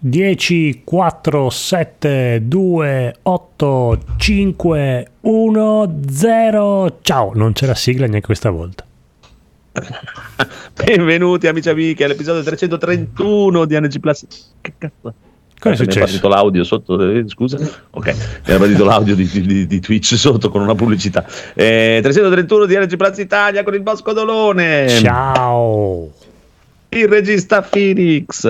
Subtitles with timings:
[0.00, 6.98] 10, 4, 7, 2, 8, 5, 1, 0.
[7.02, 8.84] Ciao, non c'è la sigla neanche questa volta.
[10.84, 14.24] Benvenuti amici e amiche all'episodio 331 di NG Plus.
[14.60, 14.92] Che cazzo?
[15.02, 15.14] Cosa
[15.64, 15.98] è Mi è successo?
[15.98, 17.58] partito l'audio sotto, eh, scusa?
[17.90, 21.26] Ok, mi era partito l'audio di, di- di Twitch sotto con una pubblicità.
[21.54, 24.88] Eh, 331 di NG Plus Italia con il Bosco Dolone.
[24.88, 26.08] Ciao.
[26.90, 28.46] Il regista Phoenix.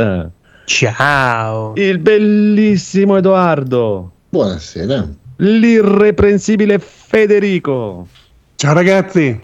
[0.69, 1.73] Ciao.
[1.77, 4.12] Il bellissimo Edoardo.
[4.29, 5.09] Buonasera.
[5.37, 8.06] L'irreprensibile Federico.
[8.55, 9.41] Ciao ragazzi.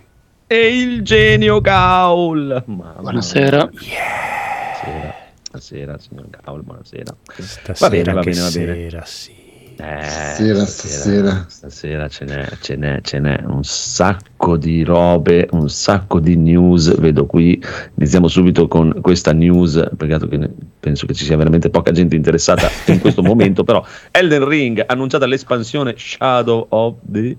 [0.47, 2.63] E il genio Gaul.
[2.67, 3.65] Mamma Buonasera.
[3.71, 5.15] Buonasera,
[5.49, 7.17] buonasera, signor Gaul, buonasera.
[7.27, 8.75] Va bene, Stasera va bene, va bene.
[8.75, 9.44] sera, sì.
[9.77, 11.45] Eh, Stasera, stasera.
[11.49, 16.97] stasera ce n'è, ce n'è, ce n'è un sacco di robe, un sacco di news.
[16.99, 17.61] Vedo qui,
[17.97, 19.83] iniziamo subito con questa news.
[19.97, 23.65] Peccato che penso che ci sia veramente poca gente interessata in questo momento.
[23.65, 27.37] Però Elden Ring annunciata l'espansione Shadow of the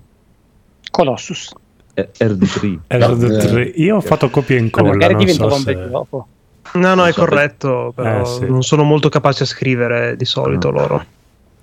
[0.90, 1.52] Colossus.
[1.94, 2.78] eh, RD3.
[2.88, 3.72] RD3.
[3.76, 6.26] Io ho fatto copia e Ma incolla, magari non diventa so vecchio dopo.
[6.74, 8.46] No, no, Non è so, corretto, però Eh, sì.
[8.46, 11.04] non sono molto capaci a scrivere di solito loro.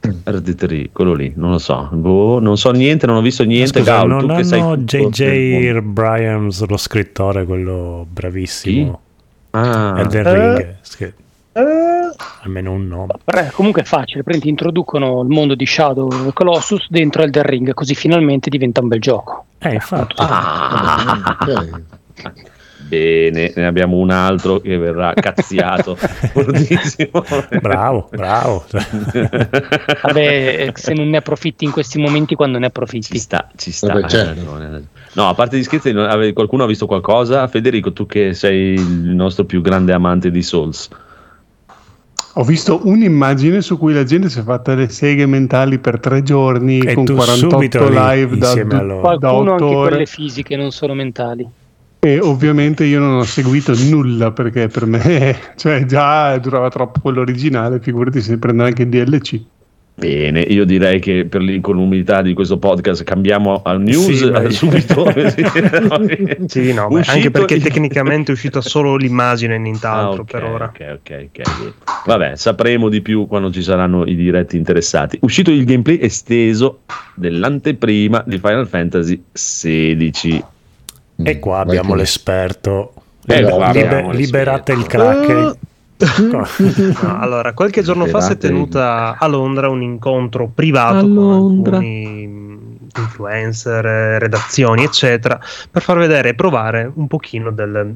[0.26, 1.88] RD3, quello lì, non lo so.
[1.92, 3.80] Boh, non so niente, non ho visto niente.
[3.80, 5.80] Scusa, Gaul, non hanno JJ.
[5.80, 9.00] Bryans, lo scrittore, quello bravissimo.
[9.52, 10.56] Ah, Elden Eh.
[10.56, 10.76] Ring.
[10.82, 11.14] scri-
[12.44, 13.14] Almeno un nome.
[13.24, 17.94] Beh, comunque è facile, prendi, introducono il mondo di Shadow Colossus dentro Elden Ring, così
[17.96, 19.46] finalmente diventa un bel gioco.
[19.60, 20.16] Eh, infatti.
[20.18, 22.52] Ah, Ok.
[22.88, 25.96] Bene, ne abbiamo un altro che verrà cazziato.
[25.98, 27.24] fortissimo.
[27.62, 28.66] Bravo, bravo.
[30.02, 33.18] Vabbè, se non ne approfitti in questi momenti, quando ne Ci approfitti?
[33.18, 33.94] sta, ci sta.
[33.94, 34.60] Vabbè, certo.
[35.14, 35.94] No, a parte gli scherzi,
[36.34, 37.48] qualcuno ha visto qualcosa?
[37.48, 40.90] Federico, tu che sei il nostro più grande amante di Souls.
[42.36, 46.24] Ho visto un'immagine su cui la gente si è fatta le seghe mentali per tre
[46.24, 49.18] giorni E con tu 48 subito lì, live da, insieme a loro.
[49.18, 49.90] da Qualcuno 8 anche ore.
[49.90, 51.48] quelle fisiche, non solo mentali.
[52.06, 57.22] E ovviamente io non ho seguito nulla perché per me, cioè già durava troppo quello
[57.22, 59.42] originale, figurati se prende anche il DLC.
[59.96, 65.06] Bene, io direi che per l'incolumità di questo podcast cambiamo a news Sì, eh, subito.
[66.48, 70.44] Sì, no, beh, anche perché tecnicamente è uscita solo l'immagine e nient'altro Ah, ok, per
[70.44, 70.66] ora.
[70.66, 71.74] Ok, ok, ok.
[72.06, 75.20] Vabbè, sapremo di più quando ci saranno i diretti interessati.
[75.22, 76.82] Uscito il gameplay esteso
[77.16, 80.52] dell'anteprima di Final Fantasy XVI.
[81.16, 82.94] E qua Vai abbiamo l'esperto.
[83.26, 85.56] Eh, Liber- qua liberate il crack.
[86.04, 86.46] No,
[87.20, 91.64] allora, qualche giorno fa si è Liberate- tenuta a Londra un incontro privato A con
[91.70, 92.24] alcuni
[92.94, 93.86] influencer,
[94.20, 95.40] redazioni, eccetera,
[95.72, 97.96] per far vedere e provare un pochino del,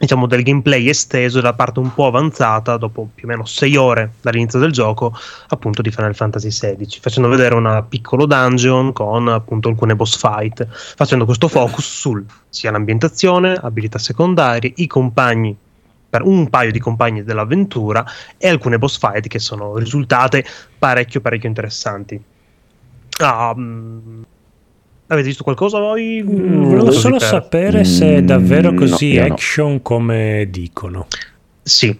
[0.00, 3.76] diciamo, del gameplay esteso e la parte un po' avanzata, dopo più o meno 6
[3.76, 5.12] ore dall'inizio del gioco,
[5.48, 10.66] appunto di Final Fantasy XVI, facendo vedere una piccolo dungeon con appunto alcune boss fight,
[10.66, 15.54] facendo questo focus sul sia l'ambientazione, abilità secondarie, i compagni
[16.08, 18.02] per un paio di compagni dell'avventura
[18.38, 20.44] e alcune boss fight che sono risultate
[20.78, 22.20] parecchio parecchio interessanti.
[23.22, 24.22] Mm,
[25.12, 26.22] avete visto qualcosa voi?
[26.22, 29.34] Mm, Volevo solo per- sapere se è davvero Mm, così no, io no.
[29.34, 31.06] action come dicono.
[31.62, 31.96] Sì,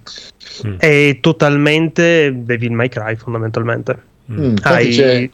[0.67, 0.75] Mm.
[0.79, 3.99] è totalmente Devil May Cry fondamentalmente.
[4.33, 4.45] Mm.
[4.45, 5.31] Mm, Hai-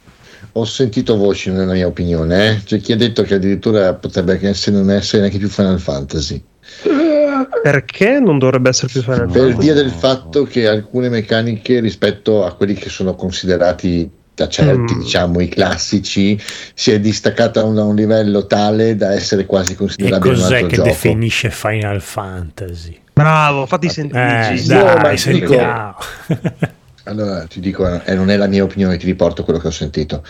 [0.53, 2.63] ho sentito voci nella mia opinione, eh.
[2.65, 6.43] c'è chi ha detto che addirittura potrebbe essere non essere neanche più Final Fantasy,
[7.63, 9.61] Perché non dovrebbe essere più Final per Fantasy?
[9.63, 14.99] via del fatto che alcune meccaniche rispetto a quelli che sono considerati da certi, Mm.
[15.01, 16.39] diciamo, i classici,
[16.75, 20.69] si è distaccata a un, livello tale da essere quasi E considerabile un cos'è altro
[20.69, 20.89] che gioco.
[20.89, 23.01] definisce Final Fantasy?
[23.15, 24.51] Bravo, fatti sentire.
[24.51, 24.63] Eh.
[24.69, 25.57] No, ma dai, ti dico-.
[27.09, 30.25] Allora ti dico, eh, non è la mia opinione, ti riporto quello che ho sentito.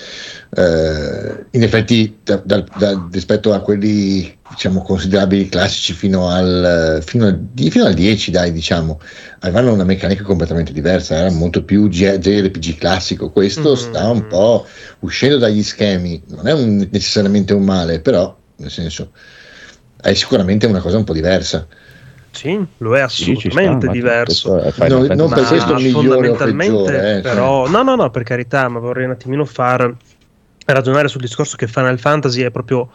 [0.55, 7.27] Eh, in effetti, da- da- da- rispetto a quelli diciamo considerabili classici fino al, fino,
[7.27, 8.99] al, fino al 10, dai, diciamo,
[9.41, 13.31] avevano una meccanica completamente diversa, era molto più G- JRPG classico.
[13.31, 13.75] Questo Mm.
[13.75, 14.67] sta un po'
[15.01, 19.11] uscendo dagli schemi, non è un- necessariamente un male, però, nel senso,
[20.01, 21.67] è sicuramente una cosa un po' diversa.
[22.31, 24.59] Sì, lo è Sì, sta, assolutamente ma diverso.
[24.59, 28.11] è Final Non- per Ma questo migliore o fondamentalmente, peggiore, eh, però, no, no, no,
[28.11, 29.95] per carità, ma vorrei un attimino far
[30.67, 32.91] ragionare sul discorso che Final Fantasy è proprio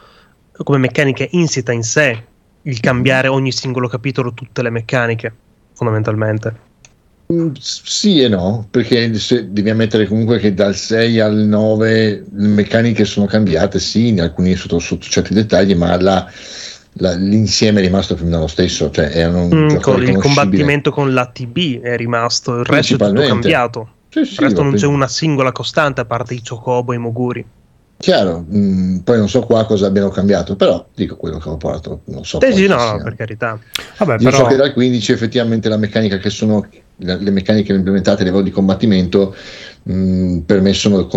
[0.63, 2.25] come meccanica insita in sé
[2.63, 5.33] il cambiare ogni singolo capitolo tutte le meccaniche,
[5.73, 6.69] fondamentalmente.
[7.31, 12.47] Mm, Sì e no, perché se devi ammettere comunque che dal 6 al 9 le
[12.47, 16.29] meccaniche sono cambiate, sì, in alcuni sotto, sotto certi dettagli, ma la,
[16.95, 21.13] la- l'insieme è rimasto più o meno lo stesso, cioè Mm, con il combattimento con
[21.13, 23.89] l'ATB è rimasto, il resto è tutto cambiato.
[24.09, 26.99] Sì, sì, Il resto non c'è una singola costante a parte i Chocobo e i
[26.99, 27.45] Moguri.
[28.01, 32.01] Chiaro, mm, poi non so qua cosa abbiano cambiato, però dico quello che ho parlato,
[32.05, 32.39] non so.
[32.41, 32.91] Sì, poi sì, no, sia.
[32.93, 33.59] no, per carità.
[33.99, 36.67] Vabbè, Io però so che dal 15 effettivamente la meccanica che sono
[36.97, 39.35] le meccaniche implementate a livello di combattimento
[39.83, 41.07] mh, per me sono,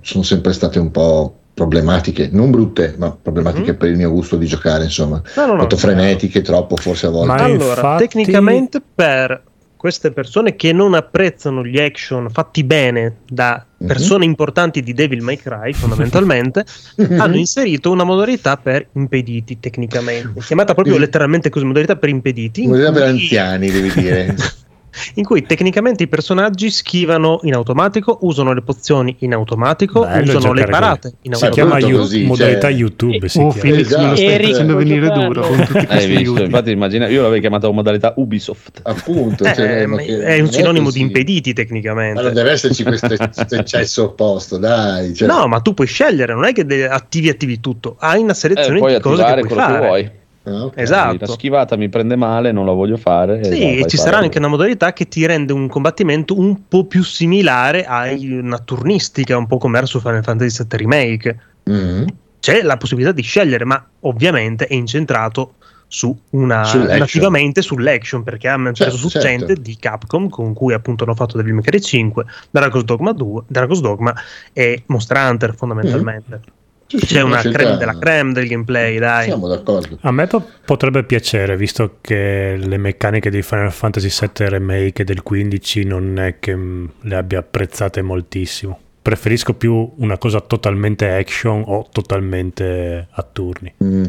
[0.00, 3.76] sono sempre state un po' problematiche, non brutte, ma problematiche Mhm.
[3.76, 5.22] per il mio gusto di giocare, insomma.
[5.36, 5.94] No, no, no, Molto chiaro.
[5.94, 7.26] frenetiche, troppo forse a volte.
[7.28, 9.40] Ma Allora, infatti- tecnicamente per
[9.84, 13.86] queste persone che non apprezzano gli action fatti bene da Mhm.
[13.86, 16.64] persone importanti di Devil May Cry, fondamentalmente,
[17.18, 21.00] hanno inserito una modalità per impediti tecnicamente, chiamata proprio Mhm.
[21.00, 24.34] letteralmente così, modalità per impediti, Modalità per anziani, devi dire.
[25.14, 30.52] in cui tecnicamente i personaggi schivano in automatico, usano le pozioni in automatico, Bello usano
[30.52, 31.52] le parate in si automatico.
[31.54, 33.28] chiama tutto You- così, modalità cioè- YouTube.
[33.28, 33.60] Si Oh, chiama.
[33.60, 34.50] Felix me lo stai Esatto.
[34.50, 36.18] facendo Eric, venire puoi duro con tutti Hai visto?
[36.18, 36.42] aiuti.
[36.42, 38.80] Infatti, immagina, io l'avevo chiamata modalità Ubisoft.
[38.82, 42.30] Appunto, Eh, cioè, che- è un non sinonimo di impediti tecnicamente.
[42.32, 43.14] deve esserci questo
[43.50, 45.14] eccesso opposto, dai.
[45.14, 48.34] cioè- No, ma tu puoi scegliere, non è che attivi attivi tutto, hai una Eh,
[48.34, 49.80] selezione puoi di cose che puoi quello fare.
[49.80, 50.10] che vuoi.
[50.44, 50.74] Ah, ok.
[50.76, 51.16] Esatto.
[51.20, 53.42] La schivata mi prende male, non la voglio fare.
[53.44, 57.02] Sì, e ci sarà anche una modalità che ti rende un combattimento un po' più
[57.02, 61.38] similare a una turnistica, un po' come era su Final Fantasy VII Remake.
[61.64, 62.06] Mhm.
[62.40, 65.54] C'è la possibilità di scegliere, ma ovviamente è incentrato
[65.86, 67.52] su una Sull'action.
[67.60, 69.26] sull'action perché hanno preso Certo, su certo.
[69.26, 73.44] gente di Capcom con cui appunto hanno fatto Devil May Cry 5, Dragon's Dogma 2,
[73.46, 74.14] Dragon's Dogma
[74.52, 76.40] e Monster Hunter fondamentalmente.
[76.42, 76.50] Sì,
[76.86, 79.24] C'è una creme della creme del gameplay, dai.
[79.24, 79.98] Siamo d'accordo.
[80.02, 85.04] A me po- potrebbe piacere, visto che le meccaniche di Final Fantasy VII Remake e
[85.04, 88.78] del 15 non è che mm, le abbia apprezzate moltissimo.
[89.02, 93.74] Preferisco più una cosa totalmente action o totalmente a turni.
[93.82, 94.04] Mm.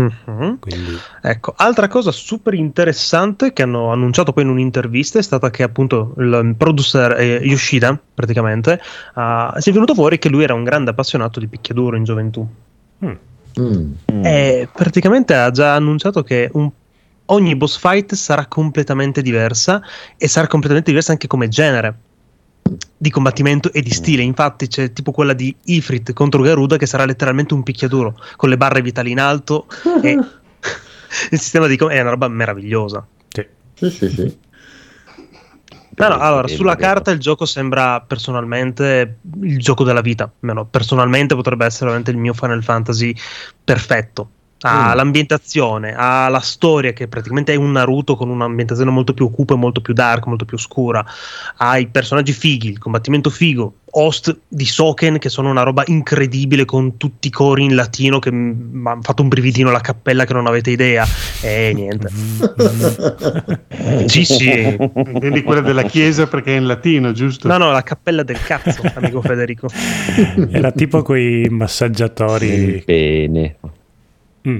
[0.00, 0.58] Mhm.
[0.60, 5.64] Quindi Ecco, altra cosa super interessante che hanno annunciato poi in un'intervista è stata che
[5.64, 8.80] appunto il producer eh, Yoshida, praticamente,
[9.14, 12.46] ah, si è venuto fuori che lui era un grande appassionato di picchiaduro in gioventù.
[13.04, 13.12] Mm.
[13.60, 14.24] Mm.
[14.24, 16.70] E praticamente ha già annunciato che un-
[17.26, 19.82] ogni boss fight sarà completamente diversa
[20.16, 21.94] e sarà completamente diversa anche come genere
[22.96, 24.22] di combattimento e di stile.
[24.22, 28.56] Infatti c'è tipo quella di Ifrit contro Garuda che sarà letteralmente un picchiaduro con le
[28.56, 29.66] barre vitali in alto
[30.02, 30.10] e
[31.30, 33.06] il sistema di com- è una roba meravigliosa.
[33.28, 33.46] sì.
[33.74, 34.38] Sì, sì, sì.
[35.98, 40.30] No, no, allora, sulla carta il gioco sembra personalmente il gioco della vita.
[40.40, 43.14] Almeno personalmente potrebbe essere veramente il mio Final Fantasy
[43.64, 44.30] perfetto.
[44.60, 44.96] Ha Mm.
[44.96, 49.80] l'ambientazione, ha la storia che praticamente è un Naruto con un'ambientazione molto più cupa, molto
[49.80, 51.04] più dark, molto più scura.
[51.58, 56.64] Ha i personaggi fighi, il combattimento figo, host di Soken che sono una roba incredibile
[56.64, 60.32] con tutti i cori in latino che mi ha fatto un brividino la cappella che
[60.32, 61.06] non avete idea.
[61.40, 62.08] E niente.
[64.06, 64.76] Sì, sì.
[65.06, 67.46] Intendi quella della chiesa perché è in latino, giusto?
[67.46, 69.68] No, no, la cappella del cazzo, amico Federico.
[70.50, 72.82] Era tipo quei massaggiatori.
[72.84, 73.56] Bene.
[74.48, 74.58] Mm,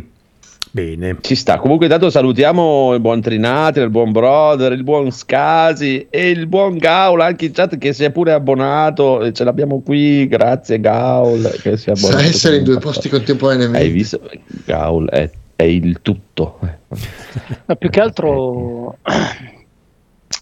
[0.70, 1.16] Bene.
[1.22, 1.56] Ci sta.
[1.58, 6.76] Comunque, intanto salutiamo il buon Trinati, il buon Brother, il buon Scasi e il buon
[6.76, 9.32] Gaul anche in chat che si è pure abbonato.
[9.32, 10.28] Ce l'abbiamo qui.
[10.28, 11.42] Grazie, Gaul.
[11.62, 13.78] Che si è Sa abbonato essere in due posti contemporaneamente.
[13.78, 14.20] Hai visto?
[14.66, 16.58] Gaul è, è il tutto.
[17.64, 18.98] Ma più che altro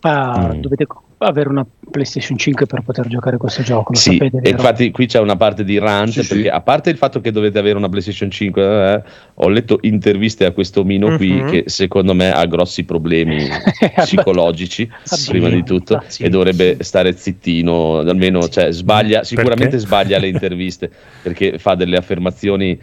[0.00, 0.60] ah, Mm.
[0.60, 0.86] dovete
[1.18, 3.92] avere una PlayStation 5 per poter giocare questo gioco.
[3.92, 4.56] Lo Sì, sapete, e vero?
[4.56, 6.28] infatti qui c'è una parte di rant Sì, sì.
[6.34, 8.62] perché a parte il fatto che dovete avere una PlayStation 5,
[8.94, 9.02] eh,
[9.34, 11.48] ho letto interviste a questo Mino qui Mhm.
[11.50, 13.46] che secondo me ha grossi problemi
[13.96, 15.30] psicologici Sì.
[15.30, 16.24] prima di tutto Sì.
[16.24, 19.78] e dovrebbe stare zittino, almeno cioè, sbaglia, sicuramente Perché?
[19.86, 20.90] sbaglia le interviste
[21.22, 22.78] perché fa delle affermazioni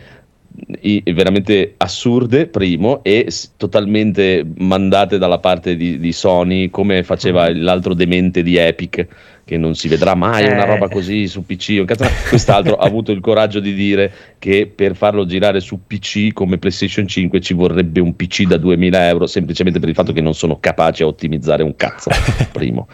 [1.03, 3.27] veramente assurde, primo, e
[3.58, 9.08] totalmente mandate dalla parte di, di Sony, come faceva l'altro demente di Epic,
[9.46, 10.67] che non si vedrà mai una Eh.
[10.67, 11.84] roba così su PC.
[12.29, 17.08] Quest'altro ha avuto il coraggio di dire che per farlo girare su PC come PlayStation
[17.08, 20.60] 5 ci vorrebbe un PC da 2000 euro, semplicemente per il fatto che non sono
[20.60, 22.10] capaci a ottimizzare un cazzo.
[22.53, 22.88] Primo.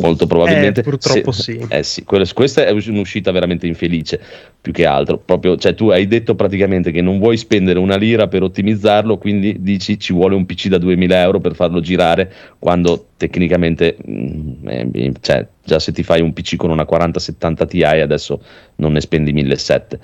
[0.00, 1.66] Molto probabilmente Eh, purtroppo se- sì.
[1.68, 4.20] eh sì, quello- questa è un'uscita veramente infelice
[4.60, 5.18] più che altro.
[5.18, 9.56] Proprio, cioè, tu hai detto praticamente che non vuoi spendere una lira per ottimizzarlo, quindi
[9.60, 15.12] dici ci vuole un PC da 2000 euro per farlo girare, quando tecnicamente, mm, eh,
[15.20, 18.40] cioè, già se ti fai un PC con una 4070 Ti adesso
[18.76, 19.98] non ne spendi 1700.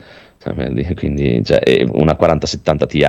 [0.95, 3.05] Quindi cioè, una 4070 Ti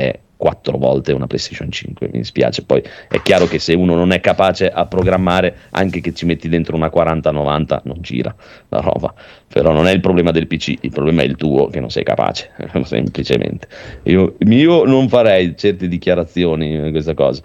[0.00, 2.64] è quattro volte una PlayStation 5, mi dispiace.
[2.64, 6.48] Poi è chiaro che se uno non è capace a programmare, anche che ci metti
[6.48, 8.34] dentro una 4090, non gira
[8.70, 9.12] la roba.
[9.46, 12.04] Però non è il problema del PC, il problema è il tuo che non sei
[12.04, 12.50] capace,
[12.84, 13.68] semplicemente.
[14.04, 17.42] Io, io non farei certe dichiarazioni in questa cosa,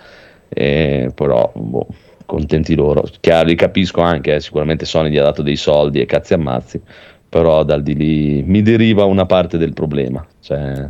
[0.47, 1.87] eh, però boh,
[2.25, 3.03] contenti loro.
[3.19, 6.79] Chiaro, li capisco anche, eh, sicuramente Sony gli ha dato dei soldi e cazzi ammazzi,
[7.27, 10.25] però dal di lì mi deriva una parte del problema.
[10.39, 10.87] Cioè,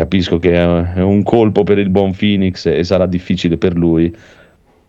[0.00, 4.14] capisco che è un colpo per il buon Phoenix e sarà difficile per lui,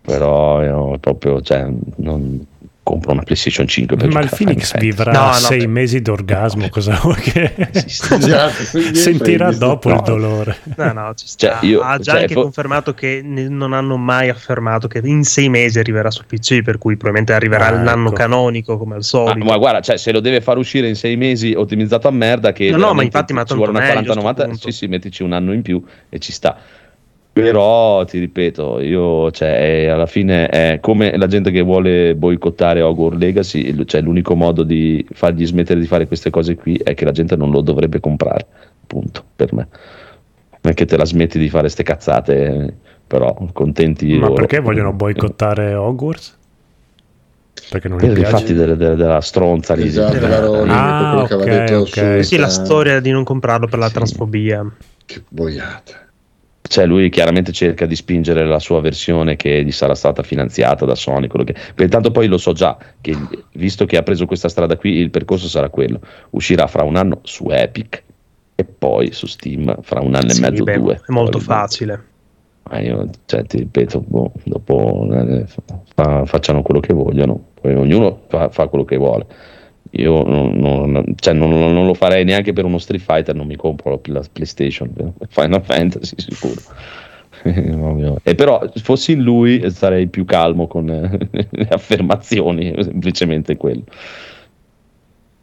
[0.00, 2.46] però io proprio cioè, non,
[2.82, 5.68] compro una PlayStation 5 per ma il Phoenix vivrà no, no, sei per...
[5.68, 9.94] mesi d'orgasmo cosa vuoi che esatto, sentirà dopo no.
[9.94, 10.56] il dolore.
[10.76, 12.42] No, no, cioè, io, ha già cioè, anche fo...
[12.42, 16.96] confermato che non hanno mai affermato che in sei mesi arriverà su PC per cui
[16.96, 18.16] probabilmente arriverà ah, l'anno ecco.
[18.16, 19.38] canonico come al solito.
[19.38, 22.52] Ah, ma guarda cioè, se lo deve far uscire in sei mesi ottimizzato a merda
[22.52, 25.52] che no, no ma infatti ma ci vuole una 40-90 sì sì mettici un anno
[25.52, 26.58] in più e ci sta
[27.32, 33.18] però ti ripeto, io cioè, alla fine è come la gente che vuole boicottare Hogwarts
[33.18, 37.10] Legacy, cioè, l'unico modo di fargli smettere di fare queste cose qui è che la
[37.10, 38.46] gente non lo dovrebbe comprare,
[38.86, 39.66] punto, per me.
[40.60, 44.12] Non è che te la smetti di fare queste cazzate, però contenti.
[44.12, 44.34] Ma loro.
[44.34, 46.38] perché vogliono boicottare Hogwarts?
[47.70, 49.86] Perché non per i fatti delle, delle, della stronza lì.
[49.86, 52.24] Esatto, della Rowling, ah, okay, okay.
[52.24, 53.94] Sì, la storia di non comprarlo per la sì.
[53.94, 54.70] transfobia.
[55.06, 56.02] Che boiata
[56.72, 60.94] cioè lui chiaramente cerca di spingere la sua versione che gli sarà stata finanziata da
[60.94, 61.54] Sony, quello che...
[61.74, 63.14] pertanto poi lo so già, che
[63.52, 66.00] visto che ha preso questa strada qui, il percorso sarà quello,
[66.30, 68.02] uscirà fra un anno su Epic
[68.54, 70.94] e poi su Steam fra un anno sì, e mezzo, beh, due.
[70.94, 72.04] È molto facile.
[72.62, 75.44] Ma io, cioè, ti ripeto, boh, dopo eh,
[75.94, 79.26] fa, facciano quello che vogliono, poi ognuno fa, fa quello che vuole
[79.92, 83.56] io non, non, cioè non, non, lo farei neanche per uno Street Fighter, non mi
[83.56, 84.90] compro la PlayStation,
[85.28, 86.60] Final Fantasy sicuro.
[88.22, 93.84] e però fossi in lui sarei più calmo con le affermazioni, semplicemente quello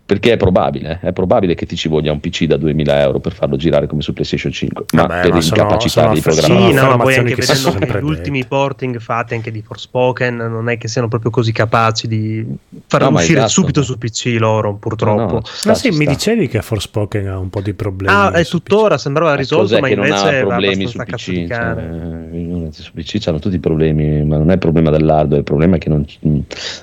[0.09, 3.31] perché è probabile, è probabile che ti ci voglia un PC da 2000 euro per
[3.31, 6.67] farlo girare come su PlayStation 5, ma Vabbè, per ma incapacità sono, di programmare.
[6.67, 10.67] Sì, no, ma poi anche vedendo che gli ultimi porting fatti anche di Forspoken non
[10.67, 12.43] è che siano proprio così capaci di
[12.87, 13.51] far no, uscire esatto.
[13.51, 15.21] subito su PC loro, purtroppo.
[15.21, 18.11] No, no, sta, ma sì, mi dicevi che Forspoken ha un po' di problemi.
[18.11, 19.01] Ah, e tuttora PC.
[19.01, 21.47] sembrava risolto, ma invece non ha problemi su PC.
[21.47, 25.75] Cioè, su PC hanno tutti i problemi, ma non è il problema dell'hardware, il problema
[25.75, 26.03] è che non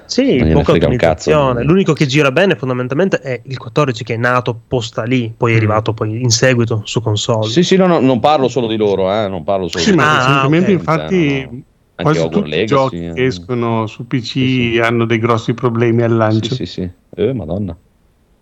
[0.04, 1.64] Sì, non poca ottimizzazione.
[1.64, 5.54] L'unico che gira bene fondamentalmente è il 14 che è nato posta lì, poi è
[5.54, 5.58] mm.
[5.58, 7.49] arrivato poi in seguito su console.
[7.50, 9.96] Sì, sì, no, no non parlo solo di loro, eh, non parlo solo sì, di
[9.96, 10.08] loro.
[10.08, 10.75] Ma recentemente, okay.
[10.75, 11.62] infatti, no,
[11.94, 13.12] quasi tutti Legacy, i giochi eh.
[13.12, 14.80] che escono su PC sì, sì.
[14.82, 16.54] hanno dei grossi problemi al lancio.
[16.54, 16.90] Sì, sì, sì.
[17.16, 17.76] Eh, madonna.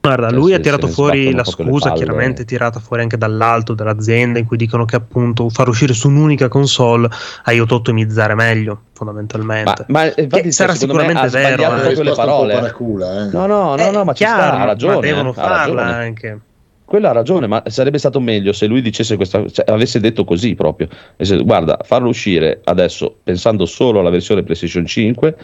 [0.05, 4.45] Guarda, cioè, lui ha tirato fuori la scusa, chiaramente tirata fuori anche dall'alto dell'azienda, in
[4.45, 9.87] cui dicono che appunto far uscire su un'unica console ha aiutato a ottimizzare meglio, fondamentalmente.
[9.89, 11.65] Ma, ma infatti, sarà sicuramente vero.
[11.65, 12.03] Ha eh.
[12.03, 12.73] le parole.
[12.73, 13.31] Cula, eh.
[13.33, 14.95] No, no, no, eh, no, ma ci chiaro, sta, ha ragione.
[14.95, 16.41] Ma devono eh, farla anche.
[16.85, 20.55] Quello ha ragione, ma sarebbe stato meglio se lui dicesse questa, cioè, avesse detto così
[20.55, 20.87] proprio.
[21.17, 25.37] Se, guarda, farlo uscire adesso pensando solo alla versione PlayStation 5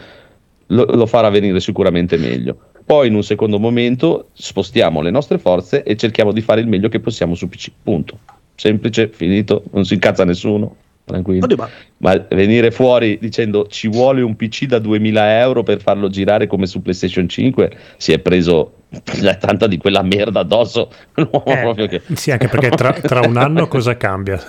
[0.67, 2.57] lo, lo farà venire sicuramente meglio
[2.91, 6.89] poi in un secondo momento spostiamo le nostre forze e cerchiamo di fare il meglio
[6.89, 7.71] che possiamo su PC.
[7.81, 8.17] Punto.
[8.53, 10.75] Semplice, finito, non si incazza nessuno.
[11.03, 11.43] Tranquillo.
[11.43, 11.69] Oddio, ma...
[11.97, 12.25] ma...
[12.29, 16.81] venire fuori dicendo ci vuole un PC da 2000 euro per farlo girare come su
[16.81, 18.73] PlayStation 5 si è preso
[19.39, 20.89] tanta di quella merda addosso.
[21.43, 22.01] Eh, che...
[22.13, 24.39] Sì, anche perché tra, tra, un anno cosa cambia?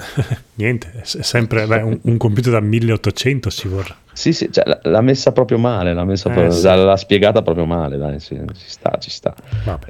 [0.54, 3.96] Niente, è sempre beh, un, un, computer da 1800 si vorrà.
[4.12, 6.66] Sì, sì, cioè, l'ha messa proprio male, l'ha, messa eh, proprio, sì.
[6.66, 9.34] l'ha spiegata proprio male, dai, sì, ci sta, ci sta.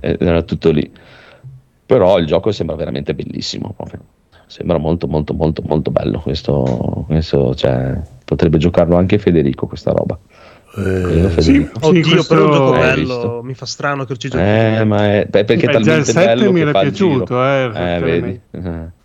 [0.01, 0.91] Eh, era tutto lì.
[1.85, 4.01] Però il gioco sembra veramente bellissimo, proprio.
[4.53, 6.21] Sembra molto, molto, molto, molto bello.
[6.21, 10.19] Questo, questo cioè, potrebbe giocarlo anche Federico, questa roba.
[10.77, 12.35] Eh, sì, Oddio, questo...
[12.35, 14.45] però un gioco bello, mi fa strano che ci giochi.
[14.45, 18.41] Eh, ma è, perché è talmente bello mi era piaciuto, eh, eh, vedi.
[18.51, 19.01] Eh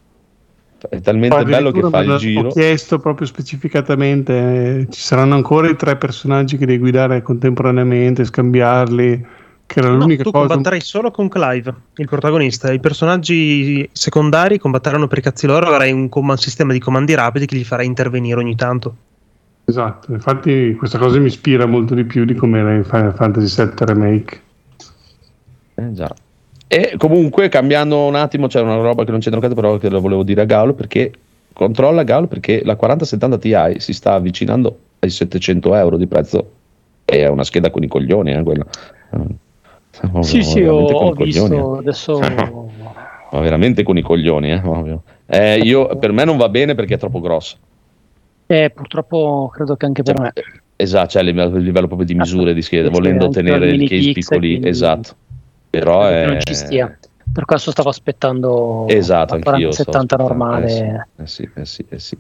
[0.89, 2.49] è talmente bello che fa il giro.
[2.49, 8.25] Ho chiesto proprio specificatamente: eh, ci saranno ancora i tre personaggi che devi guidare contemporaneamente,
[8.25, 9.25] scambiarli.
[9.67, 10.47] Che era no, l'unica tu cosa.
[10.47, 12.71] combatterai solo con Clive, il protagonista.
[12.71, 15.67] I personaggi secondari combatteranno per i cazzi loro.
[15.67, 18.95] Avrai un, com- sistema di comandi rapidi che li farà intervenire ogni tanto.
[19.65, 23.63] Esatto, infatti questa cosa mi ispira molto di più di come era in Final Fantasy
[23.63, 24.41] VII Remake.
[25.75, 26.15] Eh già.
[26.69, 29.89] E comunque, cambiando un attimo, c'è una roba che non c'entra un cazzo, però che
[29.89, 31.11] lo volevo dire a Gaulo, perché
[31.51, 36.51] controlla Gaulo perché la 4070 Ti si sta avvicinando ai 700 euro di prezzo
[37.03, 38.65] e è una scheda con i coglioni, eh, quella.
[40.21, 42.19] Sì, sì, ho, ho visto, adesso
[43.31, 45.03] ma veramente con i coglioni, eh, ovvio.
[45.25, 47.57] Eh, io, per me non va bene perché è troppo grosso.
[48.47, 50.33] Eh, purtroppo credo che anche per me.
[50.75, 53.89] Esatto, cioè a livello, a livello proprio di misure di scheda, volendo anche tenere il
[53.89, 55.15] case piccoli, quindi- esatto.
[55.69, 56.25] Però è...
[56.25, 56.97] non ci stia.
[57.33, 59.71] Per questo stavo aspettando Esatto, la anch'io.
[59.71, 61.09] stavo 4070 aspettando, normale.
[61.17, 62.17] Eh sì, eh sì, eh sì.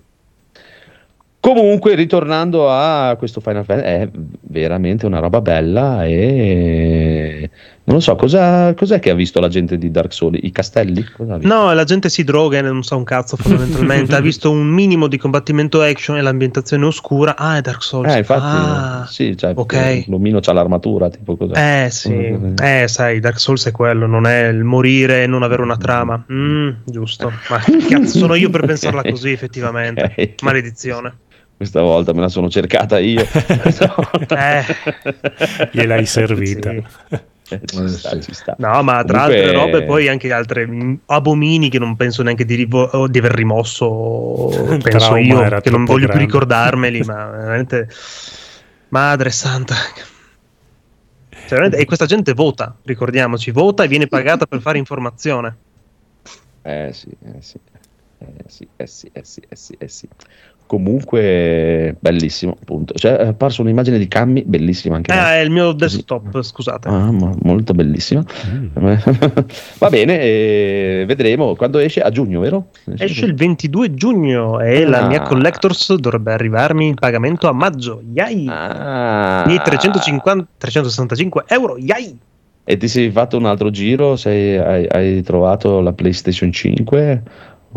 [1.47, 4.09] Comunque, ritornando a questo Final Fantasy, è
[4.41, 7.49] veramente una roba bella e
[7.85, 10.37] non lo so, cosa, cos'è che ha visto la gente di Dark Souls?
[10.41, 11.05] I castelli?
[11.39, 14.13] No, la gente si droga e non sa un cazzo fondamentalmente.
[14.15, 17.37] ha visto un minimo di combattimento action e l'ambientazione oscura.
[17.37, 18.13] Ah, è Dark Souls.
[18.13, 20.03] Eh, infatti, Ah, sì, cioè, ok.
[20.07, 21.85] l'omino c'ha l'armatura, tipo cos'è?
[21.85, 25.61] Eh sì, eh sai, Dark Souls è quello, non è il morire e non avere
[25.61, 26.21] una trama.
[26.29, 27.31] Mm, giusto.
[27.47, 30.35] Ma che cazzo sono io per pensarla così effettivamente?
[30.43, 31.19] Maledizione.
[31.57, 33.25] Questa volta me la sono cercata io.
[34.29, 34.63] Eh,
[35.71, 36.69] Gliel'hai servita.
[36.71, 36.83] sì.
[37.49, 38.55] Eh, ci sta, ci sta.
[38.59, 42.43] No, ma tra Comunque- altre robe poi anche altre mm, abomini che non penso neanche
[42.45, 44.49] di, rivo- di aver rimosso,
[44.81, 46.25] penso trauma io, che non voglio più grande.
[46.25, 47.89] ricordarmeli, ma veramente...
[48.89, 49.75] Madre santa.
[51.29, 55.57] Cioè, veramente- e questa gente vota, ricordiamoci, vota e viene pagata per fare informazione.
[56.61, 57.57] Eh sì, eh sì,
[58.19, 60.07] eh sì, eh sì, eh sì, eh sì, eh sì.
[60.67, 62.93] Comunque, bellissimo, appunto.
[62.93, 65.13] Cioè, è apparso un'immagine di Cammi, bellissima anche.
[65.13, 66.89] Ah, è il mio desktop, scusate.
[66.89, 67.09] Ah,
[67.41, 68.21] molto bellissima.
[68.49, 68.67] Mm.
[69.79, 72.67] Va bene, eh, vedremo quando esce a giugno, vero?
[72.97, 75.07] Esce il 22 giugno e la Ah.
[75.07, 78.01] mia Collectors dovrebbe arrivarmi in pagamento a maggio.
[78.13, 78.45] Yay!
[78.49, 79.45] Ah.
[79.47, 82.17] I 350, 365 euro, yay!
[82.69, 84.17] E ti sei fatto un altro giro?
[84.17, 87.23] Sei- hai, hai trovato la PlayStation 5?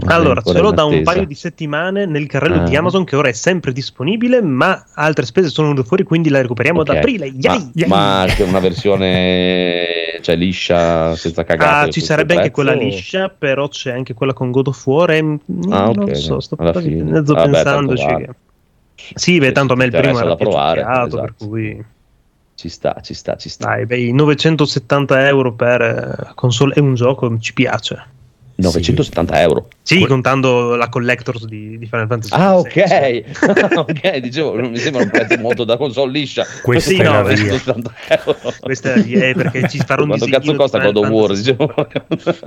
[0.06, 2.68] Allora, ce l'ho da un paio di settimane nel carrello Ah.
[2.68, 6.40] di Amazon che ora è sempre disponibile, ma altre spese sono venute fuori, quindi la
[6.40, 6.96] recuperiamo ad Ok.
[6.96, 7.26] aprile.
[7.26, 7.70] Yay!
[7.86, 11.86] Ma, ma c'è una versione cioè, liscia, senza cagare?
[11.86, 15.18] Ah, ci sarebbe anche quella liscia, però c'è anche quella con God of War e
[15.70, 18.06] Ah, ok, non so, sto mezzo Vabbè, pensandoci.
[18.06, 18.28] che-.
[19.14, 21.46] Sì, beh, tanto a me il primo era da provare, piaciuto, per esatto.
[21.46, 21.84] cui
[22.54, 23.68] Ci sta, ci sta, ci sta.
[23.68, 28.18] dai, bei 970 euro per eh, console e un gioco ci piace.
[28.60, 29.68] 970 euro.
[29.82, 32.34] Sì, Que- contando la Collectors di, di Final Fantasy.
[32.34, 33.22] Ah, ok.
[33.76, 36.44] ok, dicevo, non mi sembra un prezzo molto da console liscia.
[36.62, 37.44] Questa Sì, no, la beh, via.
[37.52, 37.92] 970
[38.24, 38.38] euro.
[38.60, 41.28] Questa è eh, perché ci farò un Quanto cazzo costa God of War?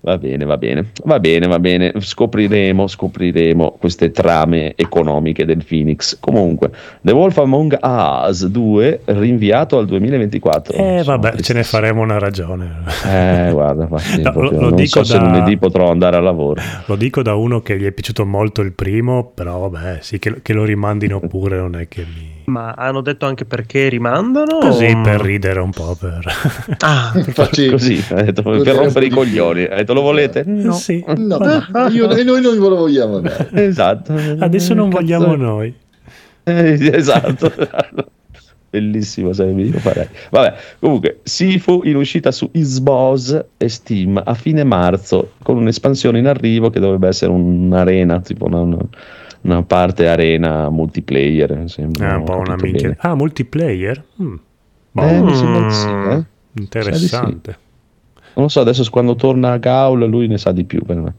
[0.00, 1.92] Va bene, va bene, va bene, va bene.
[1.98, 6.16] Scopriremo, scopriremo queste trame economiche del Phoenix.
[6.20, 10.72] Comunque, The Wolf Among Us 2 rinviato al 2024.
[10.74, 11.64] Eh Sono vabbè, ce ne tristissimo.
[11.64, 12.76] faremo una ragione.
[13.06, 16.22] Eh, guarda, infatti, No, lo- lo non dico so se da- lunedì potrò andare al
[16.22, 16.60] lavoro.
[16.86, 20.40] Lo dico da uno che gli è piaciuto molto il primo, però vabbè, sì, che,
[20.42, 22.36] che lo rimandino pure non è che mi...
[22.48, 24.58] Ma hanno detto anche perché rimandano?
[24.58, 26.24] Così o- per ridere un po', per...
[26.78, 29.64] Ah, Infatti, Così, ha detto, per rompere i coglioni.
[29.64, 30.44] Ha detto, lo volete?
[30.46, 30.72] No.
[30.72, 31.90] Sì, no, vabbè.
[31.92, 33.48] io- e noi non lo vogliamo bene.
[33.68, 34.14] Esatto.
[34.38, 35.74] Adesso non Cazzo vogliamo noi.
[36.44, 37.52] Eh, esatto.
[38.70, 40.06] Bellissimo, sarebbe io farei.
[40.30, 46.26] Vabbè, comunque, Sifu in uscita su Xbox e Steam a fine marzo con un'espansione in
[46.26, 51.64] arrivo che dovrebbe essere un'arena, tipo una, una- parte arena multiplayer.
[51.66, 52.94] sembra, È un po' una minchia.
[52.98, 54.04] Ah, multiplayer?
[54.22, 54.34] Mm.
[54.94, 56.24] Eh, di sì, eh.
[56.58, 57.58] interessante.
[58.34, 61.14] Non lo so, adesso quando torna a Gaul lui ne sa di più per me.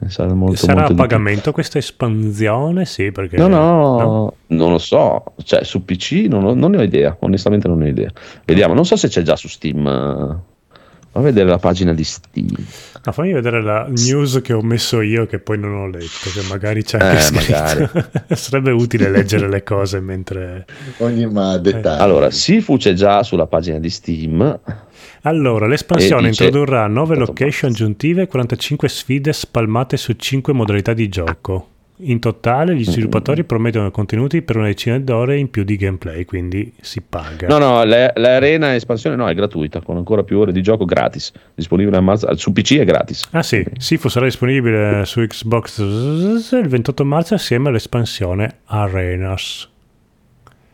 [0.00, 2.84] Ne sa molto, Sarà molto a pagamento questa espansione?
[2.84, 3.36] Sì, perché...
[3.36, 5.34] No, no, non lo so.
[5.42, 7.16] Cioè, su PC non, ho- non ne ho idea.
[7.20, 8.10] Onestamente, non ne ho idea.
[8.44, 8.74] Vediamo.
[8.74, 9.82] Non so se c'è già su Steam.
[11.10, 12.46] Va a vedere la pagina di Steam.
[13.04, 16.42] No, fammi vedere la news che ho messo io che poi non ho letto, che
[16.48, 17.52] magari c'è Eh, anche scritto.
[17.52, 17.88] magari.
[18.36, 20.64] Sarebbe utile leggere le cose mentre...
[20.98, 22.02] Ogni ma dettaglio.
[22.02, 24.60] Allora, Sifu c'è già sulla pagina di Steam.
[25.28, 30.94] Allora, l'espansione dice- introdurrà 9 Tanto location aggiuntive e 45 sfide spalmate su 5 modalità
[30.94, 31.68] di gioco.
[32.00, 36.72] In totale gli sviluppatori promettono contenuti per una decina d'ore in più di gameplay, quindi
[36.80, 37.48] si paga.
[37.48, 41.32] No, no, l'arena espansione no, è gratuita, con ancora più ore di gioco gratis.
[41.54, 42.32] Disponibile a marzo.
[42.36, 43.28] Su PC è gratis.
[43.32, 49.68] Ah sì, Sifu sarà disponibile su Xbox il 28 marzo assieme all'espansione Arenas.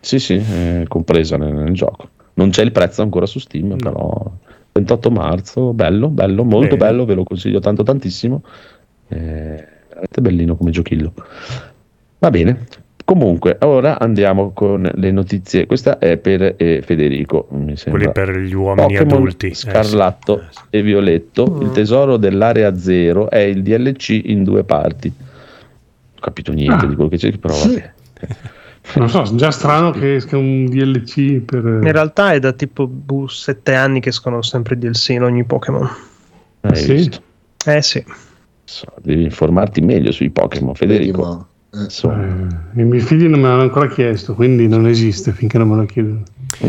[0.00, 2.10] Sì, sì, è compresa nel, nel gioco.
[2.34, 4.30] Non c'è il prezzo ancora su Steam, però
[4.72, 6.90] 28 marzo, bello, bello, molto Bene.
[6.90, 8.42] bello, ve lo consiglio tanto tantissimo.
[9.06, 11.12] È veramente bellino come giochillo.
[12.18, 12.66] Va bene.
[13.04, 15.66] Comunque, ora andiamo con le notizie.
[15.66, 18.10] Questa è per eh, Federico, mi sembra.
[18.10, 19.46] Quelli per gli uomini Pokémon adulti.
[19.48, 19.54] Eh.
[19.54, 20.60] Scarlatto Eh, sì.
[20.70, 25.12] e Violetto, il tesoro dell'area zero è il DLC in due parti.
[25.16, 25.28] Non
[26.16, 26.88] ho capito niente Ah.
[26.88, 27.92] di quello che c'è, però vabbè.
[28.96, 31.64] Non so, è già strano che esca un DLC per...
[31.64, 35.88] in realtà è da tipo boh, sette anni che escono sempre DLC in ogni Pokémon.
[36.60, 36.92] Hai Sì.
[36.92, 37.22] visto?
[37.66, 38.04] Eh sì.
[38.64, 41.46] So, devi informarti meglio sui Pokémon, Federico.
[41.72, 42.22] Eh, Insomma.
[42.76, 45.76] Eh, I miei figli non me l'hanno ancora chiesto, quindi non esiste finché non me
[45.76, 46.22] lo chiedono.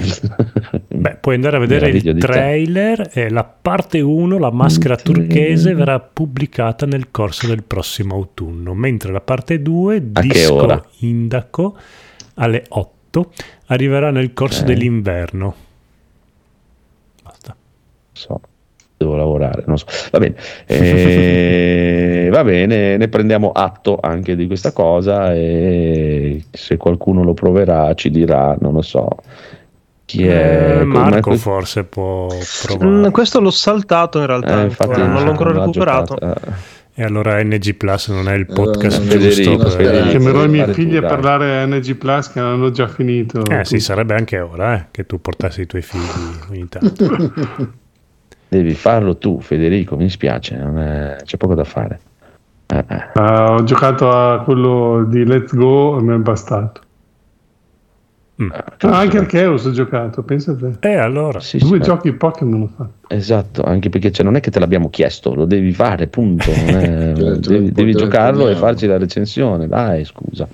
[0.88, 5.76] Beh, puoi andare a vedere Meraviglio il trailer e la parte 1, la maschera turchese,
[5.76, 11.78] verrà pubblicata nel corso del prossimo autunno, mentre la parte 2, A che disco indaco,
[12.36, 13.32] alle 8,
[13.68, 14.68] arriverà nel corso Ok.
[14.68, 15.56] dell'inverno.
[17.24, 17.56] Basta.
[18.12, 18.40] so,
[18.98, 19.86] devo lavorare, non so.
[20.12, 27.24] Va bene, Eh, va bene, ne prendiamo atto anche di questa cosa e se qualcuno
[27.24, 29.08] lo proverà ci dirà, non lo so.
[30.06, 33.12] Chi è Eh, come- Marco que- forse può Mm, provare.
[33.12, 36.16] questo l'ho saltato in realtà, Eh, infatti non l'ho ancora recuperato.
[36.16, 36.74] giocata.
[36.98, 39.72] Eh, E allora NG Plus non è il Allora, podcast non- giusto Federico, per...
[39.72, 40.10] Federico.
[40.10, 43.44] Chiamerò i miei figli a parlare a NG Plus che hanno già finito.
[43.46, 43.84] Eh sì, tutto.
[43.84, 46.02] sarebbe anche ora eh, che tu portassi i tuoi figli
[46.52, 47.74] ogni tanto.
[48.48, 52.00] Devi farlo tu, Federico, mi spiace, non è- c'è poco da fare.
[52.68, 53.04] Eh, eh.
[53.14, 56.82] Ah, ho giocato a quello di Let's Go e mi è bastato.
[58.42, 58.52] Mm.
[58.52, 60.90] Ah, anche Archeus ho giocato, pensa a te.
[60.90, 63.14] E allora, Sì, Due sì, giochi Pokémon ho fatto.
[63.14, 66.52] Esatto, anche perché cioè, non è che te l'abbiamo chiesto, lo devi fare, punto.
[67.16, 69.68] lo- devi, devi giocarlo e farci la recensione.
[69.68, 70.48] Dai, scusa.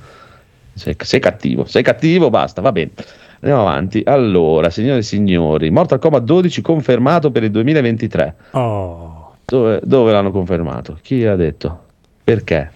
[0.74, 2.92] Sei, sei cattivo, sei cattivo, basta, va bene.
[3.40, 4.04] Andiamo avanti.
[4.06, 8.36] Allora, signore e signori, Mortal Kombat 12 confermato per il 2023.
[8.52, 9.34] oh.
[9.44, 10.98] Dove, dove l'hanno confermato?
[11.02, 11.84] Chi l'ha detto?
[12.24, 12.72] Perché?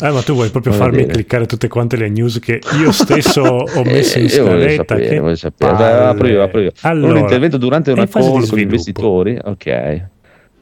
[0.00, 3.42] Eh, ma tu vuoi proprio Voglio farmi cliccare tutte quante le news che io stesso
[3.42, 4.96] ho messo in Eh, io scaletta?
[4.96, 5.76] sapere, che sapere.
[5.76, 6.72] Dai, apro io, apro io.
[6.82, 9.38] Allora, un intervento durante una call con gli investitori.
[9.42, 9.66] Ok.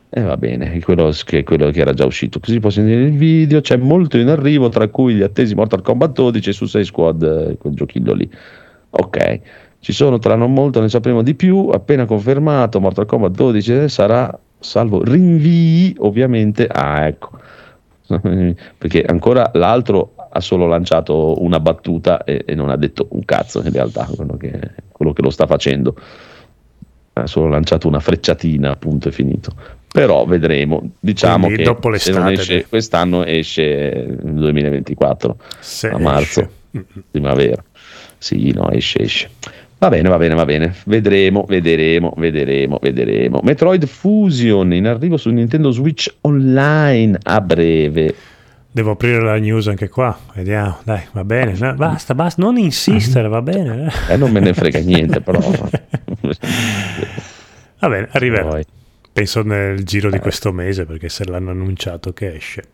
[0.09, 2.41] E va bene, quello che, quello che era già uscito.
[2.41, 3.61] Così posso vedere il video.
[3.61, 7.59] C'è molto in arrivo, tra cui gli attesi Mortal Kombat 12 e Suicide Squad, eh,
[7.59, 8.31] quel giochillo lì.
[8.91, 9.41] Ok.
[9.81, 11.69] Ci sono tra non molto, ne sapremo di più.
[11.69, 16.67] Appena confermato, Mortal Kombat 12 sarà salvo rinvii, ovviamente.
[16.67, 17.33] Ah, ecco.
[18.79, 23.63] Perché ancora l'altro ha solo lanciato una battuta e, e non ha detto un cazzo
[23.63, 24.59] in realtà quello che,
[24.93, 25.95] quello che lo sta facendo.
[27.15, 29.53] Ha solo lanciato una frecciatina punto e finito.
[29.91, 30.91] Però vedremo.
[31.01, 36.41] Diciamo Quindi che dopo se non esce quest'anno esce nel 2024 Se a marzo
[36.71, 36.85] esce.
[37.11, 37.65] Primavera.
[38.19, 39.31] Sì no esce esce
[39.87, 45.31] va bene va bene va bene vedremo vedremo vedremo vedremo Metroid Fusion in arrivo su
[45.31, 48.15] Nintendo Switch Online a breve
[48.77, 50.15] Devo aprire la news anche qua.
[50.35, 51.55] Vediamo, dai, va bene.
[51.59, 53.87] no, basta, basta, non insistere, va bene.
[53.87, 54.13] eh.
[54.13, 55.39] eh non me ne frega niente però
[57.81, 58.61] Va bene, arriverà.
[59.15, 62.65] Penso nel giro di questo mese perché se l'hanno annunciato che esce.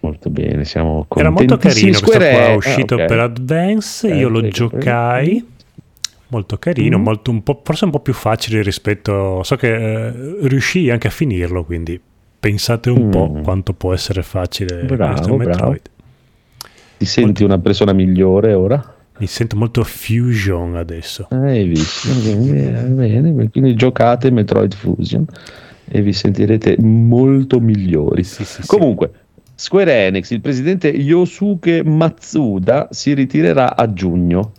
[0.00, 3.04] Molto bene, siamo Era molto carino questo Square qua, è uscito ah, ok.
[3.06, 5.44] per Advance, Eh, io lo prego, giocai,
[6.28, 7.02] molto carino, Mm.
[7.02, 9.42] molto, un po', forse un po' più facile rispetto...
[9.42, 9.74] So che
[10.06, 12.00] eh, riuscii anche a finirlo, quindi
[12.38, 13.10] pensate un Mm.
[13.10, 15.56] po' quanto può essere facile Bravo, questo Metroid.
[15.58, 15.78] bravo.
[16.98, 18.94] Ti senti una persona migliore ora?
[19.18, 21.26] Mi sento molto fusion adesso.
[21.30, 22.08] Ah, Hai visto?
[22.36, 25.24] Bene, bene, quindi giocate Metroid Fusion
[25.88, 28.22] e vi sentirete molto migliori.
[28.22, 28.66] Sì, sì, sì.
[29.60, 34.52] Square Enix, il presidente Yosuke Matsuda si ritirerà a giugno.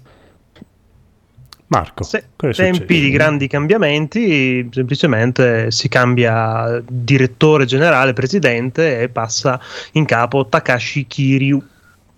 [1.68, 2.86] Marco, Se- tempi succede?
[2.86, 9.58] di grandi cambiamenti, semplicemente si cambia direttore generale, presidente e passa
[9.94, 11.66] in capo Takashi Kiryu.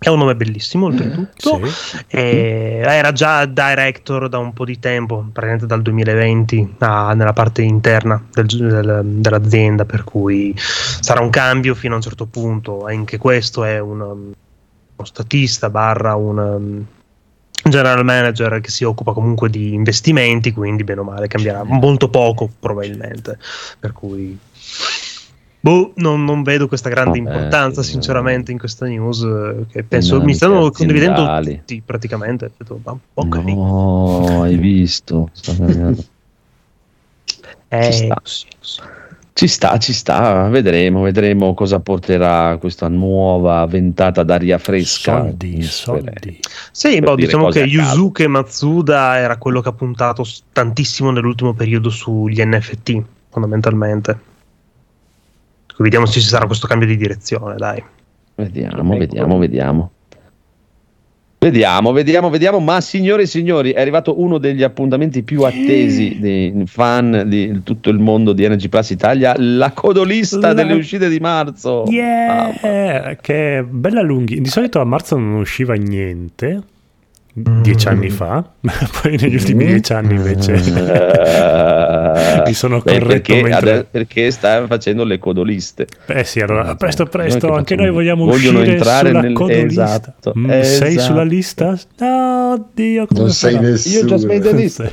[0.02, 1.60] È un nome bellissimo, oltretutto.
[1.64, 1.96] Sì.
[2.08, 7.62] E era già director da un po' di tempo, praticamente dal 2020, ah, nella parte
[7.62, 12.84] interna del- del- dell'azienda, per cui sarà un cambio fino a un certo punto.
[12.86, 14.32] Anche questo è un, um,
[14.96, 16.84] uno statista barra un um,
[17.64, 22.50] general manager che si occupa comunque di investimenti, quindi bene o male cambierà molto poco
[22.58, 23.38] probabilmente.
[23.78, 24.36] Per cui...
[25.64, 29.84] Boh, non, non vedo questa grande Vabbè, importanza sì, sinceramente in questa news eh, che
[29.84, 31.58] penso mi stanno condividendo aziendali.
[31.58, 32.46] tutti praticamente.
[32.46, 33.36] Ho detto, ma ok.
[33.44, 35.30] No, hai visto?
[37.68, 38.20] Eh, Ci sta.
[38.22, 38.80] sì, sì.
[39.34, 45.20] Ci sta, ci sta, vedremo, vedremo cosa porterà questa nuova ventata d'aria fresca.
[45.20, 46.38] Soldi, soldi.
[46.70, 47.60] Sì, boh, diciamo che.
[47.60, 50.22] Yusuke Matsuda era quello che ha puntato
[50.52, 54.30] tantissimo nell'ultimo periodo sugli NFT, fondamentalmente.
[55.78, 57.82] Vediamo se ci sarà questo cambio di direzione, dai.
[58.34, 59.90] Vediamo, vediamo, vediamo.
[61.38, 66.62] Vediamo, vediamo, vediamo, ma signore e signori, è arrivato uno degli appuntamenti più attesi dei
[66.66, 71.18] fan di tutto il mondo di Energy Plus Italia, la codolista La- delle uscite di
[71.18, 71.82] marzo.
[71.82, 74.40] Ah, Yeah, che bella lunghi.
[74.40, 76.62] Di solito a marzo non usciva niente.
[77.34, 78.44] Dieci anni fa,
[79.00, 79.68] poi negli ultimi Mm.
[79.68, 83.70] dieci anni invece Eh, mi sono beh, corretto perché, mentre...
[83.72, 85.86] ade- perché sta facendo le codoliste.
[86.06, 89.32] Eh sì, allora presto presto, Noi che anche noi vogliamo Vogliono uscire entrare sulla nel-
[89.32, 89.82] codolista.
[89.84, 91.00] esatto, Mm, Sei esatto.
[91.00, 91.78] sulla lista?
[91.98, 93.66] No, oddio, come Non sei farò?
[93.66, 93.94] nessuno.
[93.98, 94.90] Io già spento la lista.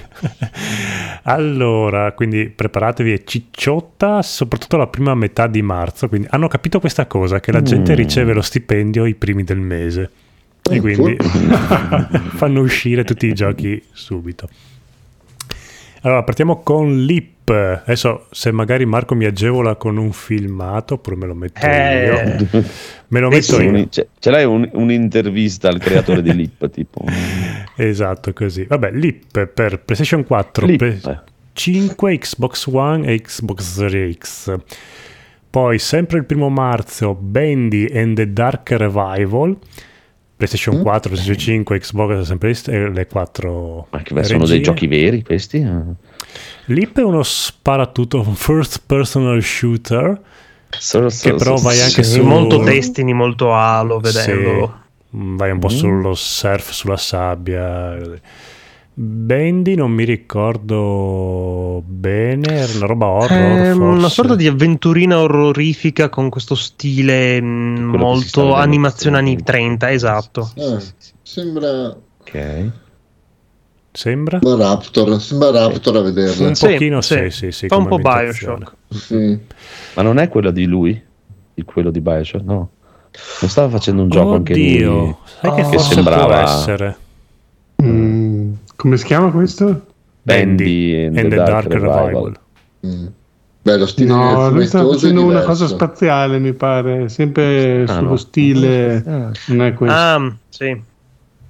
[1.23, 7.05] allora, quindi preparatevi è cicciotta, soprattutto la prima metà di marzo, quindi hanno capito questa
[7.05, 7.95] cosa, che la gente Mm.
[7.95, 10.09] riceve lo stipendio i primi del mese.
[10.69, 11.15] E Eh, quindi
[12.35, 14.47] fanno uscire tutti i giochi subito.
[16.01, 17.37] Allora, partiamo con Lip.
[17.49, 22.05] Adesso, se magari Marco mi agevola con un filmato, oppure me lo metto Eh.
[22.05, 22.67] io.
[23.07, 23.89] Me lo metto Sì, io.
[23.89, 27.03] ce, ce l'hai un- un'intervista al creatore di Lip, tipo.
[27.75, 28.63] Esatto, così.
[28.65, 30.77] Vabbè, Lip per PlayStation 4, Lip.
[30.77, 31.19] Play-
[31.53, 34.55] 5, Xbox One e Xbox Series X.
[35.49, 39.57] Poi, sempre il primo marzo, Bendy and the Dark Revival.
[40.39, 40.81] PlayStation Mm.
[40.83, 45.21] 4, PlayStation 5, Xbox, sempre le- eh, le 4 Ma che sono dei giochi veri
[45.21, 45.57] questi?
[45.57, 46.07] Eh.
[46.73, 50.17] Lip è uno sparatutto, un first personal shooter.
[50.69, 54.73] So- so- Che però so- vai anche Sì, su- molto Destiny, molto Halo, vedendolo.
[55.11, 55.75] Sì, mm, vai un po' Mm.
[55.75, 57.97] sullo surf, sulla sabbia.
[59.01, 63.37] Bendy non mi ricordo bene, era una roba horror.
[63.37, 69.43] È una sorta di avventurina orrorifica con questo stile mm, Quello molto animazione anni sì.
[69.43, 70.51] 30, esatto.
[70.57, 70.81] Ah.
[71.21, 72.71] Sembra, Ok.
[73.91, 74.39] Sembra?
[74.43, 76.47] sembra Raptor, sembra Raptor a vederla.
[76.47, 77.29] Un pochino sì, sì.
[77.31, 77.99] sì, sì, Fa un po'.
[77.99, 78.73] Bioshock.
[78.89, 79.39] Sì.
[79.93, 81.01] Ma non è quello di lui?
[81.53, 82.43] Di quello di Bioshock?
[82.43, 82.69] No.
[83.39, 84.83] Non stava facendo un gioco anche lui?
[84.83, 85.69] Oddio, sai che Oh.
[85.69, 86.97] forse Che sembrava- può essere.
[87.81, 88.18] Mm,
[88.79, 89.87] come si chiama questo?
[90.21, 92.33] Bendy and the Dark Revival.
[92.87, 93.05] Mm.
[93.61, 98.09] Beh, lo stile No, lui sta facendo una cosa spaziale, mi pare, sempre Ah, sullo
[98.11, 98.15] no.
[98.15, 99.31] stile, Ah.
[99.47, 99.97] non è questo.
[99.97, 100.81] Ah, sì.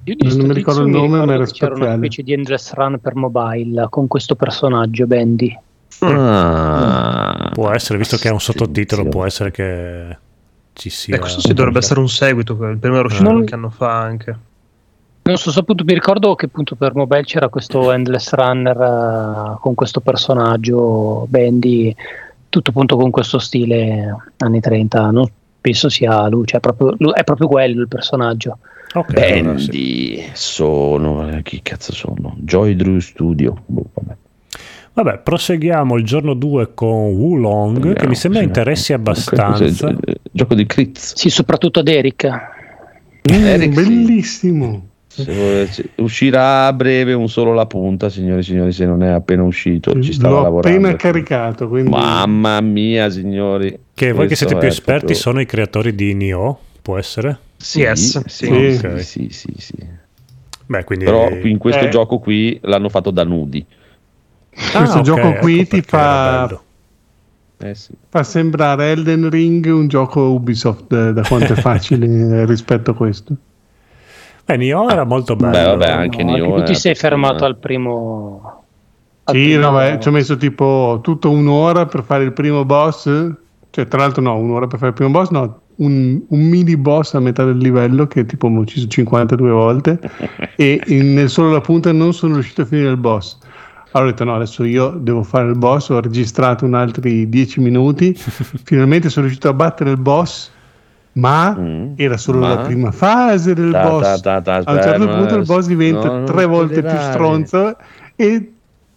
[0.05, 1.97] Io Non mi ricordo il nome, ma era che c'era una spaziale.
[1.97, 5.55] specie di endless run per mobile con questo personaggio, Bendy.
[5.99, 7.51] Ah.
[7.53, 10.17] Può essere, visto che è un sottotitolo, può essere che
[10.73, 11.15] ci sia.
[11.15, 13.99] E questo sì, dovrebbe essere un seguito, il primo era uscito Non- qualche anno fa
[13.99, 14.37] anche.
[15.29, 19.57] Non so se appunto mi ricordo che appunto per mobile c'era questo endless runner eh,
[19.61, 21.95] con questo personaggio Bendy,
[22.49, 25.11] tutto appunto con questo stile anni 30.
[25.11, 25.27] Non
[25.61, 28.57] penso sia lui, cioè proprio, lui- è proprio quello il personaggio.
[28.93, 29.67] Ok, allora sì.
[29.69, 32.35] Bendy sono eh, chi cazzo sono?
[32.39, 33.55] Joy Drew Studio.
[33.67, 34.15] Boh, vabbè.
[34.93, 38.47] Vabbè, proseguiamo il giorno 2 con Wulong, che mi sembra Sì.
[38.47, 39.69] interessi abbastanza.
[39.69, 39.95] Gio-
[40.31, 41.13] Gioco di Critz.
[41.15, 42.25] Sì, soprattutto ad Eric.
[43.31, 43.83] Mm, Eric, sì.
[43.83, 44.87] bellissimo.
[45.95, 49.99] Uscirà a breve un solo la punta, signori e signori, se non è appena uscito.
[49.99, 50.77] Ci stava L'ho lavorando.
[50.77, 53.77] appena caricato, quindi Mamma mia, signori.
[53.93, 57.37] Che voi che siete più esperti proprio- sono i creatori di Nioh, può essere?
[57.57, 58.75] Sì, Yes, sì, sì.
[58.77, 59.03] sì, Ok.
[59.03, 59.75] sì, sì, sì.
[60.67, 61.05] Beh, quindi...
[61.05, 61.89] Però in questo Eh.
[61.89, 63.65] gioco qui l'hanno fatto da nudi.
[64.73, 66.61] Ah, questo ok, gioco qui ecco ti fa.
[67.61, 67.91] Eh sì.
[68.07, 73.35] fa sembrare Elden Ring un gioco Ubisoft eh, da quanto è facile rispetto a questo.
[74.49, 75.51] Beh, Nioh era molto bello.
[75.51, 78.63] Beh, vabbè, anche No, Nioh tu ti sei fermato al primo.
[79.25, 82.65] al Sì, primo- no, beh, ci ho messo tipo tutta un'ora per fare il primo
[82.65, 83.03] boss.
[83.69, 87.13] Cioè, tra l'altro, no, un'ora per fare il primo boss, no, un, un mini boss
[87.13, 89.99] a metà del livello che tipo mi ho ucciso 52 volte.
[90.57, 93.37] e in- nel solo la punta non sono riuscito a finire il boss.
[93.91, 95.89] Allora ho detto: no, adesso io devo fare il boss.
[95.89, 98.13] Ho registrato un altri 10 minuti.
[98.17, 100.49] Finalmente sono riuscito a battere il boss.
[101.13, 101.93] Ma Mm.
[101.95, 102.49] era solo Ma?
[102.49, 104.21] la prima fase del Ta- boss.
[104.21, 107.75] ta- ta- a un certo punto il boss diventa no, tre volte più stronzo
[108.15, 108.53] e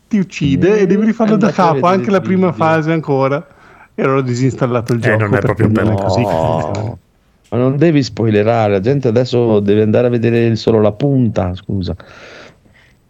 [0.08, 2.64] ti ucide e devi rifarlo da capo anche la prima video.
[2.66, 3.44] fase ancora
[3.94, 6.98] e allora ho disinstallato il Eh, gioco non è proprio è così No,
[7.50, 11.94] ma non devi spoilerare, la gente adesso deve andare a vedere solo la punta, scusa.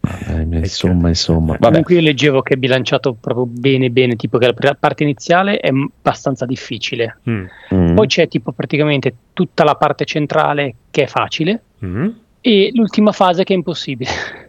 [0.04, 1.66] Eh, insomma, insomma, vabbè.
[1.68, 5.68] Comunque io leggevo che è bilanciato proprio bene bene, tipo che la parte iniziale è
[5.68, 7.18] abbastanza difficile.
[7.30, 7.44] Mm.
[7.74, 7.94] Mm.
[7.94, 12.08] Poi c'è tipo praticamente tutta la parte centrale che è facile Mm.
[12.40, 14.10] e l'ultima fase che è impossibile.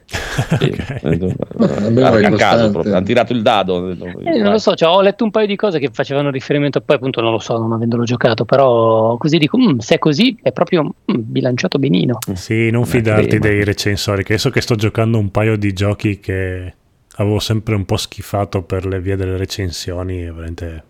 [0.60, 3.90] Sì, eh, a, caso proprio, hanno tirato il dado.
[3.92, 6.96] Eh, non lo so, cioè, ho letto un paio di cose che facevano riferimento, poi
[6.96, 10.52] appunto non lo so, non avendolo giocato, però così dico, "Mm, se è così è
[10.52, 12.18] proprio mm, bilanciato benino.
[12.34, 16.20] Sì, non Una fidarti dei recensori, che adesso che sto giocando un paio di giochi
[16.20, 16.74] che
[17.18, 20.84] avevo sempre un po' schifato per le vie delle recensioni, e veramente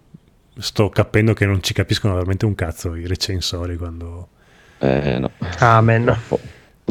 [0.58, 4.28] sto capendo che non ci capiscono veramente un cazzo i recensori quando...
[4.80, 5.32] Eh, no.
[5.60, 6.04] Amen.
[6.04, 6.40] Troppo,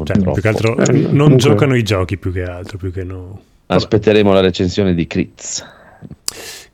[0.05, 3.05] Cioè, più che altro Eh, non comunque- giocano i giochi più che altro, più che
[3.05, 3.41] no...
[3.67, 5.65] Aspetteremo la recensione di Critz.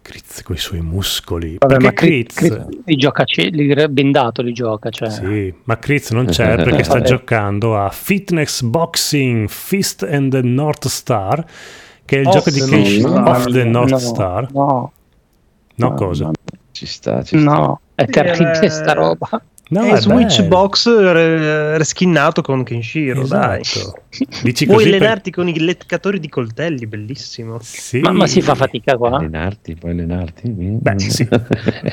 [0.03, 1.57] Kritz con i suoi muscoli.
[1.59, 2.35] Vabbè, perché ma Kritz...
[2.35, 5.11] Cri- li gioca li- bendato li gioca, cioè.
[5.11, 10.87] Sì, ma Kritz non c'è perché sta giocando a Fitness Boxing Fist and the North
[10.89, 11.45] Star,
[12.05, 13.53] che è il Off gioco di Kenshin North Off Star.
[13.53, 14.53] the North no, Star.
[14.53, 14.93] No,
[15.75, 16.25] No, no, cosa?
[16.25, 16.33] no,
[16.73, 17.51] Ci sta, ci sta.
[17.51, 19.29] no, è terribile Eh, sta roba.
[19.71, 20.49] No, è è Switch bello.
[20.49, 23.61] Box re- reskinnato con Kenshiro, dai.
[23.61, 24.03] Esatto.
[24.43, 27.59] Dici Puoi così per- allenarti con i leccatori di coltelli, bellissimo.
[27.61, 28.01] Sì.
[28.01, 29.19] Ma, ma si fa fatica qua?
[29.19, 30.49] Allenarti, puoi allenarti?
[30.51, 31.29] Beh, sì.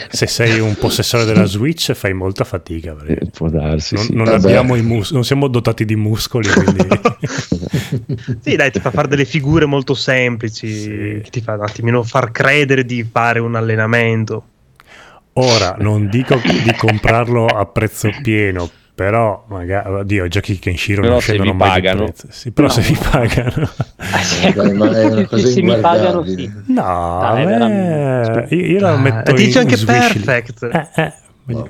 [0.10, 2.94] Se sei un possessore della Switch fai molta fatica.
[2.94, 4.14] perché Eh, Può darsi, Non, sì.
[4.16, 6.88] non abbiamo i mus- non siamo dotati di muscoli, quindi...
[8.42, 10.90] Sì, dai, ti fa fare delle figure molto semplici, Sì.
[11.24, 14.44] che ti fa un attimino far credere di fare un allenamento.
[15.38, 21.14] Ora non dico di comprarlo a prezzo pieno, però magari oddio, giochi di Kenshiro Però
[21.14, 22.04] non scendono mai di pagano.
[22.06, 22.28] prezzo.
[22.30, 22.74] Sì, però No.
[22.74, 23.70] se vi pagano.
[23.98, 26.50] Ah, sì, una se- mi pagano sì.
[26.68, 30.26] No, Dai, a me- io, io lo Ah, metto dice in anche wish list.
[30.26, 30.64] perfect.
[30.96, 31.14] Eh, eh,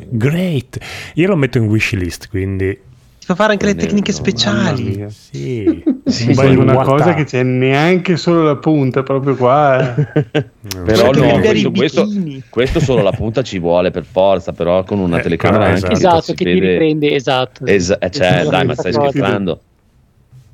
[0.09, 0.77] great.
[1.15, 2.79] Io lo metto in wishlist, quindi
[3.25, 5.05] Ti fa fare anche le tecniche no, speciali.
[5.09, 5.83] sì.
[6.05, 9.95] Sì, Poi bel una cosa che c'è neanche solo la punta proprio qua.
[9.95, 10.05] eh.
[10.85, 12.07] Però Per no, questo, questo,
[12.51, 15.85] questo solo la punta ci vuole per forza, però con una Eh, telecamera esatto.
[15.93, 17.65] anche Esatto, si che ti vede- riprende, esatto.
[17.65, 19.09] Esa- eh, cioè, Sì, dai, ma stai cosa.
[19.09, 19.59] scherzando?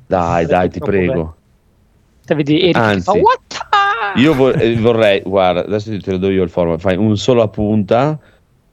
[0.06, 1.36] Dai, dai, ti prego.
[2.24, 6.16] Te vedi Eric Anzi, fa, "What the-" Io vor- eh, vorrei, guarda, adesso te lo
[6.16, 8.18] do io il format, fai un solo a punta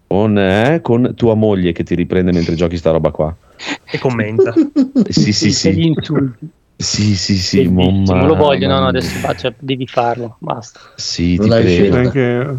[0.07, 3.35] con, eh, con tua moglie che ti riprende mentre giochi sta roba qua.
[3.91, 4.53] E commenta.
[5.09, 5.87] Sì, sì, Dice gli sì.
[5.87, 6.49] insulti.
[6.75, 9.27] Sì, sì, sì, mamma- lo voglio, no, no, adesso mia.
[9.27, 10.79] faccia, devi farlo, basta.
[10.95, 11.97] Sì, Non ti scelta.
[11.97, 12.57] anche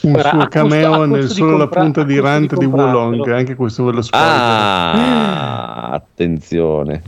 [0.00, 2.56] un Ora, suo cameo costo nel di solo la compra- punta a di di Rant
[2.56, 2.98] di comprarlo.
[3.00, 3.28] Wolong.
[3.30, 4.30] Anche questo ve lo spoiler.
[4.32, 7.02] Ah, attenzione.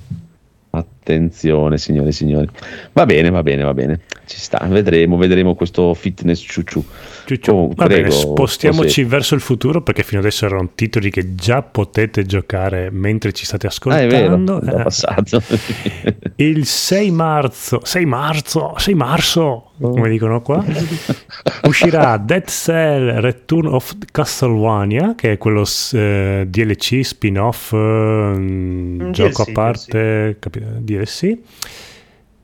[1.00, 2.46] Attenzione, signore e signori.
[2.92, 4.00] Va bene, va bene, va bene.
[4.26, 4.64] Ci sta.
[4.68, 6.84] Vedremo, vedremo questo fitness ciucciù.
[7.24, 7.52] Ciucciù.
[7.52, 11.62] Oh, Va prego, bene, spostiamoci verso il futuro perché fino adesso erano titoli che già
[11.62, 14.60] potete giocare mentre ci state Ah, è vero, ascoltando.
[14.60, 15.42] è passato.
[16.36, 19.69] Il 6 marzo, 6 marzo, 6 marzo.
[19.88, 20.62] Come dicono qua,
[21.64, 29.48] uscirà Dead Cell Return of Castlevania, che è quello eh, DLC spin-off, eh, gioco DLC,
[29.48, 31.38] a parte, capi- DLC,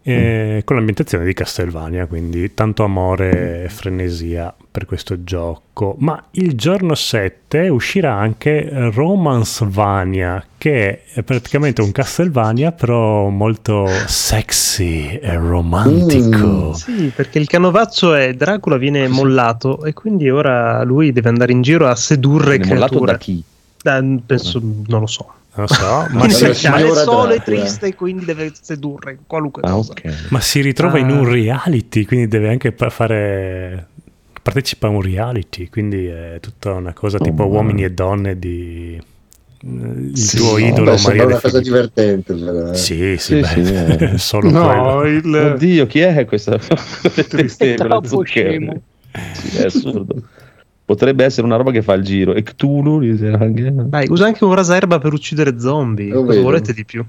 [0.08, 5.96] eh, con l'ambientazione di Castlevania, quindi tanto amore e frenesia per questo gioco.
[5.98, 15.18] Ma il giorno 7 uscirà anche Romancevania, che è praticamente un Castlevania, però molto sexy
[15.20, 16.68] e romantico.
[16.68, 16.72] Mm.
[16.72, 21.62] Sì, perché il canovaccio è Dracula viene mollato e quindi ora lui deve andare in
[21.62, 23.12] giro a sedurre Viene mollato creature.
[23.12, 23.42] da chi?
[23.82, 25.32] Da- penso, non lo so.
[25.56, 27.56] Non lo so, ma si, speciale, signora è solo e Dracula.
[27.60, 29.92] triste e quindi deve sedurre qualunque Ah, cosa.
[29.92, 30.26] ok.
[30.30, 31.14] ma si ritrova in Ah.
[31.14, 33.86] un reality, quindi deve anche fare...
[34.42, 37.54] partecipa a un reality, quindi è tutta una cosa Oh, tipo mamma.
[37.54, 39.00] uomini e donne di...
[39.68, 41.62] Il Sì, tuo no, idolo Beh, Maria una De cosa Filippi.
[41.64, 42.34] divertente.
[42.34, 42.74] però, eh.
[42.76, 44.18] Sì, sì, Sì, beh, sì, eh.
[44.18, 44.66] solo No,
[45.00, 45.04] quello.
[45.06, 46.60] il, Oddio, chi è questa?
[46.60, 48.80] È troppo scemo.
[49.32, 50.14] Sì, è assurdo.
[50.86, 52.32] Potrebbe essere una roba che fa il giro.
[52.34, 53.00] E Cthulhu
[53.38, 53.72] anche.
[53.74, 56.08] Dai, usa anche un raserba per uccidere zombie.
[56.10, 56.42] Lo Cosa vedo.
[56.44, 57.04] volete di più?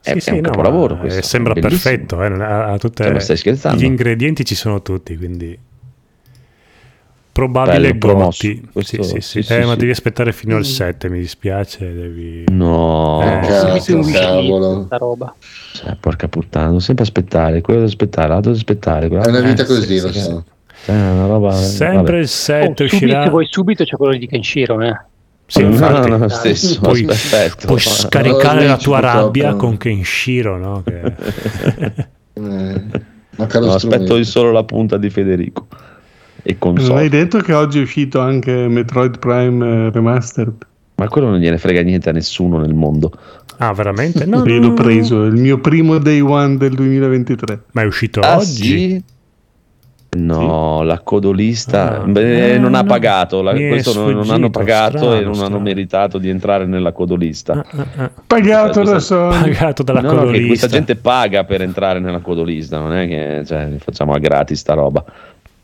[0.00, 3.18] È- Sì, sì, è un no, capolavoro eh, sembra perfetto, eh, ha, ha tutte- Cioè,
[3.18, 3.80] stai scherzando?
[3.80, 5.58] gli ingredienti ci sono tutti, quindi
[7.32, 8.14] probabile Bello.
[8.14, 8.68] Gotti.
[8.72, 9.42] Questo- Sì, sì, sì, sì.
[9.42, 9.78] sì, Eh, ma sì.
[9.78, 12.44] devi aspettare fino al 7, mi dispiace, devi...
[12.52, 14.82] No, Eh, cazzo, wishlist, cavolo.
[14.86, 15.34] sta roba.
[15.74, 19.08] Cioè, porca puttana, devo sempre aspettare, quello devo aspettare, l'altro devo aspettare.
[19.08, 20.44] quello- È una vita eh, così, sì, lo sì, so.
[20.84, 21.52] È una roba.
[21.52, 23.22] Sempre il Oh, 7 subito, uscirà...
[23.24, 24.96] se vuoi subito c'è quello di Kenshiro, eh.
[25.46, 27.66] Sì, No, infatti, no, no, stesso, puoi, aspetta.
[27.66, 30.82] puoi scaricare No, la tua rabbia con Kenshiro, no?
[30.84, 32.06] Che-
[32.38, 35.66] Eh, No, aspetto solo la punta di Federico.
[36.42, 40.66] E Non hai detto che oggi è uscito anche Metroid Prime eh, Remastered?
[40.96, 43.12] Ma quello non gliene frega niente a nessuno nel mondo.
[43.58, 44.24] Ah, veramente?
[44.26, 44.74] No, Io no, l'ho no.
[44.74, 47.60] preso, il mio primo day one del 2023.
[47.72, 48.46] Ma è uscito Ah, oggi?
[48.46, 49.02] sì?
[50.16, 52.04] No, la codolista Ah.
[52.06, 52.88] beh, Eh, non ha no.
[52.88, 55.58] pagato, la- questo non, non hanno sfuggito, pagato e strano, non hanno strano.
[55.60, 57.52] meritato di entrare nella codolista.
[57.52, 58.10] Ah, ah, ah.
[58.26, 59.52] Pagato da Questa- Sony.
[59.52, 60.46] Pagato dalla no, no, che colorista.
[60.48, 64.72] questa gente paga per entrare nella codolista, non è che cioè, facciamo a gratis sta
[64.74, 65.04] roba.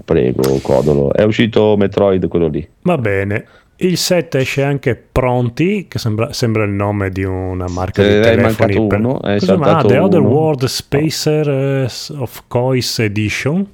[0.04, 1.12] Prego, Codolo.
[1.14, 2.66] È uscito Metroid quello lì.
[2.83, 3.46] Va bene.
[3.76, 8.14] Il 7 esce anche Pronti, che sembra, sembra il nome di una marca Te di
[8.14, 8.87] ne è telefoni.
[8.87, 10.28] per- uno, è ma- saltato The Other uno.
[10.28, 13.66] World Spacer eh, of Cois Edition.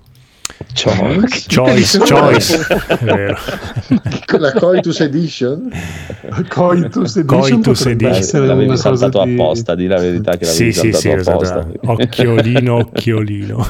[0.74, 1.46] Choice.
[1.52, 2.66] Choice, Choice.
[4.38, 5.70] La Coitus Edition?
[6.48, 8.46] Coitus Edition Coitus Edition.
[8.46, 9.32] L'avevi saltato di...
[9.32, 11.58] apposta, di la verità che l'avevi Sì, sì, saltato sì, apposta.
[11.58, 11.90] esatto.
[11.92, 13.66] Occhiolino, occhiolino.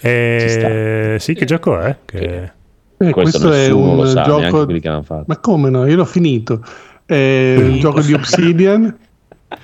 [0.00, 1.96] Eh, sì, che gioco è?
[2.04, 2.52] Che...
[3.00, 4.66] Eh, Questo questo è nessuno un lo sa, gioco.
[5.26, 5.86] Ma come no?
[5.86, 6.62] Io l'ho finito.
[7.04, 8.96] È un gioco di Obsidian.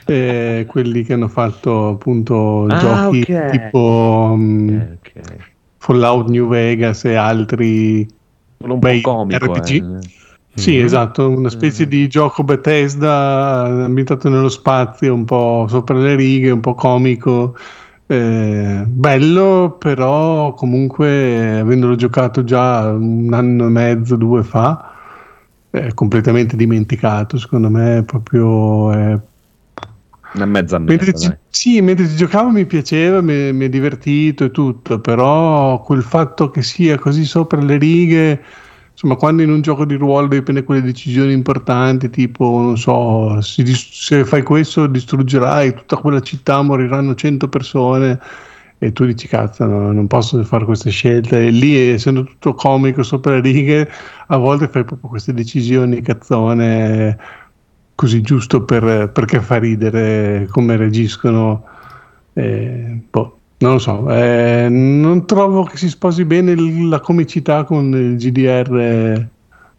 [0.07, 3.51] Eh, quelli che hanno fatto appunto Ah, giochi ok.
[3.51, 5.37] tipo mm, Eh, ok.
[5.78, 8.07] Fallout New Vegas e altri
[8.59, 9.53] un po' comico.
[9.53, 9.70] RPG.
[9.70, 10.22] eh.
[10.57, 10.85] Sì, Mhm.
[10.85, 16.61] esatto, una specie di gioco Bethesda ambientato nello spazio, un po' sopra le righe, un
[16.61, 17.57] po' comico.
[18.07, 24.93] eh, bello, però comunque avendolo giocato già un anno e mezzo, due fa,
[25.70, 27.39] è completamente dimenticato.
[27.39, 29.20] Secondo me è proprio eh,
[30.35, 34.51] Una mezza Mentre ci, sì, mentre ci giocavo mi piaceva, mi, mi è divertito e
[34.51, 38.43] tutto, però quel fatto che sia così sopra le righe,
[38.91, 43.41] insomma, quando in un gioco di ruolo devi prendere quelle decisioni importanti, tipo, non so,
[43.41, 48.18] se fai questo distruggerai tutta quella città, moriranno 100 persone.
[48.78, 51.47] E tu dici, cazzo, no, non posso fare queste scelte.
[51.47, 53.89] E lì, essendo tutto comico sopra le righe,
[54.26, 57.16] a volte fai proprio queste decisioni cazzone
[57.95, 61.64] così giusto per, perché fa ridere come reagiscono.
[62.34, 66.55] eh, boh, non lo so, eh, non trovo che si sposi bene
[66.88, 69.28] la comicità con il GDR, eh,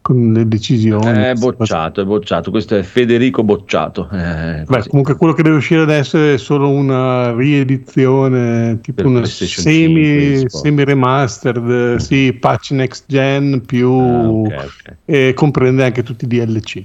[0.02, 1.06] con le decisioni.
[1.08, 1.56] È cose.
[1.56, 2.52] bocciato, è bocciato.
[2.52, 4.08] Questo è Federico Bocciato.
[4.12, 9.26] Eh, Beh, comunque quello che deve uscire adesso è solo una riedizione, tipo Per una
[9.26, 14.96] semi, 5, semi remastered, sì, patch next gen più Ah, ok, ok.
[15.06, 16.84] e comprende anche tutti i DLC.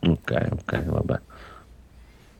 [0.00, 1.20] Ok, ok, vabbè.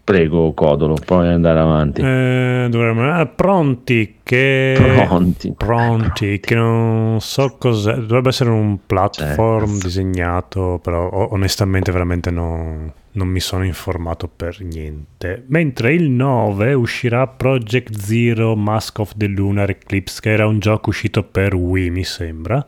[0.08, 2.00] Prego, Codolo, puoi andare avanti.
[2.00, 3.12] Eh, dovremmo...
[3.12, 4.74] ah, pronti che...
[5.06, 5.52] Pronti.
[5.54, 7.94] Pronti, che non so cos'è.
[7.94, 9.86] Dovrebbe essere un platform Certo.
[9.86, 15.44] disegnato, però onestamente veramente no- non mi sono informato per niente.
[15.48, 20.88] Mentre il 9 uscirà Project Zero Mask of the Lunar Eclipse, che era un gioco
[20.88, 22.66] uscito per Wii, mi sembra,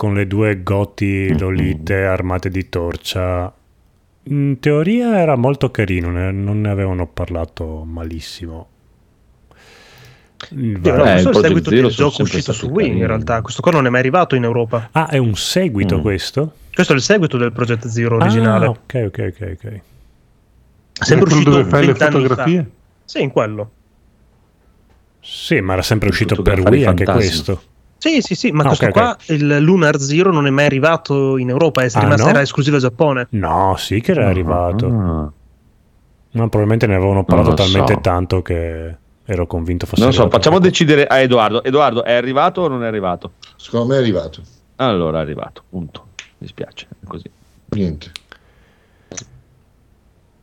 [0.00, 3.52] con le due goti lolite armate di torcia.
[4.22, 8.68] In teoria era molto carino, ne- non ne avevano parlato malissimo.
[10.52, 13.42] Il Eh, questo è il seguito del gioco uscito su Wii in realtà.
[13.42, 14.88] Questo qua non è mai arrivato in Europa.
[14.92, 16.00] Ah, è un seguito Mm.
[16.00, 16.52] questo?
[16.72, 18.64] Questo è il seguito del Project Zero originale.
[18.64, 19.80] Ah, ok, ok, ok, ok.
[20.92, 22.20] Sempre uscito dove fai le 20 anni fa.
[22.22, 22.70] fotografie?
[23.04, 23.70] Sì, in quello.
[25.20, 27.62] Sì, ma era sempre uscito per Wii anche questo.
[28.00, 31.36] Sì, sì, sì, ma Ah, questo ok, qua, il Lunar Zero, non è mai arrivato
[31.36, 32.30] in Europa, è Ah, rimasto no?
[32.30, 33.26] era esclusivo al Giappone.
[33.30, 34.86] No, sì che era arrivato.
[34.86, 35.30] Ah.
[36.32, 38.00] Ma probabilmente ne avevano parlato talmente so.
[38.00, 41.62] tanto che ero convinto fosse Non lo so, arrivato facciamo anche- decidere a Edoardo.
[41.62, 43.32] Edoardo, è arrivato o non è arrivato?
[43.56, 44.40] Secondo me è arrivato.
[44.76, 46.06] Allora è arrivato, punto.
[46.38, 47.30] Mi spiace, è così.
[47.70, 48.12] Niente.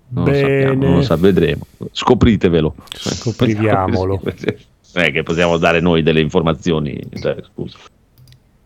[0.09, 1.65] Non lo sappiamo, non lo Bene, sa, vedremo.
[1.91, 2.75] Scopritevelo.
[2.93, 4.21] Scopriamolo.
[4.97, 6.99] Non è che possiamo dare noi delle informazioni.
[7.21, 7.77] Cioè, scusa.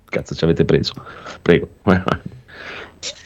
[0.06, 0.94] Cazzo, ci avete preso.
[1.42, 1.68] Prego.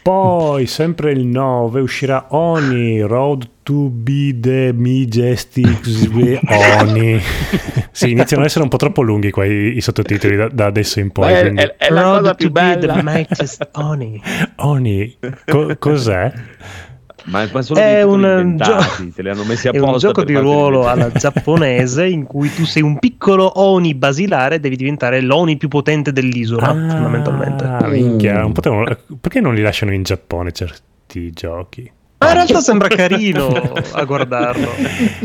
[0.01, 6.09] Poi, sempre il 9, uscirà Oni, Road to be the Majestic
[6.47, 7.19] Oni.
[7.91, 10.99] sì, iniziano ad essere un po' troppo lunghi qua i, i sottotitoli da, da adesso
[10.99, 11.33] in poi.
[11.33, 12.93] È, quindi- è- è la Road cosa to più be bella.
[12.93, 14.21] the mightiest Oni.
[14.57, 16.31] Oni, co- cos'è?
[17.27, 18.77] Ma, ma solo È un gio-
[19.13, 19.91] te li hanno messi È apposta.
[19.91, 24.59] un gioco di ruolo alla giapponese in cui tu sei un piccolo Oni basilare e
[24.59, 27.63] devi diventare l'Oni più potente dell'isola, fondamentalmente.
[27.63, 28.85] Ah, minchia, non potevano-
[29.19, 31.91] perché non li lasciano in Giappone certi giochi?
[32.17, 33.47] Ma in realtà sembra carino
[33.91, 34.69] a guardarlo.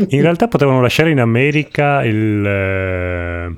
[0.09, 3.51] In realtà potevano lasciare in America il, eh,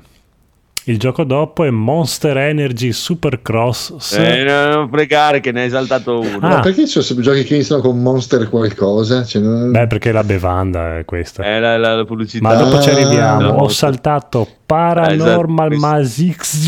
[0.86, 4.12] il gioco dopo è Monster Energy Supercross.
[4.16, 6.38] Eh, no, non fregare che ne hai saltato uno.
[6.40, 6.48] Ah.
[6.48, 9.24] Ma perché ci sono giochi che iniziano con Monster qualcosa?
[9.24, 11.42] Cioè, non- Beh, perché la bevanda è questa.
[11.42, 12.46] È la, la- la pubblicità.
[12.46, 13.40] Ma dopo ci arriviamo.
[13.40, 13.52] No.
[13.62, 15.86] Ho saltato Paranormal Esatto.
[15.86, 16.58] Magix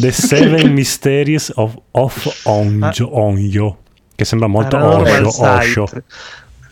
[0.00, 3.76] The Seven Mysteries of, of Onjo, Onyo.
[4.14, 5.86] Che sembra molto Paranormal Osho, Osho.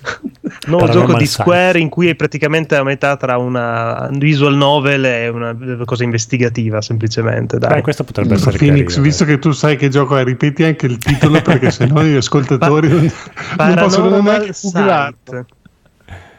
[0.67, 1.27] Nuovo gioco di.
[1.27, 6.81] Square in cui è praticamente a metà tra una visual novel e una cosa investigativa,
[6.81, 7.59] semplicemente.
[7.59, 7.75] Dai.
[7.77, 10.87] Beh, questo potrebbe essere Phoenix, carino, visto che tu sai che gioco è, ripeti anche
[10.87, 13.11] il titolo perché sennò gli ascoltatori non,
[13.57, 15.15] non possono neanche googlarlo.
[15.25, 15.45] Sight.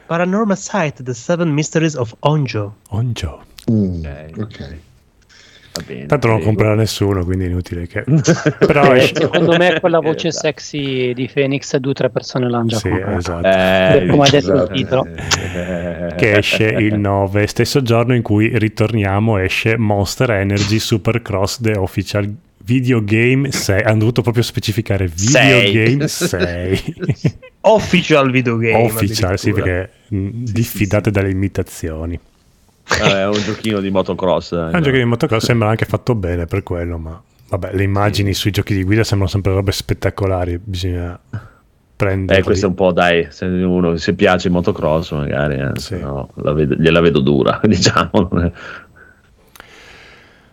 [0.06, 2.76] Paranormal Sight, The Seven Mysteries of Onjo.
[2.90, 3.42] Onjo.
[3.72, 4.40] Mm, Ok.
[4.40, 4.76] ok.
[5.76, 8.04] Va bene, Tanto non comprerà nessuno, quindi è inutile che...
[8.60, 9.14] Però Eh, esce...
[9.16, 10.48] secondo me quella voce Esatto.
[10.48, 13.18] sexy di Phoenix due o tre persone l'hanno già Sì, comprata.
[13.18, 13.48] esatto.
[13.48, 14.74] Eh, Come ha detto il esatto.
[14.74, 15.06] titolo.
[15.54, 21.74] Eh, che esce il 9, stesso giorno in cui ritorniamo esce Monster Energy Supercross The
[21.78, 23.82] Official Video Game 6.
[23.84, 25.72] Hanno dovuto proprio specificare Video Sei.
[25.74, 26.84] Game 6.
[27.62, 28.84] Official videogame.
[28.84, 32.20] Official, sì, perché mh, diffidate dalle imitazioni.
[32.88, 34.54] Eh, è un giochino di motocross.
[34.54, 34.80] È un no.
[34.80, 38.74] giochino di motocross, sembra anche fatto bene per quello, ma vabbè, le immagini sui giochi
[38.76, 41.20] di guida sembrano sempre robe spettacolari, bisogna
[41.96, 42.40] prendere.
[42.40, 45.98] Eh, questo è un po', dai, se uno se piace il motocross magari, eh, Sì.
[46.00, 48.30] no, vedo- gliela vedo dura, diciamo.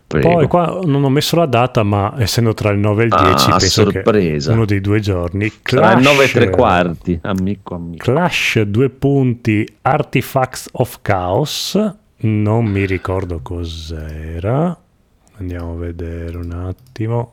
[0.06, 0.28] Prego.
[0.28, 3.50] Poi qua non ho messo la data, ma essendo tra il 9 e il 10,
[3.50, 4.48] Ah, penso sorpresa.
[4.50, 5.50] che uno dei due giorni.
[5.62, 8.12] Tra il 9 e tre Clash- quarti, amico, amico.
[8.12, 11.94] Clash due punti Artifacts of Chaos.
[12.22, 14.76] Non mi ricordo cos'era.
[15.38, 17.32] Andiamo a vedere un attimo.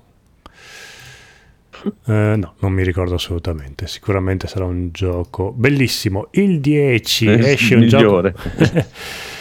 [2.08, 3.88] Eh, no, non mi ricordo assolutamente.
[3.88, 6.28] Sicuramente sarà un gioco bellissimo.
[6.32, 8.34] Il 10 Eh, esce un migliore.
[8.34, 8.88] gioco.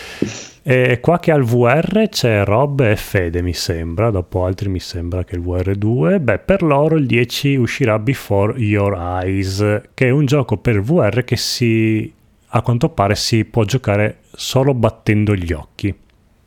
[0.71, 4.11] E qua che al VR c'è Rob e Fede, mi sembra.
[4.11, 6.21] Dopo altri mi sembra che il VR2.
[6.21, 11.25] Beh, per loro il 10 uscirà Before Your Eyes, che è un gioco per VR
[11.25, 12.13] che si
[12.51, 15.95] a quanto pare si può giocare solo battendo gli occhi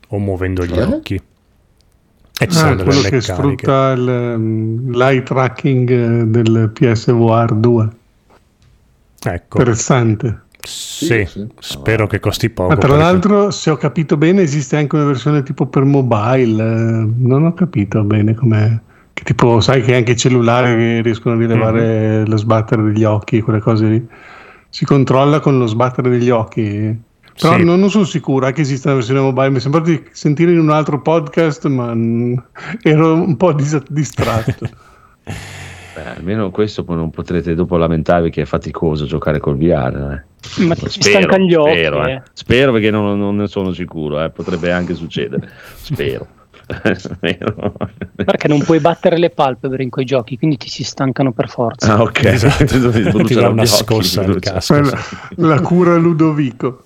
[0.09, 0.83] o muovendo gli Eh?
[0.83, 1.13] occhi.
[1.15, 7.89] E ci Ah, sono quello che sfrutta il, l'eye tracking eh, del PSVR 2.
[9.23, 10.41] Ecco, Interessante.
[10.63, 11.47] sì, sì.
[11.59, 12.69] spero che costi poco.
[12.69, 16.63] Ma tra l'altro, se ho capito bene, esiste anche una versione tipo per mobile.
[16.63, 18.79] eh, Non ho capito bene com'è.
[19.13, 23.59] Che tipo, sai che anche i cellulari riescono a rilevare lo sbattere degli occhi, quelle
[23.59, 24.07] cose lì.
[24.73, 26.97] Si controlla con lo sbattere degli occhi.
[27.39, 27.63] Però Sì.
[27.63, 29.49] non, non sono sicuro che esista una versione mobile.
[29.49, 31.93] Mi sembra di sentire in un altro podcast, ma
[32.81, 34.69] ero un po' dis- distratto.
[35.93, 40.23] Beh, almeno questo poi non potrete dopo lamentarvi che è faticoso giocare col VR.
[40.57, 40.63] eh.
[40.63, 41.71] Ma ti stancano gli occhi.
[41.71, 42.11] spero, eh.
[42.13, 42.21] eh.
[42.31, 44.29] Spero perché non, non ne sono sicuro, eh.
[44.29, 45.49] potrebbe anche succedere.
[45.75, 46.27] Spero.
[46.95, 47.73] Spero.
[48.23, 51.93] Perché non puoi battere le palpebre in quei giochi, quindi ti si stancano per forza.
[51.95, 52.23] Ah, ok.
[52.25, 52.89] Esatto.
[53.23, 54.55] Ti dà una scossa al bruciano.
[54.57, 54.73] casco.
[54.73, 56.83] Quella- la cura Ludovico.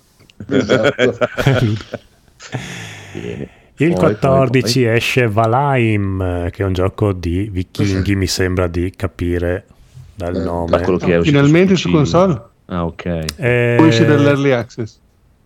[0.48, 1.18] Esatto.
[3.12, 3.48] Bene.
[3.78, 8.90] Il Poi, 14 poi, esce Valheim, che è un gioco di vichinghi, mi sembra di
[8.96, 9.66] capire
[10.14, 10.70] dal Eh, nome.
[10.70, 11.94] Da quello che è uscito Finalmente su PC.
[11.94, 12.42] console.
[12.68, 13.24] Ah, ok.
[13.36, 14.98] Eh, Poi esce dall'early access.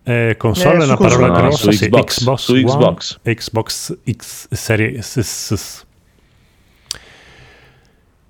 [0.02, 1.26] Eh, console Eh, è una su parola.
[1.28, 3.18] No, grossa, su sì, Xbox, Xbox, su One, Xbox.
[3.22, 5.84] Xbox X Series S.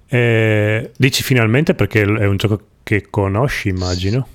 [0.09, 4.27] Eh, dici finalmente perché è un gioco che conosci, immagino.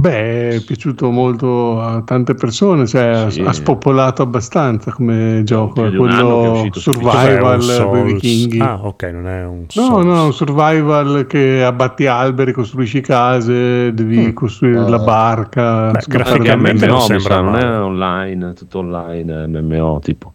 [0.00, 3.42] Beh, è piaciuto molto a tante persone, cioè Sì.
[3.42, 5.84] ha spopolato abbastanza come gioco.
[5.84, 8.12] È quello survival dei Souls?
[8.12, 8.60] vichinghi.
[8.60, 10.04] Ah, ok, non è un No, Souls.
[10.06, 14.32] no, un survival che abbatti alberi, costruisci case, devi Mm.
[14.32, 14.88] costruire Ah.
[14.88, 15.90] la barca.
[15.90, 20.32] Beh, graficamente non MMO, mi sembra non è online, tutto online, MMO tipo.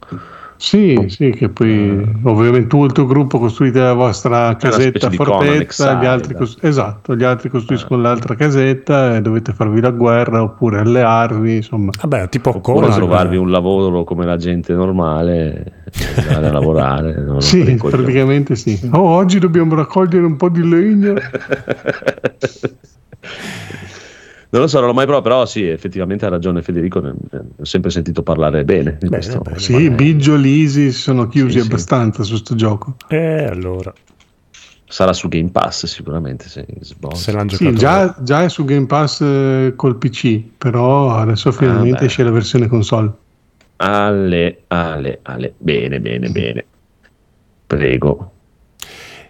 [0.57, 5.99] Sì, sì, che poi ovviamente tu e il tuo gruppo costruite la vostra casetta fortezza,
[6.01, 6.41] gli altri dai.
[6.41, 11.91] cos- esatto, gli altri costruiscono l'altra casetta e dovete farvi la guerra oppure allearvi, insomma.
[12.01, 12.95] Vabbè, tipo Oppure Conan.
[12.95, 17.19] trovarvi un lavoro come la gente normale e andare a lavorare.
[17.21, 18.79] non Sì, praticamente sì.
[18.91, 21.15] Oh, oggi dobbiamo raccogliere un po' di legno.
[24.55, 27.45] Non lo so, non l'ho mai provato, però sì, effettivamente ha ragione Federico, ne- ne-
[27.57, 29.41] ho sempre sentito parlare bene di Bene, questo.
[29.41, 29.59] bene.
[29.59, 31.67] Sì, Biggio, Lisi si sono chiusi Sì, sì.
[31.67, 32.95] abbastanza su sto gioco.
[33.09, 33.93] E allora,
[34.87, 37.15] Sarà su Game Pass sicuramente, sì, Xbox.
[37.15, 41.51] se l'hanno giocato Sì, già, già è su Game Pass eh, col PC, però adesso
[41.51, 42.05] finalmente beh.
[42.05, 43.11] esce la versione console.
[43.77, 45.53] Ale, ale, ale.
[45.57, 46.65] Bene, bene, bene.
[47.67, 48.34] Prego.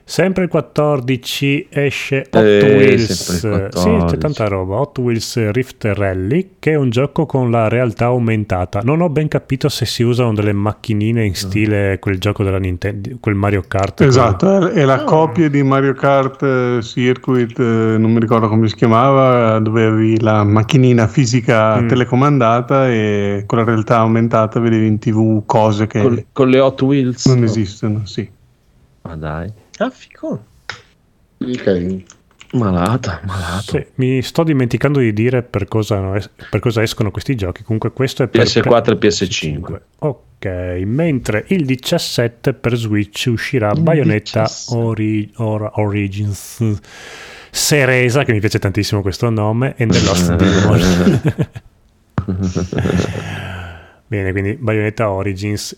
[0.07, 3.37] Sempre il 14 esce Hot Eh, Wheels.
[3.37, 4.17] Sì, c'è 14.
[4.19, 4.75] tanta roba.
[4.75, 8.81] Hot Wheels Rift Rally, che è un gioco con la realtà aumentata.
[8.83, 13.17] Non ho ben capito se si usano delle macchinine in stile quel gioco della Nintendo,
[13.19, 14.01] quel Mario Kart.
[14.01, 17.63] Esatto, è è la copia di Mario Kart eh, Circuit, eh,
[17.97, 21.87] non mi ricordo come si chiamava, dove avevi la macchinina fisica Mm.
[21.87, 26.79] telecomandata e con la realtà aumentata vedevi in tv cose che Con, con le Hot
[26.83, 27.25] Wheels.
[27.25, 28.29] non esistono, sì.
[29.01, 29.51] Ma dai.
[29.79, 30.45] Ah, figo.
[31.43, 32.03] Ok.
[32.53, 33.63] Malata, malato.
[33.71, 37.63] Sì, mi sto dimenticando di dire per cosa, no- es- per cosa escono questi giochi.
[37.63, 39.81] Comunque, questo è per PS4 e PS5.
[39.99, 40.45] Ok,
[40.85, 44.77] mentre il 17 per Switch uscirà Il Bayonetta 17.
[44.79, 46.63] Ori- Or- Origins
[47.51, 51.21] Seresa, che mi piace tantissimo questo nome, e The Lost Demon.
[54.07, 55.77] Bene, quindi Bayonetta Origins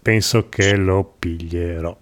[0.00, 1.96] penso che lo piglierò.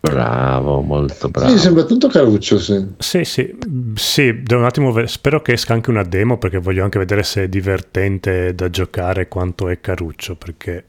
[0.00, 1.50] Bravo, molto bravo.
[1.50, 2.86] Sì, sembra tutto caruccio, sì.
[2.98, 3.56] Sì, sì,
[3.94, 7.44] sì, devo un attimo spero che esca anche una demo perché voglio anche vedere se
[7.44, 10.84] è divertente da giocare quanto è caruccio perché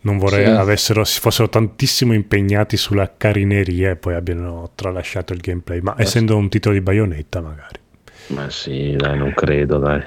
[0.00, 0.50] non vorrei Sì.
[0.50, 6.36] avessero, si fossero tantissimo impegnati sulla carineria e poi abbiano tralasciato il gameplay, ma essendo
[6.36, 7.78] un titolo di baionetta magari.
[8.28, 10.04] Ma sì, dai, non credo, dai.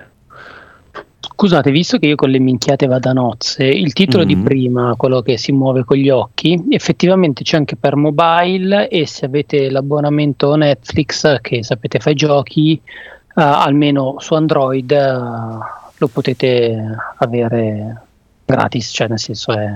[1.24, 4.36] Scusate, visto che io con le minchiate vado a nozze, il titolo mm-hmm.
[4.36, 9.06] di prima, quello che si muove con gli occhi, effettivamente c'è anche per mobile e
[9.06, 15.60] se avete l'abbonamento Netflix che sapete fa i giochi, uh, almeno su Android uh,
[15.98, 18.02] lo potete avere
[18.44, 19.70] gratis, cioè nel senso è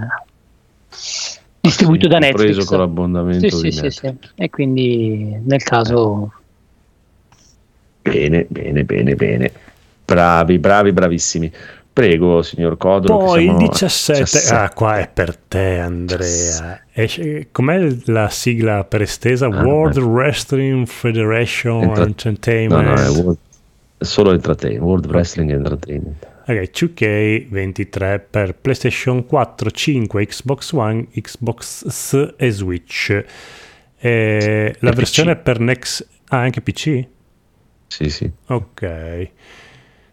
[1.59, 2.53] distribuito sì, da Netflix.
[2.53, 6.33] Preso con l'abbonamento sì, sì, sì, sì, e quindi nel caso...
[8.01, 9.51] Bene, bene, bene, bene.
[10.05, 11.51] Bravi, bravi, bravissimi.
[11.91, 13.17] Prego, signor Codro.
[13.17, 14.23] Poi il 17.
[14.23, 14.53] 17.
[14.53, 16.81] Ah, qua è per te, Andrea.
[16.91, 19.45] Esce, com'è la sigla per estesa?
[19.45, 20.05] Ah, World beh.
[20.05, 22.83] Wrestling Federation Entra- Entertainment.
[22.85, 23.37] No, no, è World,
[23.97, 24.83] solo Entertainment.
[24.83, 26.27] World Wrestling Entertainment.
[26.47, 33.23] Ok, 2K23 per PlayStation 4, 5, Xbox One, Xbox S e Switch.
[33.97, 35.41] E la versione PC.
[35.41, 36.07] per Next...
[36.27, 37.05] Ah, anche PC?
[37.87, 38.29] Sì, sì.
[38.47, 39.29] Ok.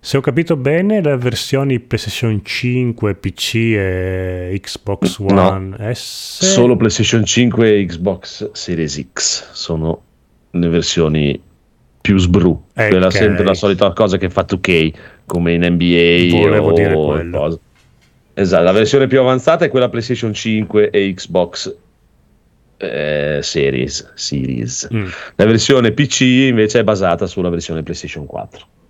[0.05, 6.45] Se ho capito bene, le versioni PlayStation 5, PC e Xbox One no, S.
[6.45, 10.03] Solo PlayStation 5 e Xbox Series X sono
[10.51, 11.41] le versioni
[12.01, 12.65] più sbru.
[12.73, 12.91] Okay.
[12.91, 14.93] Quella sempre la solita cosa che fa 2K,
[15.25, 16.37] come in NBA.
[16.37, 17.39] Volevo o dire quello.
[17.39, 17.59] Cosa.
[18.35, 21.77] Esatto, la versione più avanzata è quella PlayStation 5 e Xbox
[22.79, 24.15] eh, Series.
[24.15, 24.89] series.
[24.93, 25.07] Mm.
[25.37, 28.82] La versione PC invece è basata sulla versione PlayStation 4 che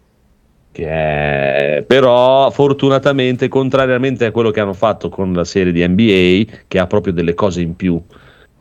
[0.72, 1.84] è...
[1.86, 6.86] però fortunatamente contrariamente a quello che hanno fatto con la serie di NBA che ha
[6.86, 8.00] proprio delle cose in più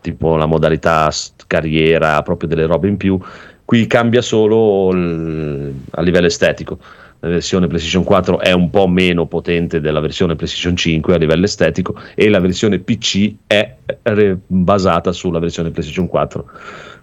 [0.02, 1.10] tipo la modalità
[1.48, 3.20] carriera proprio delle robe in più
[3.72, 5.74] qui cambia solo l...
[5.92, 6.78] a livello estetico.
[7.20, 11.46] La versione PlayStation 4 è un po' meno potente della versione PlayStation 5 a livello
[11.46, 13.76] estetico e la versione PC è
[14.48, 16.46] basata sulla versione PlayStation 4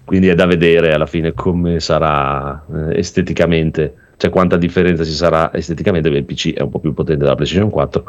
[0.04, 5.54] quindi è da vedere alla fine come sarà eh, esteticamente cioè quanta differenza ci sarà
[5.54, 8.04] esteticamente, il PC è un po' più potente della PlayStation 4,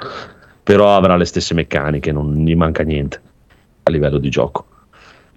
[0.63, 3.21] però avrà le stesse meccaniche, non gli manca niente
[3.83, 4.65] a livello di gioco.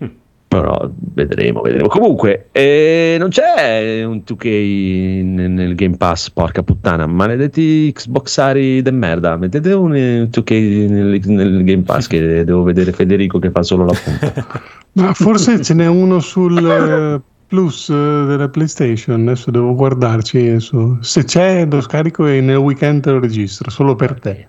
[0.02, 0.08] Mm.
[0.48, 1.88] Però vedremo, vedremo.
[1.88, 8.90] Comunque, eh, non c'è un 2K nel, nel, Game Pass, porca puttana, maledetti Xboxari de
[8.92, 9.36] merda.
[9.36, 13.92] Mettete un 2K nel, nel Game Pass che devo vedere Federico che fa solo la
[13.92, 14.46] punta.
[14.94, 17.22] Ma forse ce n'è uno sul
[17.52, 20.38] Plus eh, della PlayStation, adesso devo guardarci.
[20.38, 20.96] Adesso.
[21.02, 24.48] Se c'è lo scarico e nel weekend lo registro, solo per te.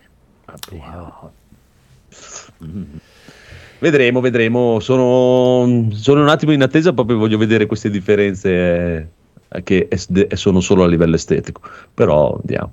[3.80, 4.80] Vedremo, vedremo.
[4.80, 9.10] Sono, sono, un attimo in attesa, proprio voglio vedere queste differenze
[9.50, 9.90] eh, che
[10.36, 11.60] sono solo a livello estetico.
[11.94, 12.72] Però vediamo.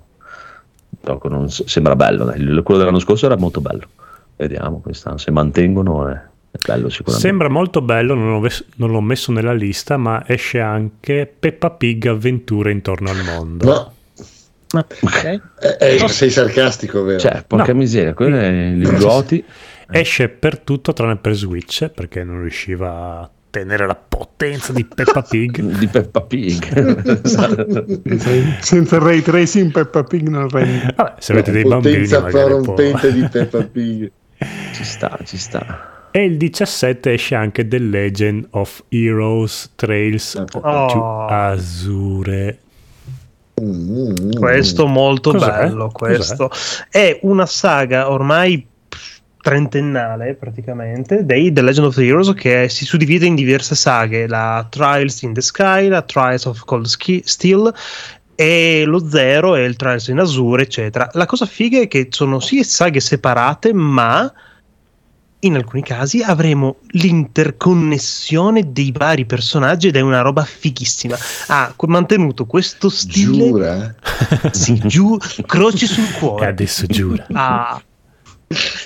[1.24, 2.26] Non, sembra bello.
[2.62, 3.88] Quello dell'anno scorso era molto bello.
[4.36, 6.08] Vediamo quest'anno se mantengono.
[6.08, 6.29] Eh
[6.64, 7.26] bello sicuramente.
[7.26, 12.06] Sembra molto bello, non, ves- non, l'ho messo nella lista, ma esce anche Peppa Pig
[12.06, 13.64] Avventure intorno al mondo.
[13.64, 13.92] No.
[14.72, 15.40] Okay.
[15.60, 17.18] Eh, eh, sei sarcastico, vero?
[17.18, 17.78] Cioè, porca no.
[17.78, 19.44] miseria, quello è il
[19.92, 25.22] Esce per tutto tranne per Switch perché non riusciva a tenere la potenza di Peppa
[25.22, 25.58] Pig.
[25.78, 27.26] di Peppa Pig.
[28.60, 30.92] Senza il ray tracing Peppa Pig non rende.
[30.94, 32.74] Vabbè, se avete dei bambini magari può...
[32.74, 34.10] di Peppa Pig.
[34.72, 35.98] Ci sta, ci sta.
[36.12, 40.86] E il 17 esce anche The Legend of Heroes Trails oh.
[40.86, 42.58] to Azure.
[44.38, 45.46] Questo molto Cos'è?
[45.46, 45.88] bello.
[45.92, 46.86] Questo Cos'è?
[46.90, 48.66] è una saga ormai
[49.40, 54.66] trentennale praticamente dei The Legend of the Heroes che si suddivide in diverse saghe la
[54.68, 57.72] Trials in the Sky, la Trials of Cold Steel
[58.34, 62.40] e lo Zero e il Trials in Azure eccetera la cosa figa è che sono
[62.40, 64.30] sì saghe separate ma
[65.40, 71.16] in alcuni casi avremo l'interconnessione dei vari personaggi ed è una roba fighissima.
[71.48, 73.46] Ha mantenuto questo stile.
[73.46, 73.94] Giura?
[74.52, 75.16] Sì, giù,
[75.46, 76.46] croci sul cuore.
[76.46, 77.26] E adesso giura.
[77.32, 77.82] Ah.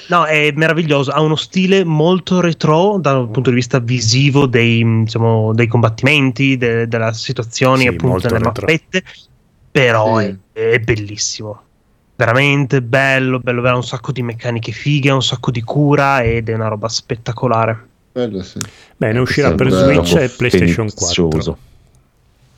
[0.08, 1.10] No, è meraviglioso.
[1.10, 6.86] Ha uno stile molto retro dal punto di vista visivo dei, diciamo, dei combattimenti, de,
[6.86, 9.02] delle situazioni, sì, appunto, delle mappette.
[9.70, 10.36] Però sì.
[10.52, 11.62] è, è bellissimo
[12.16, 16.54] veramente bello, bello, bello, un sacco di meccaniche fighe, un sacco di cura ed è
[16.54, 17.88] una roba spettacolare.
[18.12, 18.60] Bello, sì.
[18.96, 21.58] Bene, uscirà per Switch e PlayStation 4.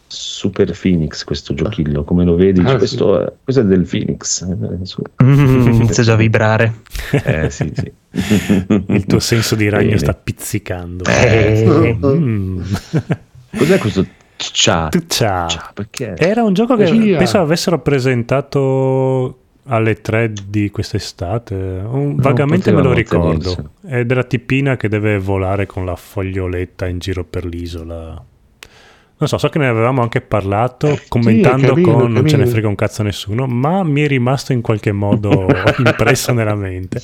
[0.09, 2.61] Super Phoenix questo giochillo, come lo vedi?
[2.61, 3.25] Ah, questo, sì.
[3.25, 4.45] è, questo, è, del Phoenix.
[5.23, 6.83] Mm, inizia già a vibrare.
[7.11, 7.93] Eh, sì, sì.
[8.89, 9.99] Il tuo senso di ragno Bene.
[9.99, 11.05] sta pizzicando.
[11.05, 11.97] Eh.
[12.05, 12.63] Mm.
[13.57, 14.91] Cos'è questo Tcha.
[14.91, 15.47] Tcha.
[16.17, 17.17] Era un gioco che Gia.
[17.17, 21.55] penso avessero presentato alle 3 di quest'estate.
[21.55, 23.55] Un, vagamente me lo ricordo.
[23.55, 23.69] Tenersi.
[23.87, 28.25] È della tipina che deve volare con la foglioletta in giro per l'isola.
[29.19, 32.69] Non so, so che ne avevamo anche parlato commentando carino, con Non ce ne frega
[32.69, 35.47] un cazzo a nessuno, ma mi è rimasto in qualche modo
[35.79, 37.01] impresso nella mente.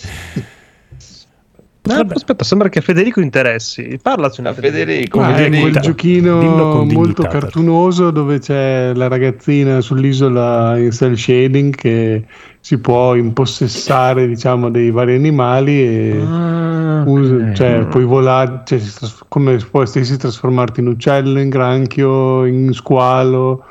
[1.85, 2.14] Vabbè.
[2.14, 3.99] aspetta, sembra che a Federico interessi.
[4.01, 10.93] Parlaci A Federico, Ma è quel giochino molto cartunoso dove c'è la ragazzina sull'isola in
[10.93, 12.24] cell shading che
[12.61, 18.80] si può impossessare diciamo dei vari animali e Ah, usa- cioè, puoi volare cioè,
[19.26, 23.64] come puoi stessi trasformarti in uccello, in granchio, in squalo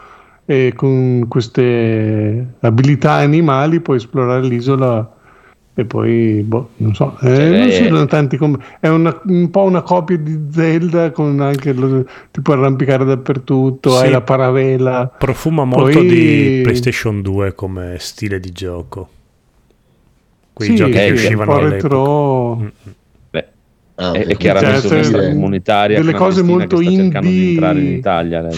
[0.45, 5.09] e con queste abilità animali puoi esplorare l'isola
[5.74, 9.49] e poi boh, non so, eh, Cioè, non ci sono tanti com- è una- un
[9.49, 14.03] po' una copia di Zelda con anche lo, ti puoi arrampicare dappertutto, Sì.
[14.03, 19.07] hai la paravela Profuma molto Poi- di PlayStation 2 come stile di gioco.
[20.53, 22.69] Quei sì, giochi che che un uscivano po' retro Mm, mm.
[22.69, 23.01] Beh,
[23.95, 27.51] Ah, è, ok, è chiaramente Cioè, comunitaria delle cose molto che sta cercando di indie-
[27.51, 28.41] entrare in Italia.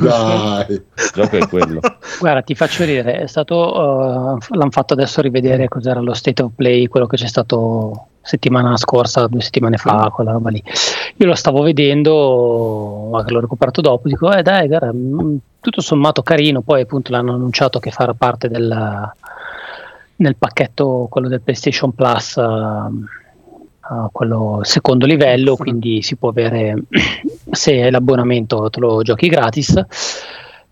[0.00, 0.72] Dai.
[0.72, 1.80] Il gioco è quello.
[2.18, 6.52] Guarda, ti faccio ridere, è stato, uh, l'hanno fatto adesso rivedere cos'era lo state of
[6.54, 10.62] play, quello che c'è stato settimana scorsa, due settimane fa, quella roba lì.
[11.16, 15.80] Io lo stavo vedendo, ma che l'ho recuperato dopo, dico, eh dai, guarda, mm, tutto
[15.80, 19.12] sommato carino, poi appunto l'hanno annunciato che farà parte del,
[20.16, 23.04] nel pacchetto, quello del PlayStation Plus, uh,
[23.88, 26.84] uh, quello secondo livello, quindi si può avere,
[27.50, 29.84] se hai l'abbonamento te lo giochi gratis.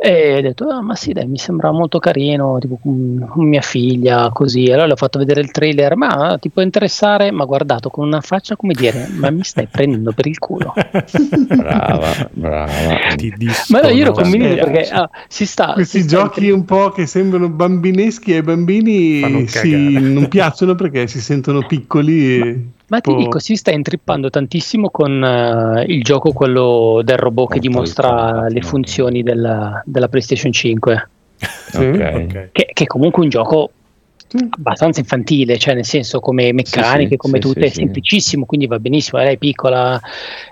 [0.04, 4.30] E ho detto, ah, ma sì, dai, mi sembra molto carino, tipo con mia figlia,
[4.32, 4.64] così.
[4.64, 7.30] Allora le ho fatto vedere il trailer, ma ti può interessare?
[7.30, 10.74] Ma guardato con una faccia come dire, ma mi stai prendendo per il culo.
[11.54, 12.70] Brava, brava.
[13.14, 13.32] Ti
[13.68, 15.74] Ma no, io ero convinto perché ah, si sta...
[15.74, 20.00] questi si sta giochi un po' che sembrano bambineschi ai bambini si, cagare.
[20.00, 25.24] non piacciono perché si sentono piccoli e Ma ti dico, si sta intrippando tantissimo con
[25.24, 31.78] eh, il gioco quello del robot che dimostra le funzioni della, della PlayStation 5, Sì.
[31.78, 32.12] Ok.
[32.14, 32.48] Ok.
[32.52, 33.70] che, che è comunque un gioco.
[34.50, 37.74] Abbastanza infantile, cioè nel senso come meccaniche, sì, come sì, tutto, sì, è sì.
[37.76, 40.00] semplicissimo, quindi va benissimo, lei è piccola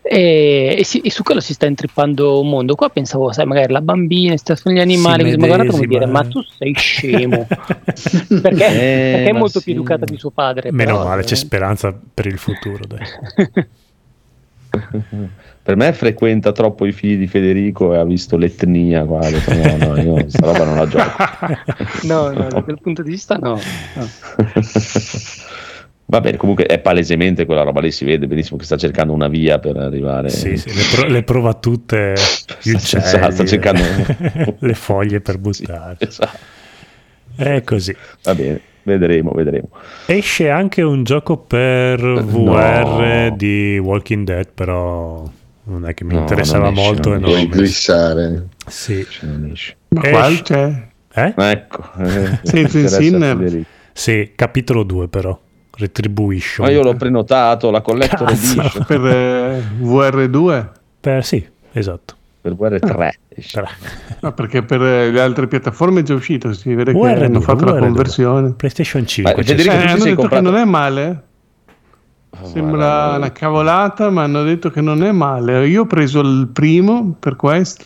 [0.02, 2.74] e, e si- e su quello si sta intrippando un mondo.
[2.74, 5.86] Qua pensavo, sai, magari la bambina sta con gli animali, Si così, ma guarda come
[5.86, 10.72] dire, ma tu sei scemo, perché, perché è molto più educata di suo padre.
[10.72, 11.36] Meno però, male, c'è eh.
[11.36, 12.84] speranza per il futuro.
[12.86, 13.68] Dai.
[15.70, 19.20] Per me frequenta troppo i figli di Federico e ha visto l'etnia qua.
[19.20, 21.10] ha detto, no, no, io questa roba non la gioco.
[22.08, 23.56] No, no, da quel punto di vista no.
[23.94, 24.08] no.
[26.06, 29.28] Va bene, comunque è palesemente quella roba lì, si vede benissimo che sta cercando una
[29.28, 30.28] via per arrivare.
[30.30, 32.14] Sì, sì, le, pro- le prova tutte
[32.62, 35.96] gli uccelli, Esatto, sta cercando- le foglie per Sì, buttare.
[36.00, 36.36] esatto.
[37.36, 37.94] È così.
[38.24, 39.68] Va bene, vedremo, vedremo.
[40.06, 43.36] Esce anche un gioco per VR No.
[43.36, 45.30] di Walking Dead, però
[45.64, 47.08] non è che mi No, interessava non esce, molto.
[47.10, 48.46] non e non Puoi glissare.
[48.66, 49.06] Sì.
[49.08, 49.28] Cioè.
[49.28, 49.76] Ma Esce.
[50.10, 51.34] qua c'è Eh?
[51.36, 52.88] Ecco, eh, Senza.
[52.98, 53.68] Federico.
[53.92, 55.38] Sì, capitolo 2 però.
[55.76, 56.66] Retribution.
[56.66, 58.60] Ma io l'ho prenotato, la collector Cazzo.
[58.60, 60.66] edition per eh, VR2
[61.00, 62.14] Per- sì, esatto.
[62.40, 63.10] per VR3.
[63.50, 63.68] Tre.
[64.20, 67.40] no, perché per eh, le altre piattaforme è già uscito si vede che VR2, hanno
[67.40, 67.78] fatto la VR2.
[67.78, 69.34] conversione PlayStation 5.
[69.34, 71.22] Ma c'è Federico, Eh, hanno detto comprato- che non è male
[72.44, 77.14] sembra una cavolata ma hanno detto che non è male io ho preso il primo
[77.18, 77.84] per questo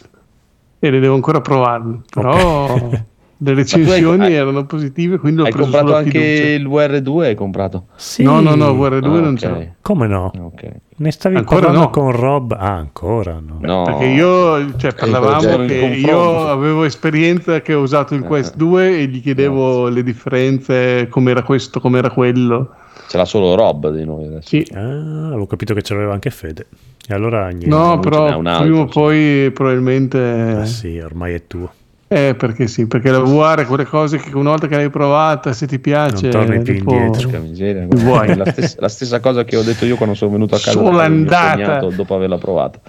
[0.78, 2.76] e le devo ancora provarlo però
[3.36, 7.20] le recensioni hai- erano positive quindi Hai preso comprato anche il VR2?
[7.24, 7.86] Hai comprato?
[7.96, 8.22] Sì.
[8.22, 9.38] no no no VR2 Ah, non ok.
[9.38, 10.30] c'è Come no?
[10.38, 10.70] Ok.
[10.96, 11.90] Ne stavi Ancora parlando no.
[11.90, 12.52] con Rob?
[12.52, 13.58] Ah, ancora no.
[13.60, 18.26] No, Perché io, cioè, parlavamo che io avevo esperienza che ho usato il Eh.
[18.26, 22.70] Quest 2 e gli chiedevo le differenze, com'era questo, com'era quello.
[23.08, 24.48] Ce l'ha solo Rob di noi adesso.
[24.48, 24.66] Sì.
[24.74, 26.66] Ah, avevo capito che c'aveva anche Fede.
[27.06, 27.66] E allora niente.
[27.68, 30.18] No, ce però prima o poi probabilmente...
[30.18, 31.70] Ah, sì, ormai è tuo.
[32.06, 35.52] Eh, perché sì, perché la VR è quelle cose che una volta che l'hai provata,
[35.52, 36.28] se ti piace...
[36.28, 37.40] Non torni più dopo- indietro.
[37.40, 38.36] Miseria, Vuoi?
[38.36, 40.90] la, stessa, la stessa cosa che ho detto io quando sono venuto a casa Solo
[40.90, 41.80] mio andata.
[41.80, 42.80] dopo averla provata.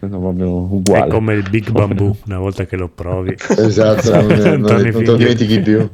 [0.00, 3.34] Sono È come il Big Bamboo, una volta che lo provi.
[3.56, 5.14] Esatto, non, non, non, non indietro.
[5.16, 5.88] dimentichi più.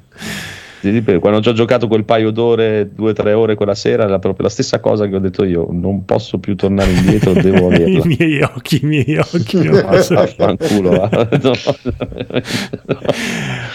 [0.85, 4.19] Ripeto, Quando ho già giocato quel paio d'ore, due o tre ore quella sera, era
[4.19, 5.69] proprio la stessa cosa che ho detto io.
[5.71, 8.05] Non posso più tornare indietro, devo I averla.
[8.05, 9.59] miei occhi, i miei occhi.
[9.69, 11.09] Vaffanculo, va.
[11.43, 11.53] No.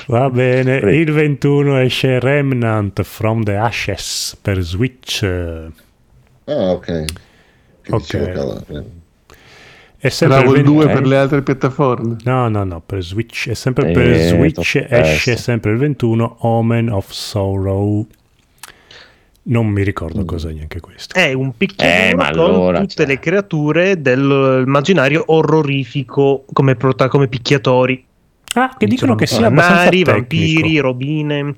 [0.08, 0.98] Va bene, Prego.
[0.98, 5.24] il 21 esce Remnant from the Ashes per Switch.
[5.24, 6.86] Ah, ok.
[7.82, 8.74] Che Ok.
[10.08, 10.10] Eh.
[10.10, 10.92] È sempre Bravo il il 20 2 ok.
[11.00, 12.16] per le altre piattaforme.
[12.24, 16.38] No, no, no, per Switch è sempre Eh, per Switch, troppo esce sempre il 21
[16.40, 18.06] Omen of Sorrow.
[19.50, 21.16] Non mi ricordo cos'è neanche questo.
[21.18, 23.06] È un picchiaduro Eh, con allora, tutte cioè.
[23.06, 28.04] le creature dell'immaginario orrorifico come, prota- come picchiatori.
[28.56, 30.18] Ah, che dicono che sia abbastanza Nari, tecnico.
[30.20, 31.56] vampiri, robine.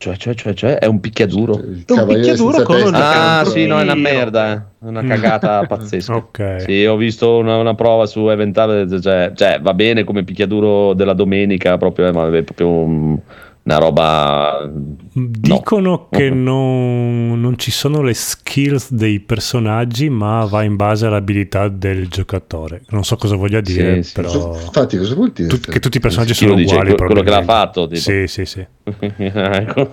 [0.00, 1.56] Cioè, cioè, cioè, cioè, è un picchiaduro.
[1.56, 2.88] Il Un picchiaduro con testa.
[2.88, 4.54] una- Ah, sì, no, è una merda, eh.
[4.86, 6.14] È una cagata pazzesca.
[6.16, 6.62] Ok.
[6.62, 11.12] Sì, ho visto una, una prova su Evental, cioè, cioè, va bene come picchiaduro della
[11.12, 13.18] domenica, proprio, eh, ma è proprio un-
[13.62, 14.70] una roba...
[15.12, 21.68] Dicono che non, non ci sono le skills dei personaggi, ma va in base all'abilità
[21.68, 22.82] del giocatore.
[22.88, 24.14] Non so cosa voglia dire, Sì, sì.
[24.14, 24.54] però.
[24.60, 25.48] Infatti, cosa vuol dire?
[25.48, 26.74] Tut- che tutti i personaggi sono dice?
[26.74, 26.94] uguali.
[26.94, 28.00] Que- quello che l'ha fatto, tipo.
[28.00, 28.66] Sì, sì, sì.
[29.16, 29.90] Ecco.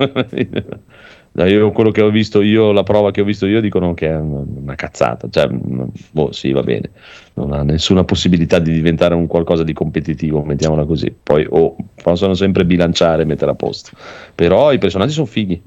[1.46, 4.16] Io quello che ho visto io, la prova che ho visto io, dicono che è
[4.16, 5.30] una cazzata.
[5.30, 6.90] Cioè, boh, sì, va bene.
[7.36, 11.14] Non ha nessuna possibilità di diventare un qualcosa di competitivo, mettiamola così.
[11.22, 13.92] Poi oh, possono sempre bilanciare e mettere a posto.
[14.34, 15.62] Però i personaggi sono fighi.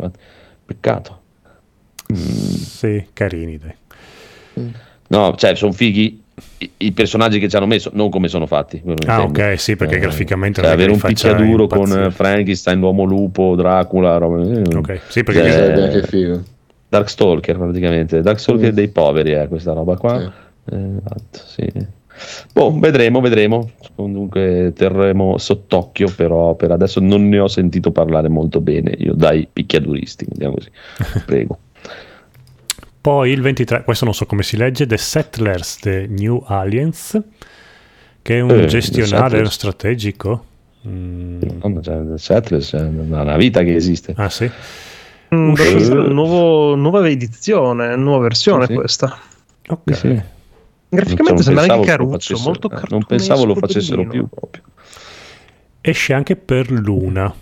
[0.64, 1.20] Peccato.
[2.12, 4.72] Mm, Sì, carini, dai.
[5.08, 6.19] no, cioè, sono fighi
[6.62, 8.82] i, i personaggi che ci hanno messo, non come sono fatti.
[9.06, 13.04] Ah, ok, sì, perché graficamente cioè, è che avere un picchiaduro con eh, Frankenstein, l'uomo
[13.04, 14.42] lupo, Dracula, roba.
[14.42, 16.42] eh, Ok, sì, perché Cioè, Sarebbe anche figo.
[16.88, 18.74] Darkstalker praticamente, Darkstalker Mm.
[18.74, 20.18] dei poveri è questa roba qua.
[20.18, 20.74] Sì.
[20.74, 21.72] Eh, esatto, sì.
[22.52, 23.70] Boh, vedremo, vedremo.
[23.94, 29.48] Comunque terremo sott'occhio, però per adesso non ne ho sentito parlare molto bene io dai
[29.50, 30.68] picchiaduristi, vediamo così.
[31.24, 31.58] Prego.
[33.00, 37.18] Poi il 23, questo non so come si legge, The Settlers, The New Aliens,
[38.20, 40.44] che è un Eh, gestionale strategico.
[40.86, 44.12] Mm, Madonna, cioè, The Settlers è una vita che esiste.
[44.16, 44.50] Ah sì?
[45.34, 45.54] Mm,
[46.10, 48.78] nuovo- nuova edizione, nuova versione Sì, sì.
[48.78, 49.18] questa.
[49.68, 49.94] Ok.
[49.94, 50.20] Sì, sì.
[50.92, 54.62] Graficamente sembra anche caruccio, molto eh, Non pensavo lo facessero più proprio.
[55.80, 57.32] Esce anche per Luna.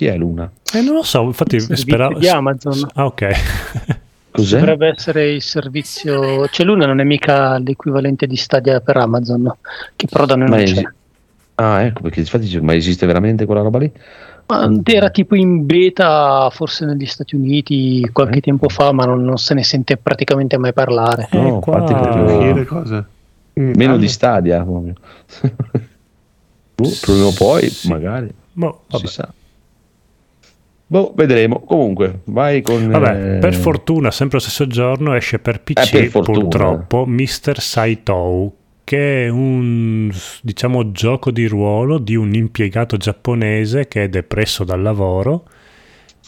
[0.00, 0.50] Chi è Luna?
[0.72, 2.18] Eh, non lo so, infatti speravo...
[2.18, 2.88] di Amazon.
[2.94, 3.28] Ah ok.
[4.32, 4.58] Cos'è?
[4.58, 6.48] Dovrebbe essere il servizio.
[6.48, 9.58] Cioè, Luna non è mica l'equivalente di Stadia per Amazon, no?
[9.96, 10.88] che però da noi Ma non esi- c'è.
[11.56, 13.92] Ah, ecco perché infatti dice, ma esiste veramente quella roba lì?
[14.46, 18.40] Ma Era tipo in beta forse negli Stati Uniti qualche Eh.
[18.40, 21.28] tempo fa, ma non, non se ne sente praticamente mai parlare.
[21.30, 23.06] Eh, No, qua- infatti Per proprio- uscire cosa?
[23.52, 24.62] Meno di Stadia.
[24.62, 24.94] proprio.
[26.76, 27.88] Boh, prima o poi, Sì.
[27.88, 29.06] magari, Boh, vabbè.
[29.06, 29.30] si sa.
[30.90, 31.60] Boh, vedremo.
[31.60, 32.88] Comunque, vai con...
[32.88, 37.60] Vabbè, eh, per fortuna, sempre lo stesso giorno esce per PC, Eh, per purtroppo, Mr.
[37.60, 40.10] Saitou, che è un
[40.42, 45.44] diciamo gioco di ruolo di un impiegato giapponese che è depresso dal lavoro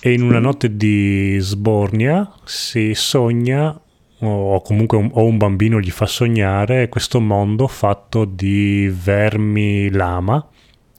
[0.01, 3.77] e in una notte di sbornia si sogna
[4.21, 10.47] o comunque un, o un bambino gli fa sognare questo mondo fatto di vermi lama,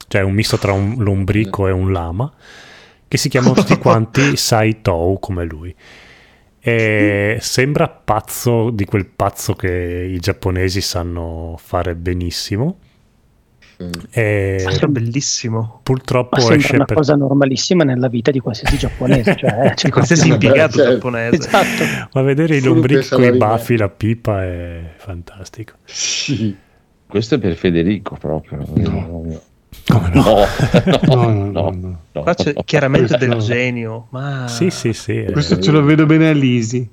[0.06, 2.30] cioè un misto tra un lombrico e un lama,
[3.14, 5.72] che si chiamano tutti quanti Saitou come lui.
[6.58, 12.78] E sembra pazzo di quel pazzo che i giapponesi sanno fare benissimo.
[13.82, 13.90] Mm.
[14.10, 15.80] E Sembra bellissimo.
[15.82, 16.96] purtroppo Ma esce una per...
[16.96, 19.34] cosa normalissima nella vita di qualsiasi giapponese.
[19.38, 20.92] Cioè, Di qualsiasi impiegato Certo.
[20.92, 21.36] giapponese.
[21.36, 22.08] Esatto.
[22.14, 25.74] Ma vedere i lombrichi con i baffi, la pipa è fantastico.
[25.84, 26.56] Sì.
[27.06, 28.64] Questo è per Federico proprio.
[28.74, 29.40] No,
[29.86, 30.22] Come no?
[30.84, 31.98] no, No, no, no, no, no.
[32.12, 32.22] no.
[32.22, 34.06] Qua c'è chiaramente del genio.
[34.10, 34.46] Ma...
[34.48, 35.24] Sì, sì, sì.
[35.24, 35.32] eh.
[35.32, 36.88] Questo ce lo vedo bene a Lisi.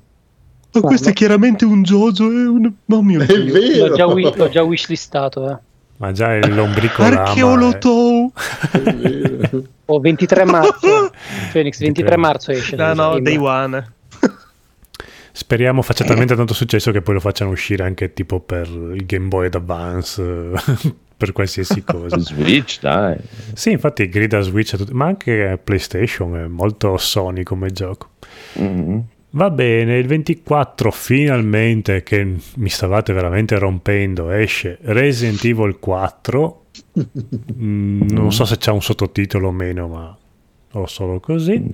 [0.74, 2.24] Ma questo è chiaramente un Jojo.
[2.30, 2.70] È un...
[2.88, 3.52] Oh mio È Dio.
[3.52, 3.86] vero.
[3.88, 5.50] L'ho già, wi- l'ho già wishlistato.
[5.50, 5.56] Eh.
[5.98, 8.32] Ma già è- Archeolotou.
[8.70, 9.62] È vero.
[9.86, 11.10] O 23 marzo.
[11.52, 12.76] Phoenix, 23 marzo esce.
[12.76, 13.92] No, no, day one.
[15.34, 19.28] Speriamo faccia talmente tanto successo che poi lo facciano uscire anche tipo per il Game
[19.28, 22.18] Boy Advance, eh, per qualsiasi cosa.
[22.18, 23.16] Switch, dai.
[23.54, 28.10] Sì, infatti grida Switch, ma anche PlayStation è molto Sony come gioco.
[28.58, 28.98] Mm.
[29.30, 36.64] Va bene, il 24 finalmente, che mi stavate veramente rompendo, esce Resident Evil 4.
[37.56, 40.16] Mm, non so se c'è un sottotitolo o meno, ma
[40.72, 41.72] o solo così.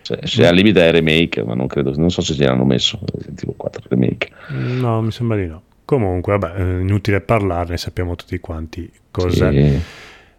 [0.00, 2.98] Cioè, se al limite è remake, ma non credo, non so se ce l'hanno messo
[3.12, 4.30] Resident Evil 4 remake.
[4.48, 5.62] No, mi sembra di no.
[5.86, 9.50] Comunque, vabbè, eh, inutile parlarne, sappiamo tutti quanti cos'è.
[9.50, 9.80] Sì.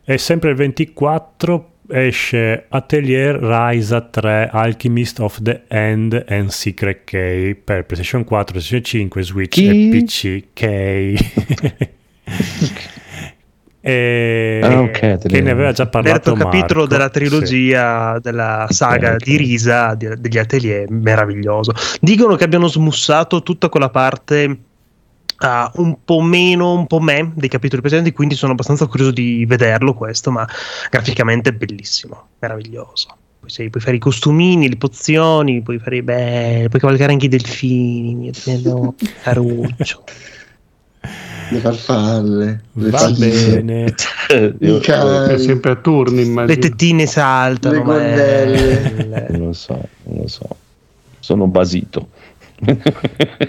[0.03, 7.55] E sempre il 24 esce Atelier Ryza 3 Alchemist of the End and Secret Key
[7.55, 9.89] per PlayStation 4, PlayStation 5, Switch Chi?
[9.89, 10.43] e PC.
[10.53, 11.17] Key.
[13.79, 15.17] e Ah, ok, Atelier.
[15.27, 19.23] che ne aveva già parlato Terzo capitolo della trilogia della saga ok.
[19.23, 21.71] di Risa di- degli atelier, meraviglioso.
[22.01, 24.57] Dicono che abbiano smussato tutta quella parte
[25.37, 29.45] ah, un po' meno, un po' me dei capitoli precedenti, quindi sono abbastanza curioso di
[29.45, 30.47] vederlo questo, ma
[30.89, 33.15] graficamente è bellissimo, meraviglioso.
[33.39, 37.29] Poi sei- puoi fare i costumini, le pozioni, puoi fare beh, puoi cavalcare anche i
[37.29, 40.03] delfini, mio bello caruccio.
[41.49, 43.95] Le farfalle, le Va falline, bene.
[44.59, 46.59] Io- È sempre a turni, Le immagino.
[46.59, 48.79] tettine saltano, Le gonnelle.
[48.81, 49.27] belle.
[49.29, 50.47] non lo so, non lo so.
[51.19, 52.09] Sono basito.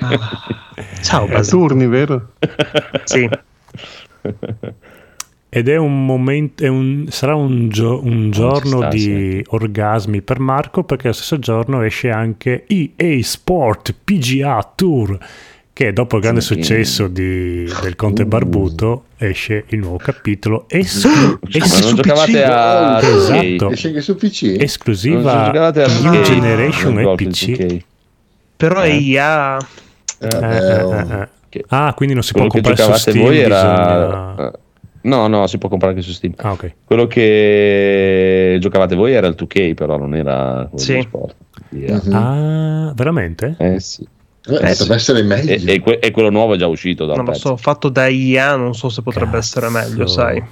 [0.00, 0.18] Ah.
[1.02, 2.32] Ciao turni, vero?
[3.04, 3.28] Sì.
[5.50, 10.40] Ed è un momento, è un- sarà un, gio- un giorno sta, di orgasmi per
[10.40, 15.18] Marco perché lo stesso giorno esce anche EA Sport PGA Tour
[15.72, 16.54] che dopo il grande Sì.
[16.54, 18.26] successo di- del Conte Uh.
[18.26, 23.70] Barbuto esce il nuovo capitolo esclu- Ma es- non giocavate a Esatto.
[23.70, 24.42] esce anche su PC.
[24.42, 27.78] Non esclusiva giocavate New 2K, Generation e PC.
[28.59, 28.66] 2K.
[28.66, 28.94] Però Eh.
[28.96, 29.59] IA
[30.20, 31.28] Eh, Eh, eh, eh, eh.
[31.48, 33.20] Che- Ah, quindi non si può comprare su Steam.
[33.20, 34.32] voi era...
[34.36, 34.52] bisogna-
[35.02, 36.34] No, no, si può comprare anche su Steam.
[36.38, 36.72] Ah, ok.
[36.84, 41.00] Quello che giocavate voi era il 2K, però non era quello Sì.
[41.00, 41.36] sport.
[41.70, 42.00] Yeah.
[42.04, 42.12] Mhm.
[42.14, 43.54] Ah, veramente?
[43.59, 44.02] Eh sì.
[44.02, 44.92] Eh, eh, potrebbe sì.
[44.92, 45.52] essere meglio.
[45.52, 48.06] E, e que- e quello nuovo è già uscito dal non lo so, fatto da
[48.09, 49.59] IA, non so se potrebbe Cazzo.
[49.61, 50.42] essere meglio, sai.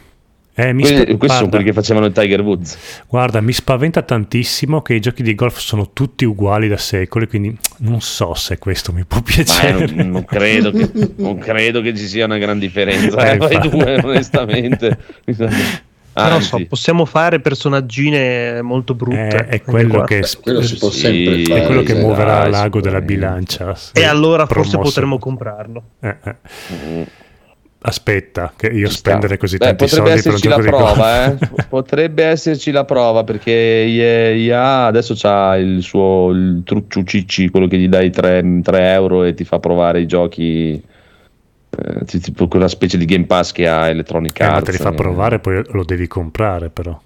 [0.59, 2.79] Eh, mi Quelli- spa- questi sono quelli che facevano il Tiger Woods.
[3.09, 7.55] guarda, mi spaventa tantissimo che i giochi di golf sono tutti uguali da secoli, quindi
[7.81, 9.85] non so se questo mi può piacere.
[9.95, 13.65] non, non credo che, non credo che ci sia una gran differenza Eh, eh, tra
[13.65, 14.99] i due, onestamente.
[16.17, 19.19] Però so, possiamo fare personaggine molto brutte.
[19.37, 21.61] Eh, è quello che, Beh, quello si può Sì, sempre fare.
[21.63, 23.77] è quello che muoverà l'ago della bilancia.
[23.93, 25.83] E allora forse potremmo comprarlo.
[26.01, 26.35] Eh, eh.
[26.73, 27.03] mm,
[27.79, 29.11] Aspetta, che io ci sta.
[29.11, 31.65] spendere così Beh, tanti potrebbe soldi per un esserci la gioco di prova, eh.
[31.69, 37.79] potrebbe esserci la prova perché IA adesso c'ha il suo il trucciu cicci, quello che
[37.79, 38.63] gli dai 3,
[38.93, 40.83] euro e ti fa provare i giochi.
[41.79, 44.65] eh, ti- tipo quella specie di Game Pass che ha Electronic Eh, ma Arts.
[44.65, 44.95] te li fa eh.
[44.95, 46.99] provare, poi lo devi comprare però.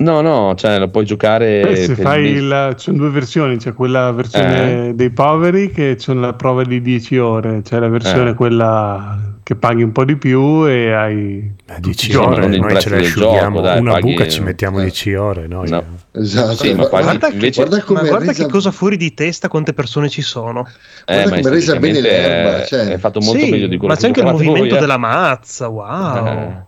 [0.00, 1.68] No, no, cioè lo puoi giocare.
[1.70, 5.96] Eh, se fai il- il, ci sono due versioni, c'è quella versione dei poveri che
[5.96, 8.34] c'è la prova di 10 ore, c'è la versione Eh.
[8.34, 9.18] quella
[9.48, 12.26] che paghi un po' di più e hai Eh, tutti 10 i giochi.
[12.28, 13.54] ma non ore, noi prezzo ce le del asciughiamo.
[13.56, 14.82] gioco, dai, Una paghi- buca ci mettiamo eh.
[14.82, 15.46] 10 ore.
[15.46, 15.70] Noi.
[15.70, 15.84] No.
[16.12, 16.54] Esatto.
[16.56, 19.14] Sì, ma Guarda- paghi- Guarda, invece- guarda come ma guarda resa- che cosa fuori di
[19.14, 20.68] testa, quante persone ci sono.
[21.06, 22.88] Eh, Guarda come resa bene l'erba, è, cioè.
[22.88, 24.80] è fatto molto Sì, meglio di quello ma che c'è anche il movimento voi, eh.
[24.80, 26.26] della mazza, wow.
[26.26, 26.66] Eh.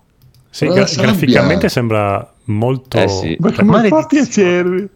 [0.48, 2.96] Sì, gra- graficamente sembra molto...
[2.96, 3.36] Eh sì.
[3.40, 4.02] Ma che Maledizione.
[4.02, 4.88] fa piacere!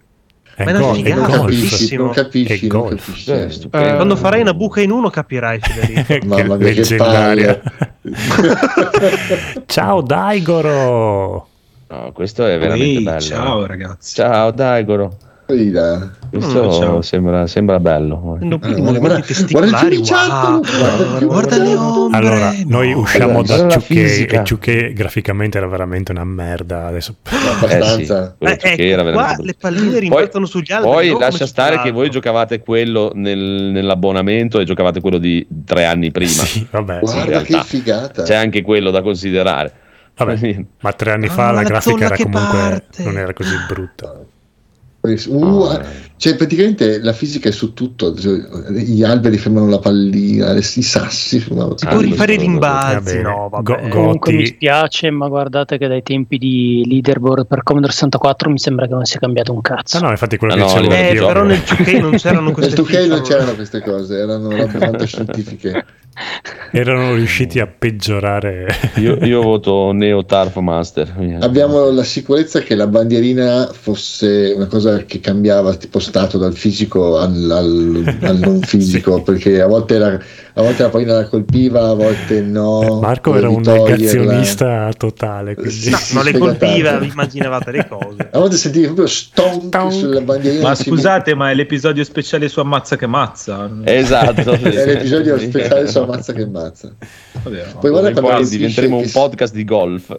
[0.57, 2.05] È, Ma è una go- è figata, non capisci, bellissimo.
[2.05, 3.07] non capisci, È non golf.
[3.07, 3.31] capisci.
[3.31, 3.43] Eh.
[3.89, 6.27] Eh, Quando farai una buca in uno capirai, Federico.
[6.35, 7.61] Mamma mia, che leggendaria.
[9.67, 11.49] Ciao Daigoro!
[11.89, 13.21] No, questo è veramente Ehi, bello.
[13.21, 14.15] ciao ragazzi.
[14.15, 15.17] Ciao Daigoro.
[15.47, 16.11] Guarda.
[16.31, 17.03] Questo Mm, ciao.
[17.03, 18.19] sembra, sembra bello.
[18.19, 18.49] Guarda, i
[18.81, 20.61] movimenti guarda, testicolari, guarda il wow.
[20.61, 22.19] guarda Guarda le ombre.
[22.19, 22.99] Allora, noi no.
[22.99, 24.41] usciamo Guarda da la 2K fisica.
[24.41, 26.87] e 2K graficamente era veramente una merda.
[26.87, 28.35] Adesso Abbastanza.
[28.39, 30.93] Eh, che ecco, era qua le palline rimbalzano sugli alberi.
[30.93, 35.85] Poi non lascia stare che voi giocavate quello nel- nell'abbonamento e giocavate quello di tre
[35.85, 36.31] anni prima.
[36.31, 37.59] sì, vabbè, Guarda realtà.
[37.59, 38.23] che figata.
[38.23, 39.73] C'è anche quello da considerare.
[40.17, 43.03] vabbè, ma tre anni Ah, fa la la grafica era comunque parte.
[43.05, 44.15] non era così brutta.
[45.05, 45.85] Uh, Ah.
[46.25, 48.39] Cioè praticamente la fisica è su tutto cioè,
[48.71, 53.51] gli alberi fermano la pallina i sassi fermano Si può rifare i rimbalzi, no.
[53.61, 58.59] Go- Comunque mi spiace, ma guardate che dai tempi di leaderboard per Commodore 64 mi
[58.59, 59.99] sembra che non sia cambiato un cazzo.
[59.99, 62.11] Ah, no, infatti quello Ah, che no, dicevo livello Eh, io- però nel 2K non
[62.17, 65.85] c'erano nel queste 2K non c'erano queste cose erano robe fantascientifiche
[66.71, 68.67] erano riusciti a peggiorare.
[68.97, 71.13] Io, io voto Neo Tarf Master.
[71.41, 77.19] abbiamo la sicurezza che la bandierina fosse una cosa che cambiava tipo stato dal fisico
[77.19, 80.07] al, al- al non fisico perché a volte, era,
[80.55, 85.55] a volte la pallina la colpiva a volte no Marco dovevi era un negazionista totale.
[85.57, 85.73] Quindi...
[85.73, 88.29] Sì, No, sì, non le colpiva, immaginavate le cose.
[88.31, 89.93] a volte sentivi proprio stonk Tonk.
[89.93, 93.69] sulla bandierina Ma scusate, ma è l'episodio speciale su Ammazza che mazza.
[93.83, 94.53] Esatto.
[94.55, 96.93] è l'episodio speciale su Ammazza che mazza
[97.43, 100.15] Vabbè, Poi guarda Poi quando diventeremo un podcast di golf.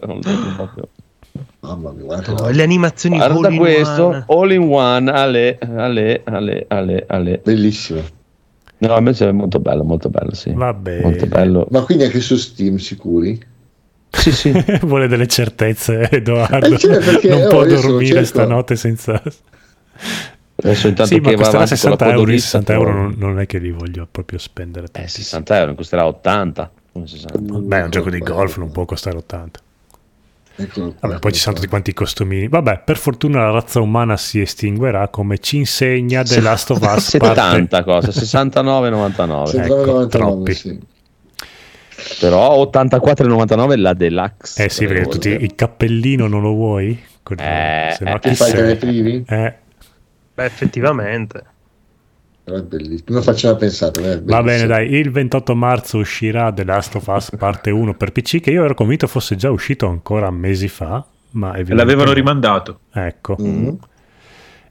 [1.66, 4.24] Mamma mia guarda No, le animazioni Guarda all in questo, one.
[4.26, 7.40] all in one, ale, ale, ale, ale, ale.
[7.44, 8.02] bellissimo
[8.78, 10.52] No, invece è molto bello, molto bello, sì.
[10.52, 11.00] Vabbè.
[11.00, 11.66] Molto bello.
[11.70, 13.40] ma quindi anche su Steam sicuri?
[14.10, 14.52] Sì, sì.
[14.82, 16.74] Vuole delle certezze, Edoardo.
[16.74, 19.22] Eh, cioè, perché, non oh, può dormire stanotte senza.
[20.58, 22.10] Adesso intanto Sì, ma che va costerà avanti con 60 la euro.
[22.10, 24.86] io codolista, 60 euro non, non è che li voglio proprio spendere.
[24.86, 25.24] Eh, tantissimo.
[25.24, 26.70] 60 euro, costerà 80.
[26.92, 27.58] come 60.
[27.58, 29.60] Beh, un gioco di golf non può costare 80.
[30.72, 32.48] Qua, Vabbè, poi ci sono tutti quanti i costumini.
[32.48, 37.16] Vabbè, per fortuna la razza umana si estinguerà come ci insegna The Last of Us
[37.18, 39.50] parte- 70 cosa, 69,99.
[39.50, 39.64] qua.
[39.64, 40.54] Ecco, 199, troppi.
[40.54, 40.78] sì.
[42.20, 44.64] Però 84,99 la deluxe.
[44.64, 46.90] Eh sì, perché tu ti- il cappellino non lo vuoi?
[47.36, 48.66] Eh, se no eh, Che chi fai te sei?
[48.66, 49.24] le privi?
[49.26, 49.54] Eh,
[50.34, 51.44] Beh, effettivamente.
[52.46, 53.02] Però è bellissimo.
[53.08, 54.12] Non facciamo pensare.
[54.12, 58.12] è Va bene, dai, il 28 marzo uscirà The Last of Us parte 1 per
[58.12, 62.78] PC, che io ero convinto fosse già uscito ancora mesi fa, ma evidentemente- L'avevano rimandato.
[62.92, 63.36] Ecco.
[63.42, 63.68] Mm.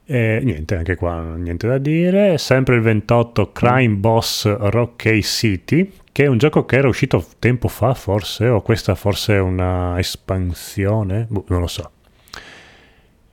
[0.06, 2.38] E niente, anche qua niente da dire.
[2.38, 7.68] Sempre il 28 Crime Boss Rocky City, che è un gioco che era uscito tempo
[7.68, 11.90] fa, forse, o questa forse è una espansione, Boh, non lo so.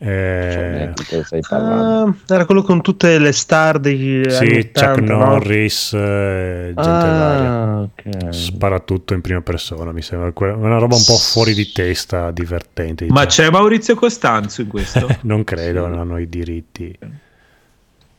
[0.05, 2.17] Eh, Cioè, di cosa stai parlando?
[2.27, 5.17] Ah, era quello con tutte le star degli anni sì, 80, Chuck no?
[5.17, 7.49] Norris, eh, gente varia.
[7.49, 8.33] Ah, ok.
[8.33, 13.05] Spara tutto in prima persona, mi sembra una roba un po' fuori di testa, divertente.
[13.05, 13.49] Ma diciamo.
[13.49, 15.07] c'è Maurizio Costanzo in questo?
[15.23, 17.09] Non credo, non hanno i diritti per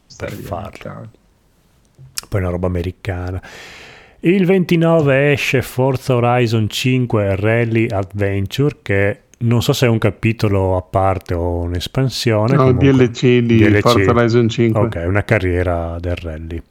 [0.07, 1.11] Stai farlo.
[2.29, 3.43] Poi è una roba americana.
[4.21, 10.77] Il 29 esce Forza Horizon 5 Rally Adventure che non so se è un capitolo
[10.77, 12.55] a parte o un'espansione.
[12.55, 13.81] No, comunque- DLC di DLC.
[13.81, 14.81] Forza Horizon 5.
[14.81, 16.63] Ok, una carriera del rally.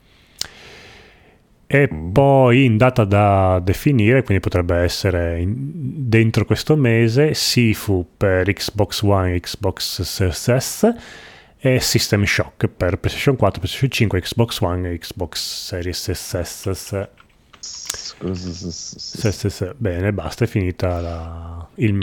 [1.65, 5.55] E poi in data da definire, quindi potrebbe essere in-
[6.07, 10.93] dentro questo mese, Sifu per Xbox One, Xbox Series S
[11.57, 17.07] e System Shock per PlayStation 4, PlayStation 5, Xbox One e Xbox Series S.
[17.63, 21.67] Se- se- se- Bene, basta, è finita la...
[21.75, 21.97] il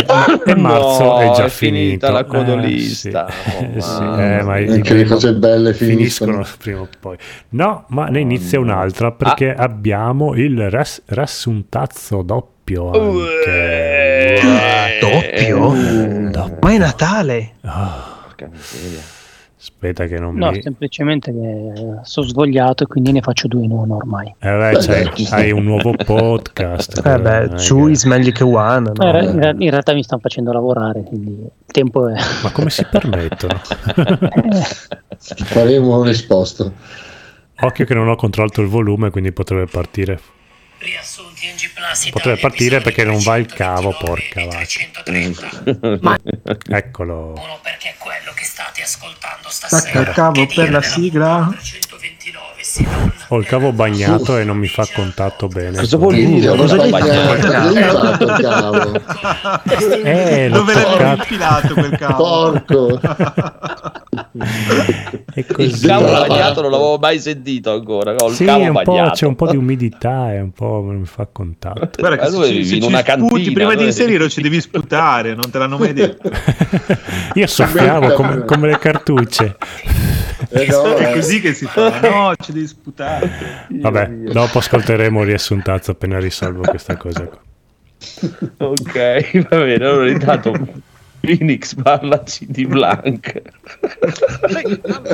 [0.47, 2.11] e marzo No, è già è finita finito.
[2.11, 3.27] la Eh, codolista.
[3.31, 3.57] sì.
[3.57, 6.33] Oh, Eh, sì, eh, ma Anche le cose belle finiscono.
[6.45, 7.17] finiscono prima o poi.
[7.51, 9.63] No, ma ne inizia un'altra perché Ah.
[9.65, 14.39] abbiamo il ras- rassuntazzo doppio Uh, anche.
[15.01, 15.73] Doppio?
[16.31, 16.59] Doppio.
[16.61, 17.53] Ma è Natale!
[17.63, 19.01] Ah, Porca miseria.
[19.61, 20.63] Aspetta che non No, mi...
[20.63, 24.35] semplicemente che sono svogliato e quindi ne faccio due in uno ormai.
[24.39, 27.03] Eh, beh, c'hai, hai un nuovo podcast.
[27.05, 28.91] Eh beh, two che- is meglio che one.
[28.95, 29.13] No, in, No?
[29.13, 32.15] re- in re- in realtà mi stanno facendo lavorare, quindi il tempo è...
[32.43, 33.61] Ma come si permettono?
[35.19, 36.73] Faremo un risposto.
[37.63, 40.19] Occhio che non ho controllato il volume, quindi potrebbe partire.
[40.81, 44.65] Riassunti NG Plus Potrebbe Italia, partire perché non va il 329 cavo, porca vacca.
[45.05, 46.53] 330.
[46.77, 47.35] Eccolo.
[47.37, 50.01] Uno perché è quello che state ascoltando Stacca stasera.
[50.01, 51.55] il cavo per la sigla.
[52.71, 55.79] 429 se non Ho il cavo bagnato e non mi fa contatto bene.
[55.79, 56.57] Cosa vuol dire?
[56.57, 56.91] Cosa fai?
[56.91, 58.93] bagnato, il cavo.
[60.03, 62.17] Eh, l'ho Dove l'avevi infilato quel cavo?
[62.17, 63.01] Porco.
[65.57, 68.13] Il cavo bagnato non l'avevo mai sentito ancora.
[68.13, 71.91] Il Sì, un c'è un po' di umidità e un po' non mi fa contatto.
[71.99, 75.35] Guarda che dove se, se In una sputi cantina, prima di inserirlo ci devi sputare,
[75.35, 76.31] non te l'hanno mai detto.
[77.35, 79.57] Io soffiavo come, come le cartucce.
[80.49, 81.13] Eh no, è eh.
[81.13, 82.01] così che si fa.
[82.01, 83.67] No, ci devi sputare.
[83.69, 87.41] Vabbè, dopo ascolteremo il riassuntazzo appena risolvo questa cosa qua.
[88.59, 89.85] Ok, va bene.
[89.85, 90.53] Allora intanto
[91.21, 93.43] Phoenix parlaci di Blank.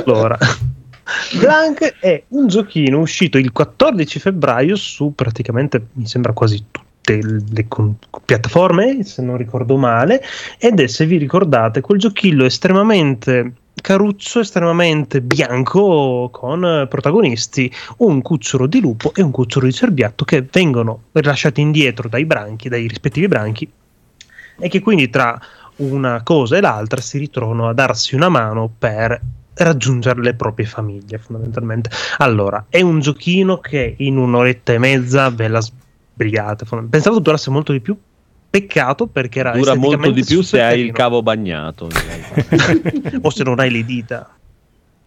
[0.05, 0.37] Allora,
[1.39, 7.67] Blank è un giochino uscito il 14 febbraio su praticamente, mi sembra quasi tutte le
[7.67, 10.21] con- piattaforme, se non ricordo male,
[10.57, 18.67] ed è, se vi ricordate, quel giochillo estremamente caruccio, estremamente bianco, con protagonisti un cucciolo
[18.67, 23.27] di lupo e un cucciolo di cerbiatto che vengono rilasciati indietro dai branchi, dai rispettivi
[23.27, 23.69] branchi,
[24.59, 25.39] e che quindi tra
[25.77, 29.21] una cosa e l'altra si ritrovano a darsi una mano per
[29.53, 31.89] raggiungere le proprie famiglie fondamentalmente.
[32.17, 36.65] Allora è un giochino che in un'oretta e mezza ve la sbrigate.
[36.89, 37.97] Pensavo durasse molto di più
[38.59, 41.89] peccato perché era Dura molto di più se hai il cavo bagnato.
[43.21, 44.29] o se non hai le dita.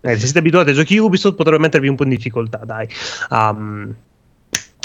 [0.02, 2.88] Eh, se siete abituati ai giochi Ubisoft potrebbe mettervi un po' in difficoltà dai.
[3.30, 3.94] Um,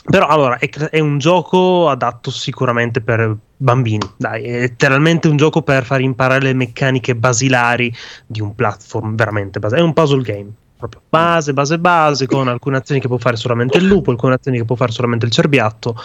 [0.08, 4.44] però allora è, è un gioco adatto sicuramente per bambini dai.
[4.44, 7.94] È letteralmente un gioco per far imparare le meccaniche basilari
[8.26, 10.52] di un platform veramente base è un puzzle game
[10.88, 14.58] proprio base base base con alcune azioni che può fare solamente il lupo alcune azioni
[14.58, 15.96] che può fare solamente il cerbiatto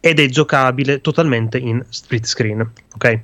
[0.00, 3.20] ed è giocabile totalmente in split screen ok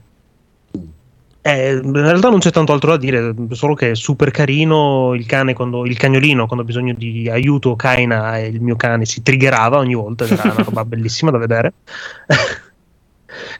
[1.44, 5.26] eh, in realtà non c'è tanto altro da dire, solo che è super carino il
[5.26, 9.22] cane quando il cagnolino quando ha bisogno di aiuto Kaina e il mio cane si
[9.22, 11.72] triggerava ogni volta era una roba bellissima da vedere.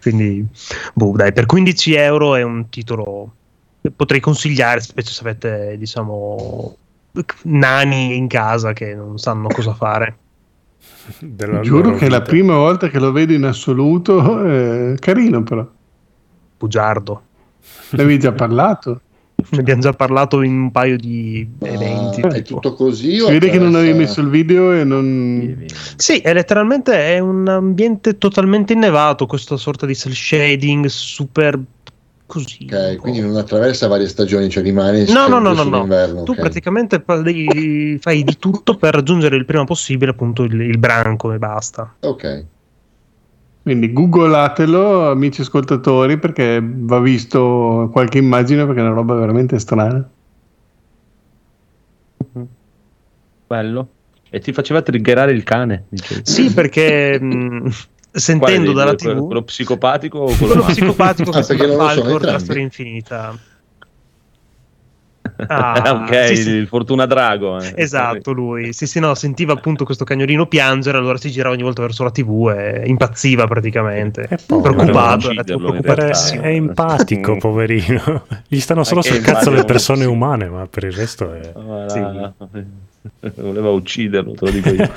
[0.01, 0.47] Quindi,
[0.95, 3.35] boh, dai, per 15 euro è un titolo
[3.81, 6.77] che potrei consigliare, specie se avete, diciamo,
[7.43, 10.17] nani in casa che non sanno cosa fare.
[11.21, 14.45] Della Giuro che è la prima volta che lo vedo in assoluto.
[14.45, 15.67] eh, carino, però.
[16.59, 17.23] Bugiardo.
[17.91, 19.01] Ne avevi già parlato.
[19.51, 22.21] Ne abbiamo già parlato in un paio di eventi.
[22.21, 23.19] Ma è tutto così?
[23.19, 25.67] Si vede che non avevi messo il video e non...
[25.97, 31.59] Sì, è letteralmente è un ambiente totalmente innevato, questa sorta di cel shading super
[32.33, 32.65] così.
[32.65, 36.23] Ok, quindi non attraversa varie stagioni, cioè rimane No, no, no, no, no.
[36.23, 41.39] Tu praticamente fai di tutto per raggiungere il prima possibile appunto il, il branco e
[41.39, 41.95] basta.
[42.01, 42.45] Ok.
[43.63, 50.09] Quindi googlatelo, amici ascoltatori, perché va visto qualche immagine perché è una roba veramente strana.
[53.47, 53.89] Bello.
[54.31, 55.85] E ti faceva triggerare il cane.
[55.91, 56.23] dicevi.
[56.25, 59.15] Sì, perché mh, Quale sentendo dalla due?
[59.15, 62.63] TV quello psicopatico o quello, quello psicopatico Ah, che non lo sono Falcor della storia
[62.63, 63.39] infinita.
[65.47, 66.51] Ah, ok, sì, sì.
[66.51, 67.61] il Fortuna Drago.
[67.61, 67.73] eh.
[67.77, 68.73] Esatto, lui.
[68.73, 72.11] Sì, sì, no, sentiva appunto questo cagnolino piangere, allora si girava ogni volta verso la
[72.11, 74.23] TV e impazziva praticamente.
[74.23, 74.37] È.
[74.47, 76.43] Preoccupato, preoccupatissimo.
[76.43, 78.27] è empatico, poverino.
[78.47, 81.53] Gli stanno solo sul cazzo le persone umane, ma per il resto è.
[81.55, 82.35] Voilà.
[83.35, 84.91] Voleva ucciderlo, te lo dico io.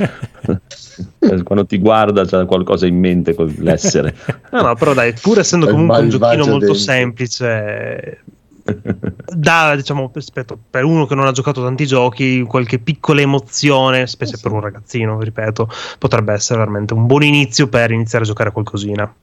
[1.44, 4.16] Quando ti guarda c'ha qualcosa in mente con l'essere.
[4.56, 6.74] No, no, però dai, pur essendo comunque un giochino molto dentro.
[6.76, 8.24] semplice,
[9.36, 14.38] dà, diciamo, rispetto, per uno che non ha giocato tanti giochi, qualche piccola emozione, specie
[14.42, 15.70] per un ragazzino, ripeto,
[16.00, 19.14] potrebbe essere veramente un buon inizio per iniziare a giocare qualcosina.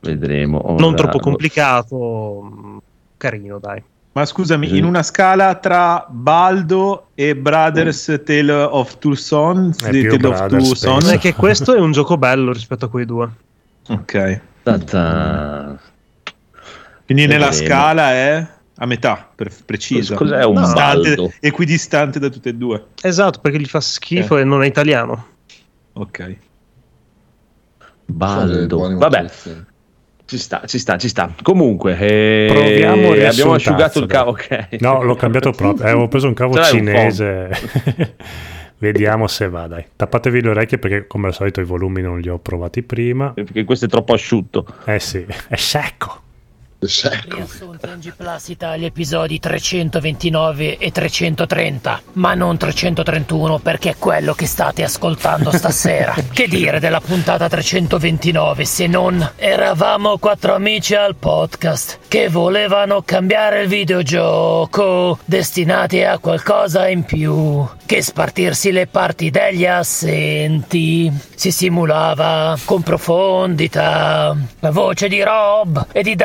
[0.00, 0.74] Vedremo.
[0.78, 2.78] Non Ora- troppo complicato, mh,
[3.16, 3.82] carino, dai.
[4.16, 4.78] Ma scusami, Sì.
[4.78, 10.46] in una scala tra Baldo e Brothers Tale of Two Sons, È di Tale of
[10.46, 11.06] Two Sons.
[11.10, 13.28] È che questo è un gioco bello rispetto a quei due.
[13.88, 14.40] Ok.
[14.62, 15.78] Ta-ta.
[17.04, 17.68] Quindi nella Vedremo.
[17.68, 18.46] scala è
[18.78, 20.14] a metà, per, precisa.
[20.16, 21.32] Cos'è un Distante- baldo?
[21.40, 22.86] equidistante da tutte e due.
[23.02, 25.26] Esatto, perché gli fa schifo e non è italiano.
[25.92, 26.36] Ok.
[28.06, 28.76] Baldo.
[28.78, 29.64] Buone Vabbè, motivazioni.
[30.26, 31.32] Ci sta, ci sta, ci sta.
[31.40, 34.30] Comunque, eh, Proviamo il abbiamo asciugato il cavo.
[34.30, 34.80] Ok.
[34.80, 35.86] No, l'ho cambiato proprio.
[35.86, 37.48] Eh, avevo preso un cavo l'hai un cinese.
[38.78, 39.84] Vediamo se va, dai.
[39.94, 43.30] Tappatevi le orecchie perché, come al solito, i volumi non li ho provati prima.
[43.30, 44.66] Perché questo è troppo asciutto.
[44.84, 46.24] Eh sì, è secco.
[46.78, 54.46] Riassunti NG Plus Italia episodi 329 e 330, ma non 331 perché è quello che
[54.46, 56.14] state ascoltando stasera.
[56.34, 63.62] che dire della puntata 329 se non eravamo quattro amici al podcast che volevano cambiare
[63.62, 71.10] il videogioco, destinati a qualcosa in più che spartirsi le parti degli assenti.
[71.34, 76.16] Si simulava con profondità la voce di Rob e di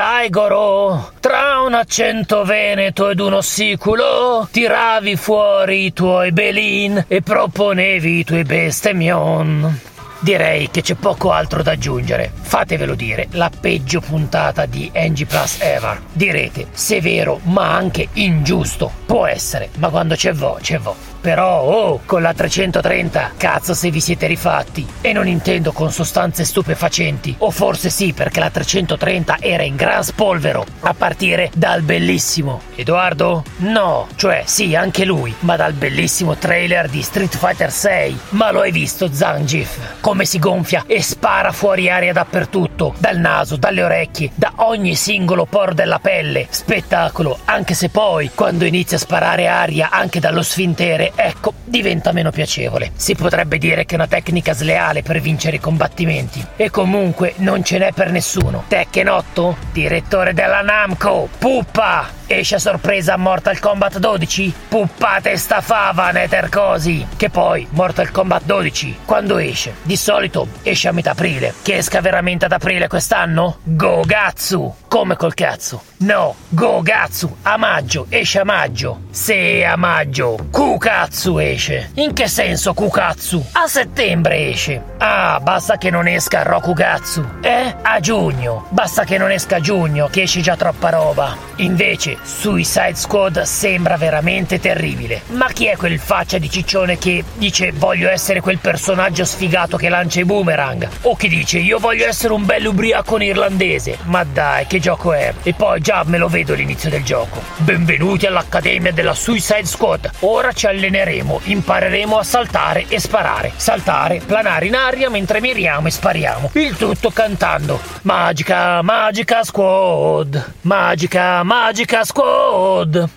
[0.42, 1.12] Daigoro.
[1.20, 8.24] Tra un accento veneto ed uno siculo, tiravi fuori i tuoi belin e proponevi i
[8.24, 9.80] tuoi bestemmion.
[10.24, 12.32] Direi che c'è poco altro da aggiungere.
[12.40, 16.00] Fatevelo dire, la peggio puntata di NG Plus ever.
[16.14, 18.92] Direte, severo ma anche ingiusto.
[19.08, 21.10] Può essere, ma quando c'è vo, c'è vo.
[21.22, 24.88] Però, oh, con la 330, cazzo se vi siete rifatti.
[25.02, 27.36] E non intendo con sostanze stupefacenti.
[27.40, 30.66] O forse sì, perché la 330 era in gran spolvero.
[30.80, 32.62] A partire dal bellissimo.
[32.74, 33.44] Edoardo?
[33.58, 35.34] No, cioè sì, anche lui.
[35.42, 38.20] Ma dal bellissimo trailer di Street Fighter 6.
[38.30, 40.00] Ma lo hai visto, Zangief?
[40.12, 42.94] Come si gonfia e spara fuori aria dappertutto.
[42.98, 46.48] Dal naso, dalle orecchie, da ogni singolo poro della pelle.
[46.50, 52.30] Spettacolo, anche se poi, quando inizia a sparare aria anche dallo sfintere, ecco, diventa meno
[52.30, 52.92] piacevole.
[52.94, 56.46] Si potrebbe dire che è una tecnica sleale per vincere i combattimenti.
[56.58, 58.66] E comunque non ce n'è per nessuno.
[58.68, 62.21] Tekken 8, direttore della Namco, puppa!
[62.32, 64.54] Esce a sorpresa Mortal Kombat 12?
[64.70, 67.06] Puppate sta fava, Nethercosi!
[67.18, 69.76] Che poi, Mortal Kombat 12, quando esce?
[69.82, 71.54] Di solito esce a metà aprile.
[71.62, 73.58] Che esca veramente ad aprile quest'anno?
[73.64, 74.76] Gogatsu!
[74.88, 75.84] Come col cazzo?
[75.98, 79.04] No, Gogatsu, a maggio, esce a maggio.
[79.10, 81.92] Se a maggio, Kukatsu esce.
[81.96, 83.46] In che senso Kukatsu?
[83.54, 84.84] A settembre esce.
[84.98, 87.26] Ah, basta che non esca Rokugatsu.
[87.42, 87.76] Eh?
[87.82, 88.66] A giugno.
[88.70, 91.38] Basta che non esca a giugno, che esce già troppa roba.
[91.58, 95.22] Invece, Suicide Squad sembra veramente terribile.
[95.30, 99.90] Ma chi è quel faccia di ciccione che dice voglio essere quel personaggio sfigato che
[99.90, 100.88] lancia i boomerang?
[101.02, 103.98] O che dice io voglio essere un bel ubriaco irlandese?
[104.04, 105.34] Ma dai, che gioco è?
[105.42, 107.42] E poi già me lo vedo all'inizio del gioco.
[107.58, 110.12] Benvenuti all'Accademia della Suicide Squad.
[110.20, 113.52] Ora ci alleneremo, impareremo a saltare e sparare.
[113.56, 116.52] Saltare, planare in aria mentre miriamo e spariamo.
[116.54, 117.82] Il tutto cantando.
[118.04, 120.54] Magica, magica squad.
[120.62, 122.10] Magica, magica squad.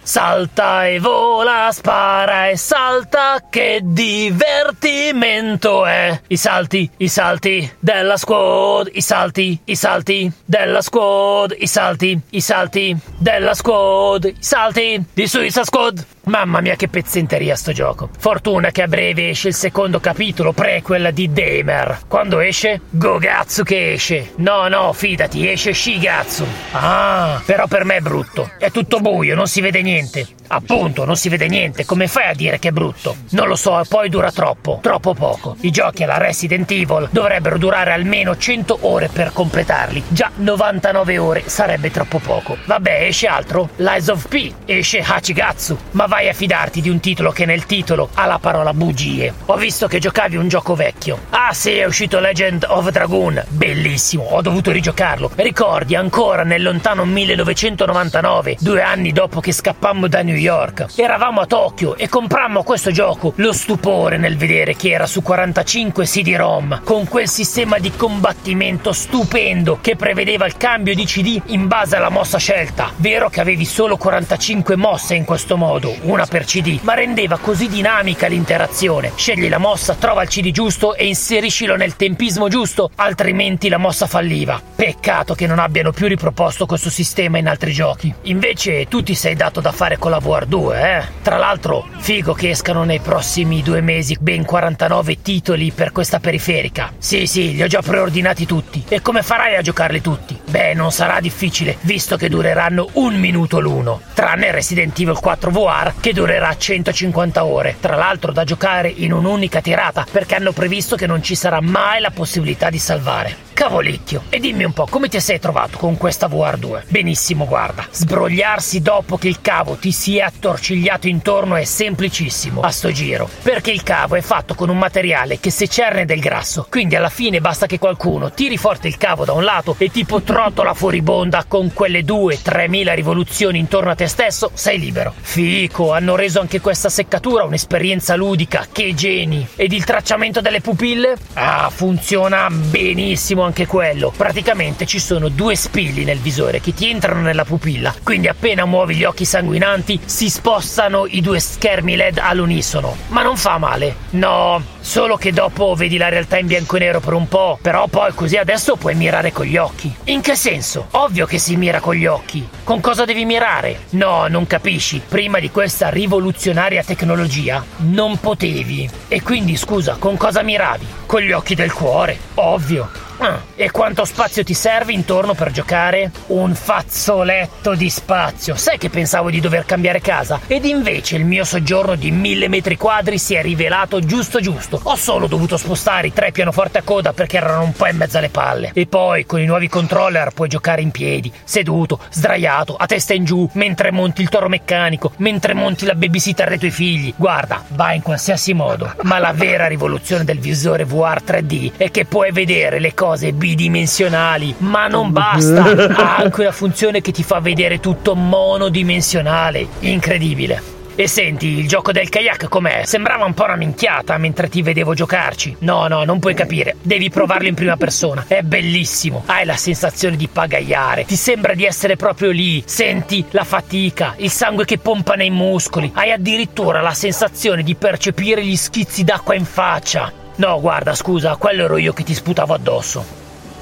[0.02, 3.42] Salta e vola, spara e salta.
[3.50, 6.20] Che divertimento è.
[6.28, 8.90] I salti, i salti della squad.
[8.92, 15.26] I salti i salti della squad, i salti, i salti della squad, i salti di
[15.26, 16.06] Suicide Squad.
[16.24, 18.08] Mamma mia che pezzenteria sto gioco.
[18.18, 22.00] Fortuna che a breve esce il secondo capitolo prequel di Damer.
[22.08, 22.80] Quando esce?
[22.88, 24.32] Gogazzu che esce.
[24.36, 26.46] No, no, fidati, esce Shigatsu.
[26.72, 28.50] Ah, però per me è brutto.
[28.58, 30.26] È tutto buio, non si vede niente.
[30.48, 31.84] Appunto, non si vede niente.
[31.84, 33.16] Come fai a dire che è brutto?
[33.30, 35.56] Non lo so, e poi dura troppo, troppo poco.
[35.60, 40.04] I giochi alla Resident Evil dovrebbero durare almeno 100 ore per completarli.
[40.08, 42.56] Già 99 ore sarebbe troppo poco.
[42.64, 43.68] Vabbè, esce altro?
[43.76, 45.78] Lies of P, esce Hachigatsu.
[45.92, 49.34] Ma vai a fidarti di un titolo che nel titolo ha la parola bugie.
[49.46, 51.18] Ho visto che giocavi un gioco vecchio.
[51.30, 53.42] Ah sì, è uscito Legend of Dragoon.
[53.48, 55.32] Bellissimo, ho dovuto rigiocarlo.
[55.34, 60.86] Ricordi ancora nel lontano 1999, due anni dopo che scappammo da New York.
[60.94, 63.32] Eravamo a Tokyo e comprammo questo gioco.
[63.38, 69.78] Lo stupore nel vedere che era su 45 CD-ROM, con quel sistema di combattimento stupendo
[69.80, 72.92] che prevedeva il cambio di CD in base alla mossa scelta.
[72.98, 77.68] Vero che avevi solo 45 mosse in questo modo, una per CD, ma rendeva così
[77.68, 79.12] dinamica l'interazione.
[79.14, 84.06] Scegli la mossa, trova il CD giusto e inseriscilo nel tempismo giusto, altrimenti la mossa
[84.06, 84.60] falliva.
[84.74, 88.12] Peccato che non abbiano più riproposto questo sistema in altri giochi.
[88.22, 91.04] Invece tu ti sei dato da fare con la VR2, eh?
[91.22, 96.92] Tra l'altro, figo che escano nei prossimi due mesi ben 49 titoli per questa periferica.
[96.98, 98.84] Sì, sì, li ho già preordinati tutti.
[98.88, 100.38] E come farai a giocarli tutti?
[100.48, 104.00] Beh, non sarà difficile, visto che dureranno un minuto l'uno.
[104.12, 107.76] Tranne Resident Evil 4 VR, che durerà 150 ore.
[107.80, 112.00] Tra l'altro da giocare in un'unica tirata, perché hanno previsto che non ci sarà mai
[112.00, 113.43] la possibilità di salvare.
[113.54, 116.82] Cavolicchio, e dimmi un po' come ti sei trovato con questa VR2?
[116.88, 122.70] Benissimo, guarda, sbrogliarsi dopo che il cavo ti si è attorcigliato intorno è semplicissimo a
[122.70, 126.66] sto giro, perché il cavo è fatto con un materiale che se cerne del grasso,
[126.68, 130.20] quindi alla fine basta che qualcuno tiri forte il cavo da un lato e tipo
[130.20, 135.14] trottola fuoribonda con quelle 2-3 mila rivoluzioni intorno a te stesso, sei libero.
[135.16, 139.46] Fico, hanno reso anche questa seccatura un'esperienza ludica, che geni!
[139.54, 141.16] Ed il tracciamento delle pupille?
[141.34, 144.12] Ah, funziona benissimo anche quello.
[144.16, 148.94] Praticamente ci sono due spilli nel visore che ti entrano nella pupilla, quindi appena muovi
[148.94, 152.96] gli occhi sanguinanti si spostano i due schermi LED all'unisono.
[153.08, 153.96] Ma non fa male.
[154.10, 157.86] No, solo che dopo vedi la realtà in bianco e nero per un po', però
[157.88, 159.92] poi così adesso puoi mirare con gli occhi.
[160.04, 160.88] In che senso?
[160.92, 162.46] Ovvio che si mira con gli occhi.
[162.62, 163.84] Con cosa devi mirare?
[163.90, 165.00] No, non capisci.
[165.08, 168.88] Prima di questa rivoluzionaria tecnologia non potevi.
[169.08, 170.86] E quindi scusa, con cosa miravi?
[171.06, 173.04] Con gli occhi del cuore, ovvio.
[173.18, 176.10] Ah, e quanto spazio ti serve intorno per giocare?
[176.26, 178.56] Un fazzoletto di spazio.
[178.56, 180.40] Sai che pensavo di dover cambiare casa?
[180.46, 184.73] Ed invece il mio soggiorno di mille metri quadri si è rivelato giusto giusto.
[184.82, 188.18] Ho solo dovuto spostare i tre pianoforti a coda perché erano un po' in mezzo
[188.18, 188.70] alle palle.
[188.74, 193.24] E poi con i nuovi controller puoi giocare in piedi, seduto, sdraiato, a testa in
[193.24, 197.14] giù, mentre monti il toro meccanico, mentre monti la babysitter dei tuoi figli.
[197.16, 198.92] Guarda, va in qualsiasi modo.
[199.02, 204.54] Ma la vera rivoluzione del visore VR 3D è che puoi vedere le cose bidimensionali.
[204.58, 205.92] Ma non basta!
[206.04, 209.66] Ha anche una funzione che ti fa vedere tutto monodimensionale.
[209.80, 210.73] Incredibile.
[210.96, 212.84] E senti, il gioco del kayak com'è?
[212.84, 215.56] Sembrava un po' una minchiata mentre ti vedevo giocarci.
[215.60, 216.76] No, no, non puoi capire.
[216.80, 218.24] Devi provarlo in prima persona.
[218.28, 219.24] È bellissimo.
[219.26, 221.04] Hai la sensazione di pagaiare.
[221.04, 222.62] Ti sembra di essere proprio lì.
[222.64, 225.90] Senti la fatica, il sangue che pompa nei muscoli.
[225.92, 230.12] Hai addirittura la sensazione di percepire gli schizzi d'acqua in faccia.
[230.36, 233.04] No, guarda, scusa, quello ero io che ti sputavo addosso.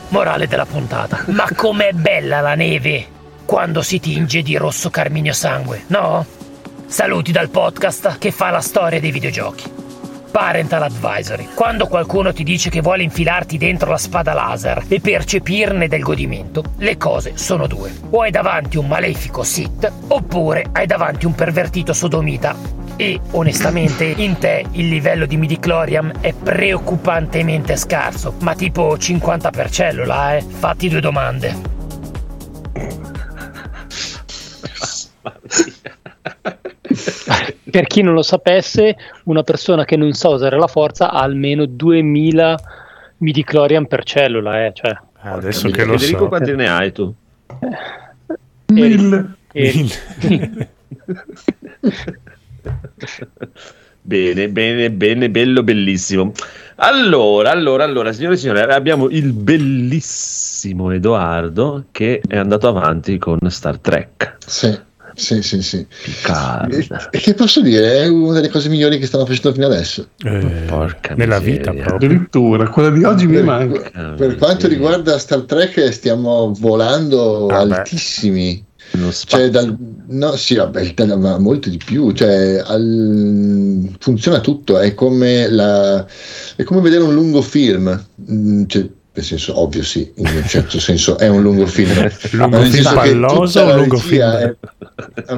[0.09, 1.25] Morale della puntata.
[1.29, 3.07] Ma com'è bella la neve
[3.47, 6.41] quando si tinge di rosso carminio sangue, no?
[6.93, 9.65] Saluti dal podcast che fa la storia dei videogiochi.
[10.31, 11.49] Parental Advisory.
[11.55, 16.63] Quando qualcuno ti dice che vuole infilarti dentro la spada laser e percepirne del godimento,
[16.77, 17.91] le cose sono due.
[18.11, 22.55] O hai davanti un malefico Sith, oppure hai davanti un pervertito sodomita.
[22.97, 29.71] E onestamente in te il livello di midichlorian è preoccupantemente scarso, ma tipo 50 per
[29.71, 30.43] cellula, eh.
[30.43, 31.57] Fatti due domande.
[37.71, 41.67] Per chi non lo sapesse, una persona che non sa usare la forza ha almeno
[41.67, 42.59] 2000
[43.19, 44.97] midichlorian per cellula, eh, cioè.
[45.21, 46.29] Adesso che lo Federico, so.
[46.29, 47.15] quanti ne hai tu?
[48.67, 49.37] Mille.
[49.53, 49.87] E-
[54.05, 56.33] Bene, bene, bene, bello, bellissimo.
[56.77, 63.39] Allora, allora, allora, signore e signori, abbiamo il bellissimo Edoardo che è andato avanti con
[63.47, 64.39] Star Trek.
[64.45, 64.77] Sì.
[65.15, 65.87] Sì, sì, sì.
[66.05, 66.73] Picard.
[66.73, 68.03] E, e che posso dire?
[68.03, 70.09] È una delle cose migliori che stanno facendo fino adesso.
[70.25, 71.59] Eh, Porca nella miseria.
[71.59, 71.95] vita proprio.
[72.09, 74.15] Addirittura, quella di oggi mi Per, manca.
[74.17, 78.65] per quanto riguarda Star Trek, stiamo volando Ah, altissimi.
[79.27, 79.75] Cioè, dal,
[80.09, 82.13] no, sì, vabbè, ma molto di più.
[82.13, 84.79] Cioè, al- funziona tutto.
[84.79, 86.05] È come, la,
[86.57, 88.05] è come vedere un lungo film.
[88.31, 91.93] Mm, cioè, nel senso, ovvio, sì, in un certo senso è un lungo film.
[92.33, 94.23] Lungo nel film palloso o lungo film?
[94.23, 94.57] è-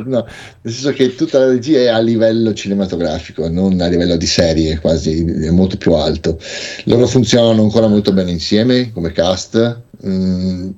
[0.05, 0.27] no,
[0.61, 4.79] nel senso che tutta la regia è a livello cinematografico, non a livello di serie,
[4.79, 6.39] quasi è molto più alto.
[6.85, 9.81] Loro funzionano ancora molto bene insieme come cast.
[10.07, 10.71] mm,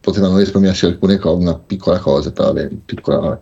[0.00, 3.38] potevano risparmiarsi alcune cose, una piccola cosa, però vabbè, piccola, vabbè.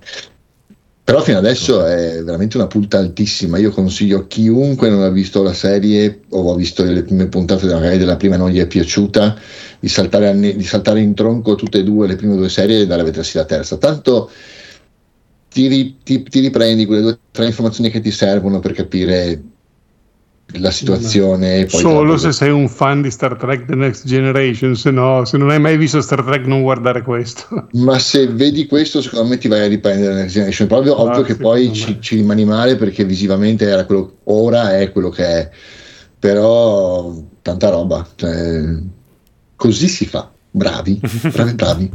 [1.04, 3.58] Però fino adesso è veramente una punta altissima.
[3.58, 7.66] Io consiglio a chiunque non ha visto la serie o ha visto le prime puntate,
[7.66, 9.38] magari della prima non gli è piaciuta,
[9.78, 12.82] di saltare, anni- di saltare in tronco tutte e due le prime due serie e
[12.82, 13.76] andare a vedersi la terza.
[13.76, 14.30] Tanto
[15.50, 19.42] ti, ri- ti- ti riprendi quelle due o tre informazioni che ti servono per capire
[20.58, 21.66] la situazione.
[21.66, 25.36] poi Solo se sei un fan di Star Trek The Next Generation, se no, se
[25.36, 27.68] non hai mai visto Star Trek non guardare questo.
[27.72, 30.68] Ma se vedi questo, secondo me ti vai a riprendere Next Generation.
[30.68, 34.76] Proprio ovvio Ah, che sì, poi ci, ci rimani male perché visivamente era quello, ora
[34.78, 35.50] è quello che è.
[36.18, 38.06] Però tanta roba.
[38.14, 38.62] Cioè,
[39.56, 40.30] così si fa.
[40.50, 41.00] Bravi,
[41.32, 41.90] bravi, bravi.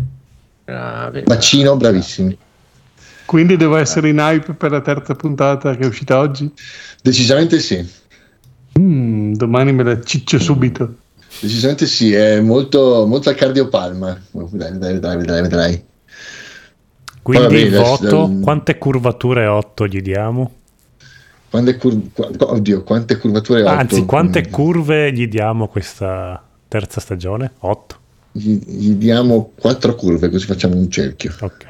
[0.66, 1.96] Bravi, Bacino, bravi.
[1.98, 2.38] bravissimi.
[3.26, 6.52] Quindi devo essere in hype per la terza puntata che è uscita oggi.
[7.02, 7.88] Decisamente sì.
[8.80, 10.96] Mm, domani me la ciccio subito.
[11.42, 14.20] Decisamente sì, è molto, molto al cardiopalma.
[14.32, 15.84] Vedrai, vedrai, vedrai, vedrai, vedrai.
[17.22, 20.52] Quindi Poi il vabbè, voto, adesso- quante curvature 8 gli diamo?
[21.50, 22.00] Quante cur-
[22.40, 23.70] oddio, quante curvature otto?
[23.72, 27.54] Anzi, quante Mm, curve gli diamo questa terza stagione?
[27.60, 27.98] 8.
[28.32, 31.34] Gli, gli diamo quattro curve, così facciamo un cerchio.
[31.40, 31.66] Ok.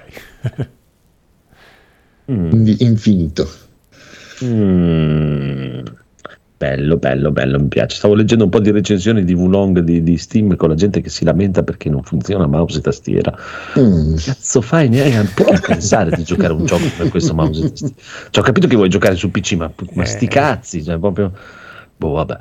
[2.32, 2.50] Mm.
[2.50, 3.50] Quindi infinito.
[4.44, 5.80] Mm.
[6.60, 7.96] Bello, bello, bello, mi piace.
[7.96, 11.08] Stavo leggendo un po' di recensioni di Wulong di, di Steam con la gente che
[11.08, 13.34] si lamenta perché non funziona mouse e tastiera.
[13.80, 14.16] Mm.
[14.18, 14.90] Cazzo fai?
[14.90, 17.94] Neanche puoi pensare di giocare un gioco per questo mouse e tastiera.
[18.30, 20.28] Cioè, ho capito che vuoi giocare su PC, ma, ma sti Eh.
[20.28, 21.32] cazzi, cioè, proprio...
[21.96, 22.38] Boh, vabbè.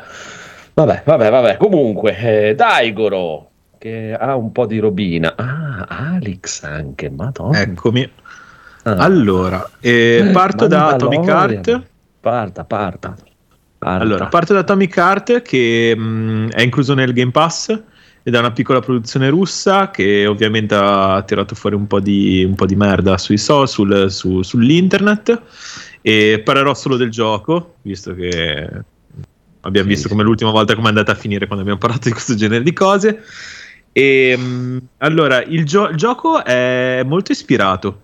[0.74, 1.56] Vabbè, vabbè, vabbè.
[1.56, 5.34] Comunque, eh, Daigoro, che ha un po' di robina.
[5.36, 7.60] Ah, Alex anche, madonna.
[7.60, 8.10] Eccomi.
[8.82, 8.96] Ah.
[8.96, 11.28] Allora, eh, parto da Atomic.
[11.28, 11.82] Heart.
[12.18, 13.14] Parta, parta.
[13.78, 14.02] Parta.
[14.02, 17.68] Allora, parto da Atomic Heart che mh, è incluso nel Game Pass
[18.22, 22.54] ed è una piccola produzione russa che ovviamente ha tirato fuori un po' di, un
[22.56, 25.42] po' di merda sui so, sul- su- sull'internet
[26.02, 28.68] e parlerò solo del gioco, visto che
[29.60, 32.12] abbiamo Sì, visto come l'ultima volta come è andata a finire quando abbiamo parlato di
[32.12, 33.22] questo genere di cose.
[33.92, 38.02] E, mh, allora, il, gio- il gioco è molto ispirato.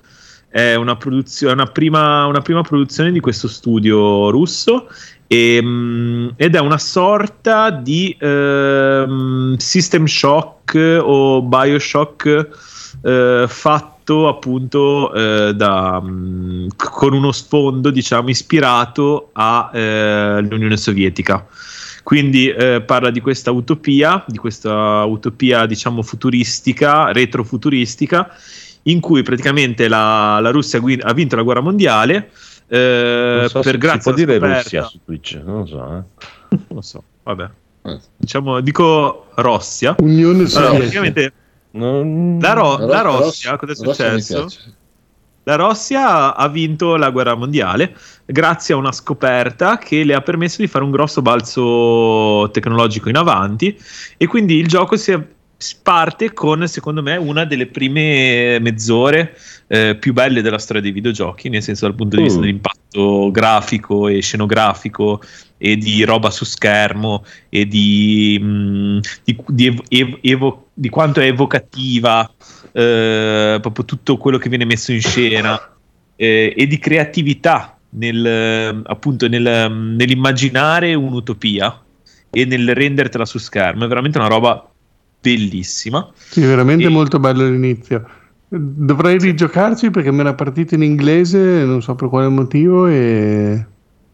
[0.48, 4.88] È una, produzio- una prima, una prima produzione di questo studio russo
[5.26, 12.48] e, mh, ed è una sorta di ehm, System Shock o Bioshock
[13.02, 16.02] eh, fatto appunto eh, da,
[16.76, 21.46] c- con uno sfondo diciamo ispirato all'Unione Sovietica.
[22.02, 28.30] Quindi eh, parla di questa utopia, di questa utopia diciamo futuristica, retrofuturistica,
[28.82, 32.30] in cui praticamente la, la Russia ha vinto la guerra mondiale.
[32.68, 35.76] Eh, so per se grazie si può dire scoperta- Russia su Twitch, non lo so.
[35.78, 36.02] Eh.
[36.56, 37.48] non lo so, vabbè.
[37.82, 37.98] Eh.
[38.16, 39.94] Diciamo, dico Rossia.
[39.98, 40.76] Unione Allora, Sovietica.
[40.78, 41.32] praticamente
[41.72, 44.46] Non- la, Ro- Ro- la Ros- Rossia, cosa è successo?
[45.46, 50.62] La Russia ha vinto la guerra mondiale grazie a una scoperta che le ha permesso
[50.62, 53.78] di fare un grosso balzo tecnologico in avanti
[54.16, 55.22] e quindi il gioco si, si
[55.82, 59.36] parte con secondo me una delle prime mezz'ore
[59.68, 62.42] eh, più belle della storia dei videogiochi, nel senso dal punto di vista Mm.
[62.42, 65.22] dell'impatto grafico e scenografico
[65.56, 71.20] e di roba su schermo e di, mh, di, di ev- ev- evo- di quanto
[71.20, 72.30] è evocativa
[72.72, 75.58] eh, proprio tutto quello che viene messo in scena
[76.16, 81.80] eh, e di creatività nel, appunto nel, mm, nell'immaginare un'utopia
[82.30, 84.68] e nel rendertela su schermo è veramente una roba
[85.24, 88.04] bellissima Sì, veramente E- molto bello l'inizio.
[88.48, 93.66] Dovrei rigiocarci perché me l'ha partito in inglese, non so per quale motivo, e...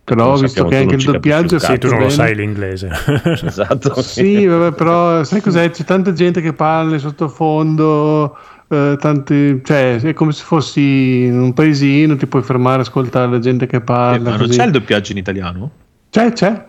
[0.04, 2.10] però Non ho visto che anche il doppiaggio Sì, tu non lo bene.
[2.10, 2.88] sai l'inglese.
[3.44, 4.00] Esatto.
[4.00, 5.68] Sì, vabbè, però sai cos'è?
[5.70, 8.34] C'è tanta gente che parla sottofondo,
[8.68, 13.38] eh, tanti, cioè è come se fossi in un paesino, ti puoi fermare, ascoltare la
[13.40, 14.30] gente che Eh, parla.
[14.30, 14.56] ma non così.
[14.56, 15.70] c'è il doppiaggio in italiano?
[16.08, 16.68] C'è, c'è.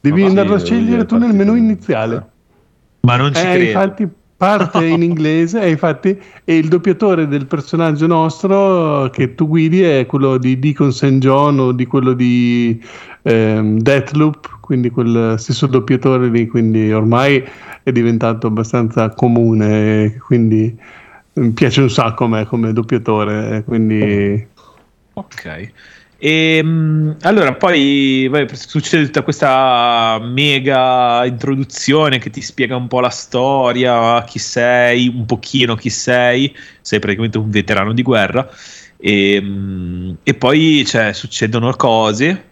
[0.00, 2.33] Devi sì, andarlo a scegliere tu nel menu iniziale.
[3.04, 7.46] Ma non ci Eh, credo infatti parte in inglese e infatti e il doppiatore del
[7.46, 11.18] personaggio nostro che tu guidi è quello di Deacon St.
[11.18, 12.82] John o di quello di
[13.22, 17.42] ehm, Deathloop quindi quel stesso doppiatore lì quindi ormai
[17.82, 20.76] è diventato abbastanza comune quindi
[21.34, 24.46] mi piace un sacco a me come doppiatore quindi
[25.14, 25.72] Ok.
[26.24, 33.00] E, mh, allora, poi vai, succede tutta questa mega introduzione che ti spiega un po'
[33.00, 38.48] la storia, chi sei, un pochino chi sei, sei praticamente un veterano di guerra.
[38.96, 42.44] E, mh, e poi cioè, succedono cose,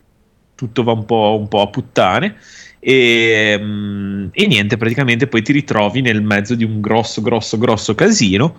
[0.55, 2.37] tutto va un po', un po' a puttane.
[2.79, 7.95] E, mh, e niente, praticamente poi ti ritrovi nel mezzo di un grosso, grosso, grosso
[7.95, 8.59] casino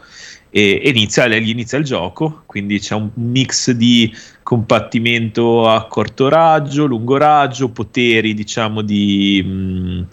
[0.56, 6.86] e e inizia, inizia il gioco, quindi c'è un mix di combattimento a corto raggio,
[6.86, 9.42] lungo raggio, poteri diciamo di...
[9.44, 10.08] mh,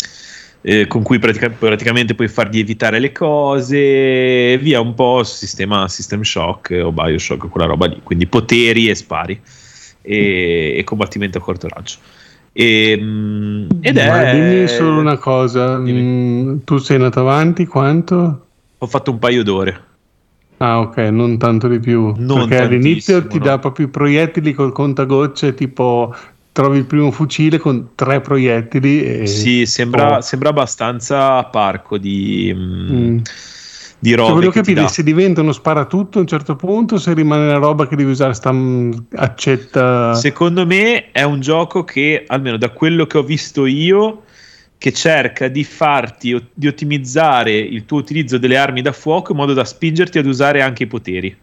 [0.63, 3.77] eh, con cui pratica- praticamente puoi fargli evitare le cose,
[4.53, 8.95] e via un po' sistema System Shock o Bioshock, quella roba lì, quindi poteri e
[8.95, 9.39] spari
[10.01, 11.97] e, e combattimento a corto raggio.
[12.53, 14.35] E, mh, ed Ma è...
[14.35, 16.03] dimmi solo una cosa Dimmi.
[16.03, 18.47] mm, tu sei andato avanti quanto?
[18.79, 19.89] Ho fatto un paio d'ore.
[20.63, 22.13] Ah, ok, non tanto di più.
[22.19, 23.45] Non Perché all'inizio ti no.
[23.45, 26.15] dà proprio i proiettili col contagocce, tipo
[26.53, 29.21] trovi il primo fucile con tre proiettili.
[29.23, 29.27] E...
[29.27, 30.21] Sì, sembra, Oh.
[30.21, 33.19] sembra abbastanza parco di, mh, Mm.
[34.01, 37.15] di Cioè, volevo che ti capire se diventa uno sparatutto a un certo punto, se
[37.15, 40.13] rimane la roba che devi usare, sta mm, accetta.
[40.15, 44.25] Secondo me è un gioco che, almeno da quello che ho visto io,
[44.81, 49.53] che cerca di farti, di ottimizzare il tuo utilizzo delle armi da fuoco in modo
[49.53, 51.37] da spingerti ad usare anche i poteri.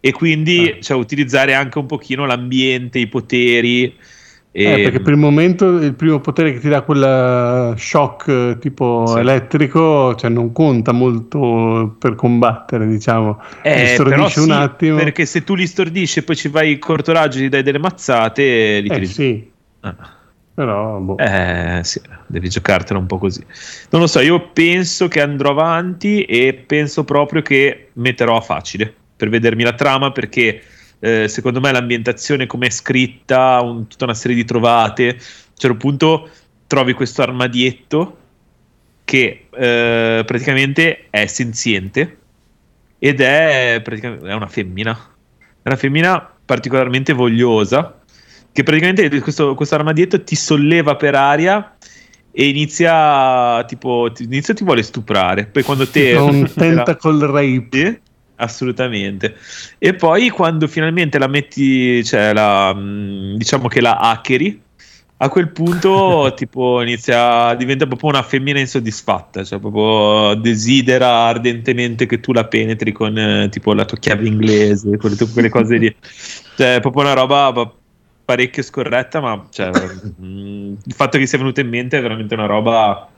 [0.00, 0.80] E quindi Ah.
[0.82, 3.94] cioè, utilizzare anche un pochino l'ambiente, i poteri.
[4.50, 8.56] Eh, e- perché per il momento il primo potere che ti dà quel shock eh,
[8.58, 9.18] tipo Sì.
[9.20, 13.38] elettrico, cioè non conta molto per combattere, diciamo.
[13.62, 14.96] Li Eh, però stordisce un sì, attimo.
[14.96, 17.78] perché se tu li stordisci e poi ci vai corto raggio e gli dai delle
[17.78, 19.48] mazzate, li Eh sì,
[19.80, 19.94] Ah.
[20.58, 21.18] Però boh.
[21.18, 23.44] Eh sì, devi giocartela un po' così.
[23.90, 28.92] Non lo so, io penso che andrò avanti e penso proprio che metterò a facile
[29.14, 30.60] per vedermi la trama perché
[30.98, 35.54] eh, secondo me l'ambientazione come è scritta, un- tutta una serie di trovate, a un
[35.54, 36.28] certo punto
[36.66, 38.18] trovi questo armadietto
[39.04, 42.18] che eh, praticamente è senziente
[42.98, 44.92] ed è, è una femmina.
[45.38, 47.97] È una femmina particolarmente vogliosa
[48.58, 51.76] che praticamente questo, questo armadietto ti solleva per aria
[52.32, 55.46] e inizia tipo ti, inizia ti vuole stuprare.
[55.46, 58.00] Poi quando te un tentacle rape.
[58.34, 59.36] assolutamente.
[59.78, 64.60] E poi quando finalmente la metti cioè la mh, diciamo che la hackeri
[65.18, 72.20] a quel punto tipo inizia diventa proprio una femmina insoddisfatta cioè proprio desidera ardentemente che
[72.20, 75.94] tu la penetri con eh, tipo la tua chiave inglese quelle, quelle cose lì.
[76.58, 77.52] Cioè è proprio una roba
[78.28, 82.44] parecchio scorretta ma cioè, mh, il fatto che sia venuta in mente è veramente una
[82.44, 83.08] roba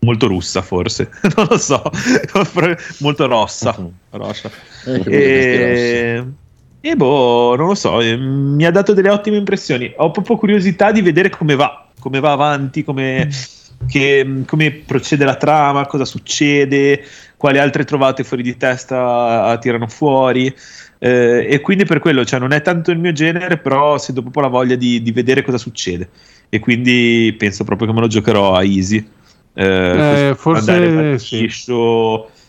[0.00, 1.80] molto russa forse non lo so
[2.98, 3.92] molto rossa Mhm.
[4.10, 4.50] rossa.
[4.84, 6.24] Eh, E...
[6.80, 9.92] e boh, non lo so, eh, mi ha dato delle ottime impressioni.
[9.96, 13.28] Ho proprio curiosità di vedere come va, come va avanti, come,
[13.88, 17.02] che- come procede la trama, cosa succede,
[17.36, 20.54] quali altre trovate fuori di testa tirano fuori.
[20.98, 24.44] Eh, e quindi per quello, cioè, non è tanto il mio genere, però sento proprio
[24.44, 26.08] la voglia di, di vedere cosa succede.
[26.48, 29.04] E quindi penso proprio che me lo giocherò a easy.
[29.54, 31.48] Eh, Eh, forse andare sì.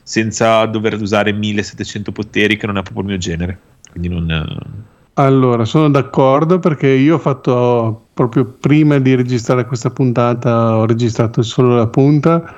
[0.03, 3.59] senza dover usare 1700 poteri, che non è proprio il mio genere.
[3.91, 4.29] Quindi non.
[4.29, 4.85] eh,
[5.19, 11.41] Allora, sono d'accordo perché io ho fatto proprio prima di registrare questa puntata, ho registrato
[11.41, 12.55] solo la punta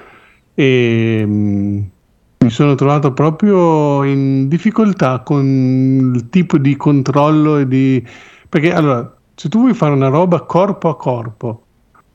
[0.53, 1.82] e mm,
[2.41, 8.06] mi sono trovato proprio in difficoltà con il tipo di controllo e di...
[8.48, 11.66] Perché allora, se tu vuoi fare una roba corpo a corpo,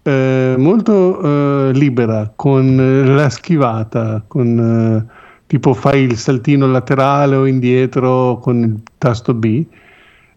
[0.02, 5.12] eh, molto eh, libera, con eh, la schivata, con eh,
[5.46, 9.64] tipo fai il saltino laterale o indietro con il tasto B,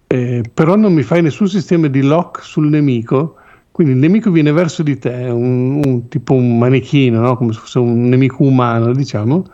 [0.08, 3.36] eh, però non mi fai nessun sistema di lock sul nemico,
[3.72, 7.36] quindi il nemico viene verso di te, un, un- tipo un manichino, no?
[7.38, 9.46] come se fosse un nemico umano, diciamo,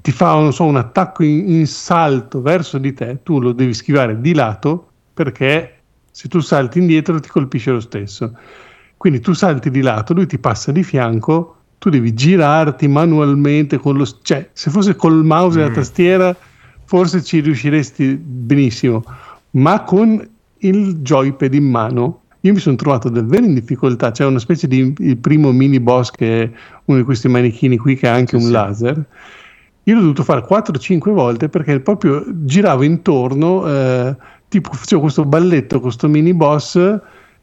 [0.00, 3.74] ti fa non so, un attacco in, in salto verso di te, tu lo devi
[3.74, 5.74] schivare di lato perché
[6.10, 8.32] se tu salti indietro ti colpisce lo stesso.
[8.96, 13.96] Quindi tu salti di lato, lui ti passa di fianco, tu devi girarti manualmente con
[13.96, 14.04] lo...
[14.22, 15.74] cioè se fosse col mouse e la Mm.
[15.74, 16.36] tastiera
[16.84, 19.04] forse ci riusciresti benissimo,
[19.50, 20.26] ma con
[20.60, 24.10] il joypad in mano io mi sono trovato davvero in difficoltà.
[24.10, 26.50] C'è una specie di il primo mini boss che è
[26.86, 28.50] uno di questi manichini qui che ha anche Sì, un sì.
[28.50, 29.06] laser.
[29.88, 34.14] Io l'ho dovuto fare 4-5 volte perché proprio giravo intorno, eh,
[34.48, 36.76] tipo facevo questo balletto con questo mini boss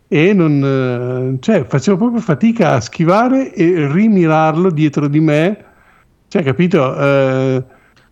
[0.07, 5.65] e non, eh, cioè, facevo proprio fatica a schivare e rimirarlo dietro di me.
[6.27, 6.95] Cioè, capito?
[6.95, 7.63] Eh,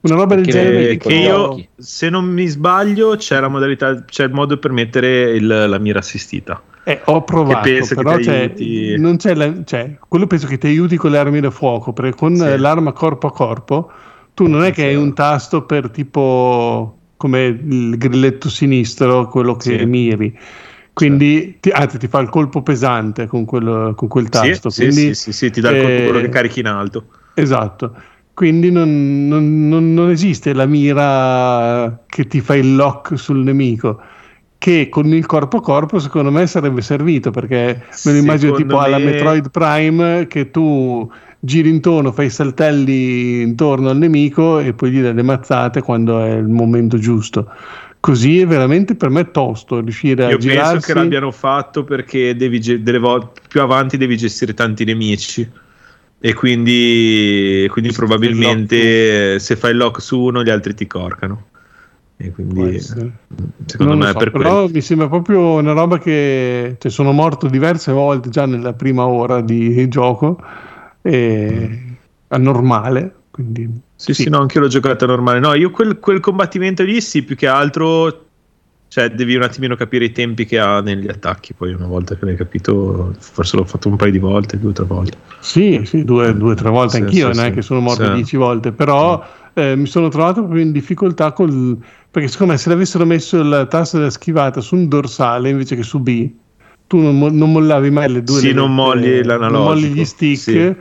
[0.01, 0.97] una roba del genere.
[0.97, 5.45] Che io, se non mi sbaglio, c'è la modalità, c'è il modo per mettere il-
[5.45, 6.59] la mira assistita.
[6.85, 8.51] Eh, ho provato, però ti cioè,
[8.97, 12.15] non c'è la- cioè, quello penso che ti aiuti con le armi da fuoco, perché
[12.17, 12.57] con Sì.
[12.57, 13.91] l'arma corpo a corpo
[14.33, 19.77] tu non è che hai un tasto per tipo come il grilletto sinistro, quello che
[19.79, 19.85] Sì.
[19.85, 20.37] miri.
[20.91, 24.69] Quindi, ti, anzi, ti fa il colpo pesante con, quello- con quel tasto.
[24.69, 27.07] sì, quindi, sì, sì, ti dà il colpo eh, quello che carichi in alto.
[27.33, 27.95] Esatto.
[28.33, 34.01] Quindi non, non- non- non esiste la mira che ti fa il lock sul nemico,
[34.57, 38.57] che con il corpo a corpo secondo me sarebbe servito, perché me lo immagino Secondo
[38.57, 41.09] tipo alla me- Metroid Prime che tu
[41.45, 46.31] giri intorno, fai saltelli intorno al nemico e poi gli dai le mazzate quando è
[46.35, 47.49] il momento giusto.
[47.99, 50.71] Così è veramente per me tosto riuscire a Io girarsi.
[50.71, 55.49] penso che l'abbiano fatto perché devi delle volte più avanti devi gestire tanti nemici.
[56.25, 61.47] E quindi, quindi Sì, probabilmente se fai il lock su uno, gli altri ti corcano.
[62.15, 64.69] E quindi secondo Non me so, è per però quello.
[64.73, 69.41] mi sembra proprio una roba che cioè, sono morto diverse volte già nella prima ora
[69.41, 70.39] di gioco
[71.03, 71.97] e
[72.27, 75.39] è normale quindi Sì, sì, no, anche io l'ho giocata normale.
[75.39, 78.25] No, io quel, quel combattimento lì, sì, più che altro,
[78.87, 81.53] cioè, devi un attimino capire i tempi che ha negli attacchi.
[81.53, 84.73] Poi, una volta che l'hai capito, forse l'ho fatto un paio di volte, due o
[84.73, 85.17] tre volte.
[85.39, 87.55] sì, sì due o tre volte Sì, anch'io sì, non è sì.
[87.55, 88.11] che sono morto Sì.
[88.11, 89.23] dieci volte però
[89.53, 91.77] eh, mi sono trovato proprio in difficoltà col
[92.11, 95.83] perché secondo me se l'avessero messo la tasta della schivata su un dorsale invece che
[95.83, 96.31] su B
[96.87, 99.87] tu non, mo- non mollavi mai le due Sì, levette- non molli l'analogico, non molli
[99.89, 100.75] gli stick sì.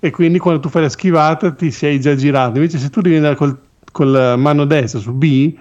[0.00, 3.16] e quindi quando tu fai la schivata ti sei già girato invece se tu devi
[3.16, 3.56] andare col,
[3.92, 5.52] con la mano destra su B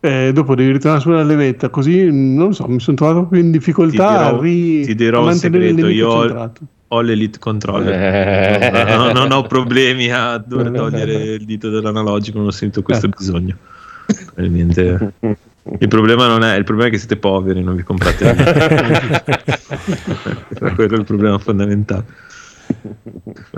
[0.00, 3.50] eh, dopo devi ritornare sulla levetta così non lo so mi sono trovato proprio in
[3.50, 6.20] difficoltà Ti dirò- a, ri- ti dirò a un mantenere il segreto, nemico io ho-
[6.26, 6.60] centrato
[6.92, 7.92] Ho l'Elite Controller.
[7.94, 8.96] Eh.
[8.96, 13.16] No, non ho problemi a dover togliere il dito dall'analogico, non ho sentito questo Ecco.
[13.18, 13.56] bisogno.
[14.34, 15.12] Probabilmente.
[15.78, 18.24] Il problema non è, il problema è che siete poveri, non vi comprate
[20.58, 22.04] Era quello il problema fondamentale.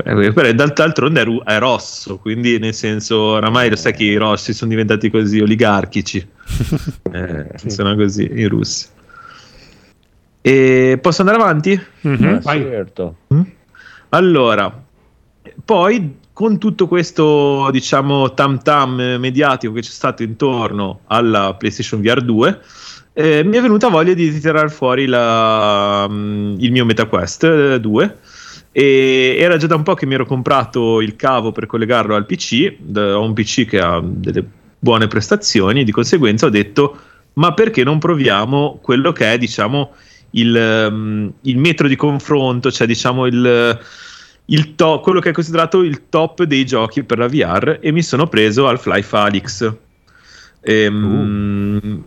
[0.04, 4.04] Eh, però d'alt- d'altronde è, ru- è rosso, quindi nel senso, oramai lo sai che
[4.04, 6.26] i rossi sono diventati così oligarchici.
[7.12, 8.86] Eh, Sono così i russi.
[10.40, 11.80] E posso andare avanti?
[12.00, 12.40] Mhm.
[12.40, 12.62] Vai.
[12.62, 13.16] certo.
[14.08, 14.82] Allora,
[15.64, 22.22] poi con tutto questo, diciamo, tam tam mediatico che c'è stato intorno alla PlayStation VR
[22.22, 22.60] 2,
[23.12, 28.16] eh, mi è venuta voglia di tirare fuori la- mm, il mio MetaQuest eh, 2
[28.72, 32.24] e era già da un po' che mi ero comprato il cavo per collegarlo al
[32.24, 34.44] PC, ho un PC che ha delle
[34.78, 36.96] buone prestazioni, di conseguenza ho detto
[37.34, 39.92] ma perché non proviamo quello che è, diciamo,
[40.30, 43.78] il, ehm, il metro di confronto, cioè diciamo il
[44.74, 48.26] to- quello che è considerato il top dei giochi per la VR e mi sono
[48.26, 49.72] preso Half-Life Alyx.
[50.60, 52.04] Ehm,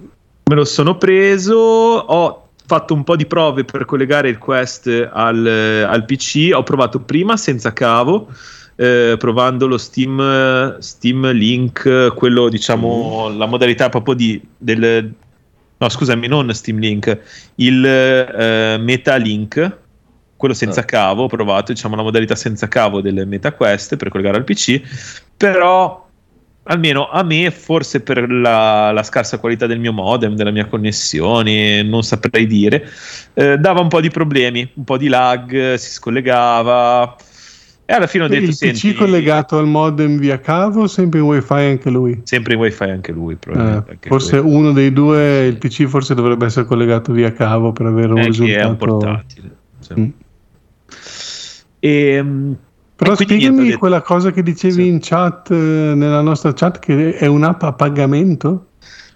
[0.48, 5.44] Me lo sono preso, ho fatto un po' di prove per collegare il Quest al,
[5.44, 8.28] al PC, ho provato prima senza cavo,
[8.76, 15.12] eh, provando lo Steam, Steam Link, quello diciamo la modalità proprio di del
[15.78, 17.20] no scusami non Steam Link,
[17.56, 19.78] il eh, Meta Link,
[20.38, 20.86] quello senza Ah.
[20.86, 24.82] cavo, ho provato diciamo la modalità senza cavo del MetaQuest per collegare al PC,
[25.38, 26.03] però
[26.68, 31.84] almeno a me, forse per la, la scarsa qualità del mio modem, della mia connessione,
[31.84, 32.90] non saprei dire,
[33.34, 37.16] eh, dava un po' di problemi, un po' di lag, si scollegava.
[37.88, 41.26] E alla fine ho detto: il PC collegato al modem via cavo o sempre in
[41.26, 43.34] wifi anche lui sempre in wifi anche lui.
[43.34, 44.56] Eh, Probabilmente anche forse lui.
[44.56, 48.30] uno dei due il PC forse dovrebbe essere collegato via cavo per avere un Eh,
[48.32, 49.56] che è un risultato portatile.
[49.82, 49.94] sì.
[49.99, 50.10] Mm.
[51.86, 52.57] Ehm,
[52.95, 54.88] Però E quindi spiegami quella cosa che dicevi Sì.
[54.88, 58.70] in chat, eh, nella nostra chat, che è un'app a pagamento?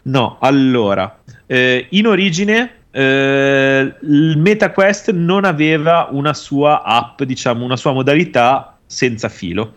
[0.03, 7.77] No, allora, eh, in origine eh, il MetaQuest non aveva una sua app, diciamo, una
[7.77, 9.75] sua modalità senza filo.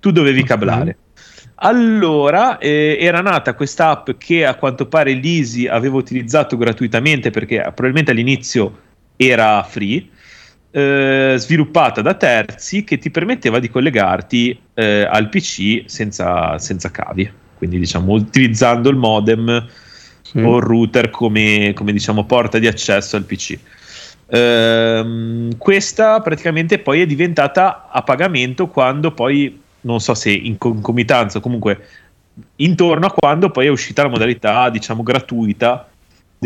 [0.00, 0.46] Tu dovevi Ok.
[0.46, 0.96] cablare.
[1.56, 7.60] Allora eh, era nata questa app che a quanto pare l'Easy aveva utilizzato gratuitamente perché
[7.60, 8.80] probabilmente all'inizio
[9.16, 10.08] era free,
[10.76, 17.30] eh, sviluppata da terzi che ti permetteva di collegarti eh, al PC senza, senza cavi,
[17.56, 19.68] quindi diciamo utilizzando il modem
[20.22, 20.38] Sì.
[20.40, 23.58] o il router come, come, diciamo porta di accesso al PC.
[24.26, 31.40] Ehm, questa praticamente poi è diventata a pagamento quando poi, non so se in concomitanza
[31.40, 31.86] comunque
[32.56, 35.88] intorno a quando poi è uscita la modalità, diciamo, gratuita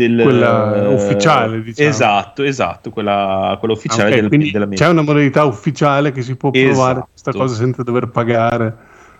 [0.07, 1.89] del, Quella ufficiale, diciamo.
[1.89, 6.35] Esatto, esatto, quella, quella ufficiale Ah, ok, del, della c'è una modalità ufficiale che si
[6.35, 7.07] può provare Esatto.
[7.11, 8.75] questa cosa senza dover pagare.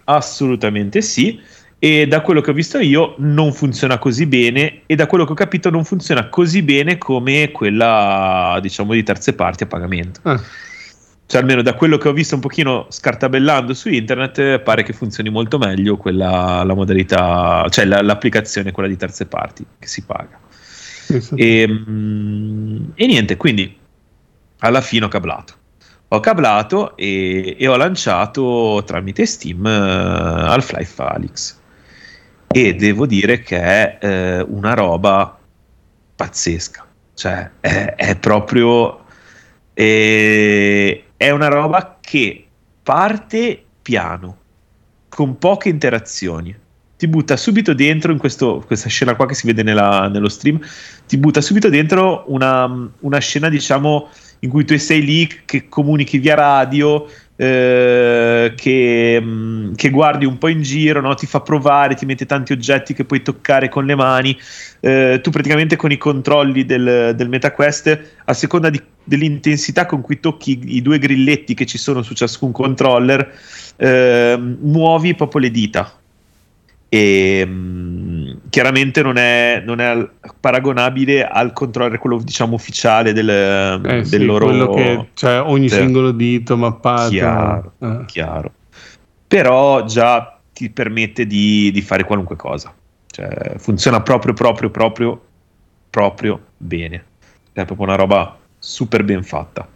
[0.05, 1.39] Assolutamente sì.
[1.81, 5.31] E da quello che ho visto io non funziona così bene e da quello che
[5.31, 10.19] ho capito non funziona così bene come quella diciamo di terze parti a pagamento.
[10.23, 10.41] Ah,
[11.25, 14.91] Cioè almeno da quello che ho visto un pochino scartabellando su internet eh, pare che
[14.91, 20.03] funzioni molto meglio quella la modalità, cioè la- l'applicazione quella di terze parti che si
[20.03, 20.37] paga.
[21.35, 23.77] E, mm, e niente, quindi
[24.59, 25.55] alla fine ho cablato.
[26.09, 31.57] Ho cablato e, e ho lanciato tramite Steam eh, Half-Life Alyx.
[32.47, 35.37] E devo dire che è eh, una roba
[36.15, 36.87] pazzesca.
[37.13, 39.05] Cioè, è, è proprio.
[39.73, 42.47] eh, è una roba che
[42.83, 44.37] parte piano,
[45.09, 46.57] con poche interazioni.
[46.99, 50.59] Ti butta subito dentro in questo- questa scena qua che si vede nella- nello stream
[51.07, 54.09] ti butta subito dentro una, una scena, diciamo,
[54.39, 57.07] in cui tu sei lì che comunichi via radio,
[57.37, 61.13] eh, che, mh, che guardi un po' in giro, no?
[61.15, 64.37] ti fa provare, ti mette tanti oggetti che puoi toccare con le mani.
[64.81, 70.19] Eh, tu praticamente con i controlli del, del MetaQuest, a seconda di- dell'intensità con cui
[70.19, 73.31] tocchi i due grilletti che ci sono su ciascun controller,
[73.77, 75.93] ehm, muovi proprio le dita
[76.89, 80.09] e mh, chiaramente non è, non è
[80.39, 85.69] paragonabile al controller quello diciamo ufficiale del, Eh, sì, del loro quello che c'è ogni
[85.69, 85.83] Certo.
[85.83, 87.09] singolo dito mappato.
[87.11, 87.73] Chiaro.
[87.79, 88.05] Eh.
[88.07, 88.51] chiaro
[89.27, 92.73] però già ti permette di, di fare qualunque cosa
[93.11, 95.21] cioè, funziona proprio proprio proprio
[95.91, 97.03] proprio bene
[97.53, 99.67] è proprio una roba super ben fatta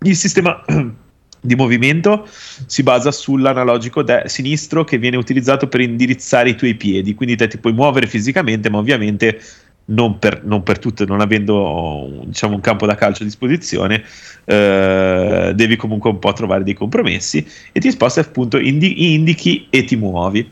[0.00, 0.62] il sistema
[1.44, 2.26] di movimento
[2.66, 7.48] si basa sull'analogico de- sinistro che viene utilizzato per indirizzare i tuoi piedi quindi te
[7.48, 9.40] ti puoi muovere fisicamente ma ovviamente
[9.86, 14.02] non per, non per tutto, non avendo diciamo, un campo da calcio a disposizione,
[14.44, 19.84] eh, devi comunque un po' trovare dei compromessi e ti sposti appunto, indi- indichi e
[19.84, 20.50] ti muovi.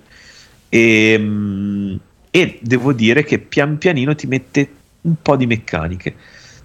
[0.68, 1.94] E, mm,
[2.30, 4.70] e devo dire che pian pianino ti mette
[5.02, 6.14] un po' di meccaniche.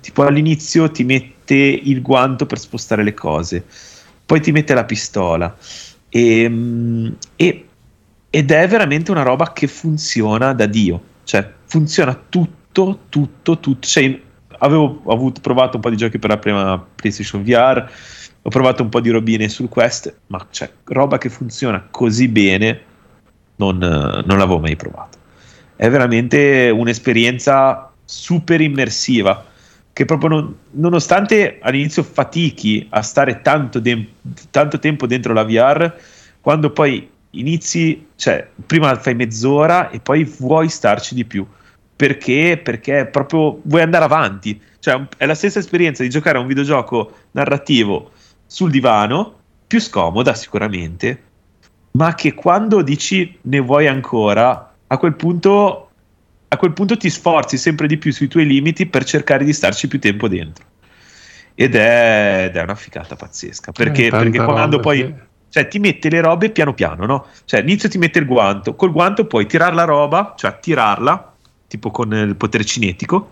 [0.01, 3.65] Tipo all'inizio ti mette il guanto per spostare le cose,
[4.27, 5.55] poi ti mette la pistola.
[6.09, 7.65] E, mm, e-
[8.29, 11.01] ed è veramente una roba che funziona da Dio.
[11.23, 13.87] Cioè, funziona tutto, tutto, tutto.
[13.87, 14.21] Cioè,
[14.59, 17.89] avevo avuto, provato un po' di giochi per la prima PlayStation VR,
[18.41, 22.81] ho provato un po' di robine sul Quest, ma cioè, roba che funziona così bene
[23.55, 25.17] non, non l'avevo mai provato.
[25.75, 29.45] È veramente un'esperienza super immersiva
[29.97, 34.05] che proprio non- nonostante all'inizio fatichi a stare tanto, dem-
[34.51, 35.91] tanto tempo dentro la VR,
[36.39, 41.43] quando poi inizi, cioè prima fai mezz'ora e poi vuoi starci di più.
[41.95, 42.61] Perché?
[42.63, 44.61] Perché proprio vuoi andare avanti.
[44.77, 48.11] Cioè, è la stessa esperienza di giocare a un videogioco narrativo
[48.45, 51.23] sul divano, più scomoda sicuramente,
[51.93, 55.86] ma che quando dici ne vuoi ancora, a quel punto
[56.49, 59.87] a quel punto ti sforzi sempre di più sui tuoi limiti per cercare di starci
[59.87, 60.65] più tempo dentro.
[61.55, 63.71] Ed è, ed è una figata pazzesca.
[63.71, 65.13] Perché, Eh, perché quando poi sì.
[65.49, 67.25] cioè, ti mette le robe piano piano, no?
[67.45, 71.33] Cioè, all'inizio ti mette il guanto, col guanto puoi tirare la roba, cioè tirarla,
[71.67, 73.31] tipo con il potere cinetico,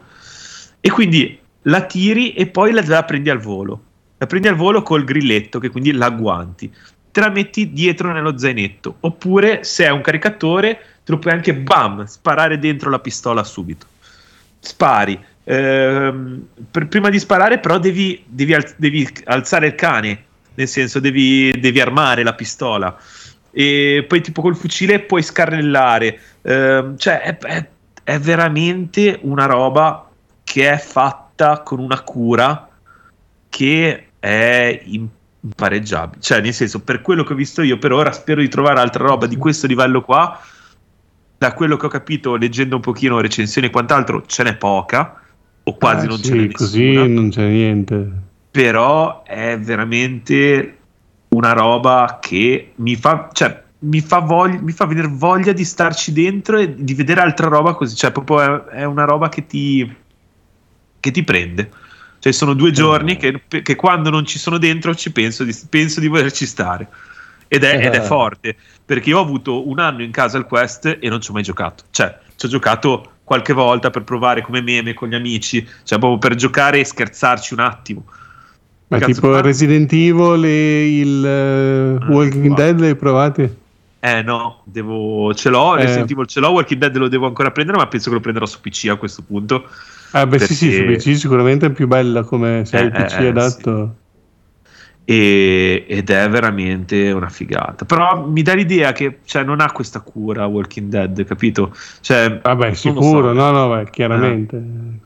[0.82, 3.84] e quindi la tiri e poi la, la prendi al volo.
[4.18, 6.74] La prendi al volo col grilletto, che quindi la agguanti.
[7.12, 8.98] Te la metti dietro nello zainetto.
[9.02, 13.86] Oppure, se è un caricatore, te lo puoi anche bam, sparare dentro la pistola subito.
[14.60, 15.24] Spari.
[15.44, 20.24] Ehm, per- prima di sparare, però, devi, devi al- devi alzare il cane,
[20.56, 22.98] nel senso, devi, devi armare la pistola.
[23.52, 26.20] E poi, tipo, col fucile puoi scarnellare.
[26.42, 27.68] Ehm, cioè, è, è-
[28.04, 30.10] è veramente una roba
[30.44, 32.68] che è fatta con una cura
[33.50, 35.08] che è im-
[35.42, 36.22] impareggiabile.
[36.22, 39.06] Cioè, nel senso, per quello che ho visto io, per ora spero di trovare altra
[39.06, 40.40] roba di questo livello qua.
[41.46, 45.22] Da quello che ho capito, leggendo un pochino recensioni e quant'altro, ce n'è poca,
[45.62, 47.06] o quasi Ah, non sì, ce n'è così nessuna.
[47.08, 48.12] non c'è niente.
[48.50, 50.78] Però è veramente
[51.30, 56.14] una roba che mi fa, cioè, mi fa, voglia, mi fa venire voglia di starci
[56.14, 57.96] dentro e di vedere altra roba così.
[57.96, 58.40] Cioè, proprio
[58.70, 59.88] è, è una roba che ti,
[61.00, 61.70] che ti prende.
[62.18, 66.00] Cioè, sono due giorni che, che quando non ci sono dentro ci penso di, penso
[66.00, 66.88] di volerci stare.
[67.48, 68.56] Ed è, ed è forte
[68.86, 71.44] perché io ho avuto un anno in casa al Quest e non ci ho mai
[71.44, 71.84] giocato.
[71.92, 76.20] Cioè, ci ho giocato qualche volta per provare come meme con gli amici, cioè proprio
[76.20, 78.06] per giocare e scherzarci un attimo.
[78.88, 82.64] Ma Cazzo, tipo Resident Evil e il eh, Ah, Walking guarda.
[82.66, 83.56] Dead l'hai provati?
[84.00, 85.82] Eh no, devo, ce l'ho, Eh.
[85.82, 88.46] Resident Evil ce l'ho, Walking Dead lo devo ancora prendere, ma penso che lo prenderò
[88.46, 89.68] su PC a questo punto.
[90.12, 92.94] Ah, beh, sì, sì, su Perché- PC sicuramente è più bella come se hai il
[92.96, 93.96] Eh, PC eh, adatto.
[95.08, 97.86] E- ed è veramente una figata.
[97.86, 101.76] Però mi dà l'idea che cioè, non ha questa cura Walking Dead, capito?
[102.02, 103.34] Cioè, Vabbè, sicuro, so.
[103.34, 104.62] no, no, beh, chiaramente.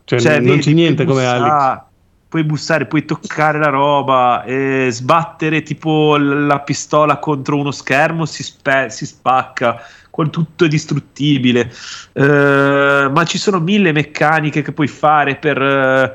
[0.05, 1.81] Cioè, Cioè, non vedi, c'è niente come bussare- Alex.
[2.29, 8.43] Puoi bussare, puoi toccare la roba, eh, sbattere tipo la pistola contro uno schermo, si,
[8.43, 9.81] spe- si spacca,
[10.11, 11.71] quel tutto è distruttibile.
[12.13, 16.13] Eh, ma ci sono mille meccaniche che puoi fare per, eh,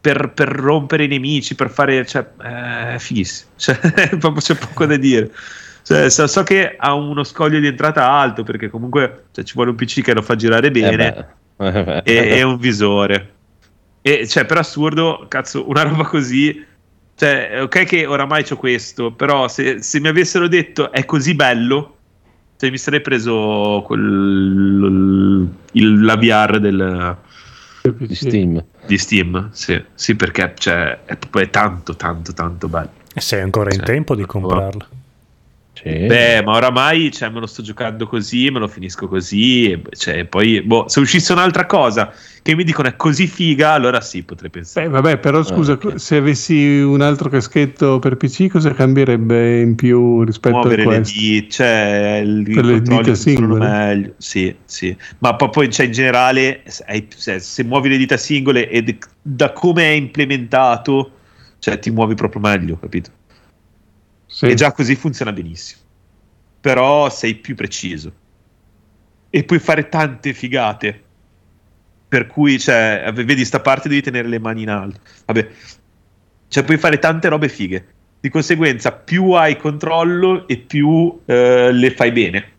[0.00, 2.06] per- per rompere i nemici, per fare...
[2.06, 3.78] Cioè, eh, fighissimo, cioè,
[4.18, 5.30] c'è poco da dire.
[5.82, 9.70] Cioè, so, so che ha uno scoglio di entrata alto perché comunque cioè, ci vuole
[9.70, 11.16] un PC che lo fa girare bene
[11.58, 13.34] Eh e, e un visore.
[14.02, 16.64] E cioè, per assurdo, cazzo, una roba così.
[17.14, 21.96] Cioè, ok che oramai c'ho questo, però se, se mi avessero detto è così bello,
[22.56, 27.16] cioè mi sarei preso quel, il, la VR del,
[27.82, 28.64] di Steam.
[28.86, 29.50] di Steam.
[29.52, 32.90] Sì, sì perché cioè, è, è tanto, tanto, tanto bello.
[33.14, 34.86] E sei ancora in Cioè, tempo di comprarlo.
[35.82, 36.06] Sì.
[36.06, 39.70] Beh, ma oramai cioè, me lo sto giocando così, me lo finisco così.
[39.70, 42.12] E, cioè, poi, boh, se uscisse un'altra cosa
[42.42, 44.86] che mi dicono è così figa, allora sì, potrei pensare.
[44.86, 45.98] Beh, vabbè, però scusa, ok.
[45.98, 50.96] se avessi un altro caschetto per PC, cosa cambierebbe in più rispetto muovere a le
[50.96, 51.18] questo?
[51.18, 53.58] dita, cioè il, Per le dita singole?
[53.66, 54.14] meglio.
[54.18, 54.94] Sì, sì.
[55.18, 59.92] Ma poi, cioè, in generale, se- se muovi le dita singole e da come è
[59.92, 61.12] implementato,
[61.58, 63.10] cioè ti muovi proprio meglio, capito?
[64.30, 64.46] Sì.
[64.46, 65.80] E già così funziona benissimo.
[66.60, 68.12] Però sei più preciso.
[69.28, 71.02] E puoi fare tante figate.
[72.06, 75.00] Per cui, cioè, vedi, sta parte devi tenere le mani in alto.
[75.26, 75.48] Vabbè.
[76.48, 77.86] Cioè, puoi fare tante robe fighe.
[78.20, 82.52] Di conseguenza, più hai controllo e più eh, le fai bene.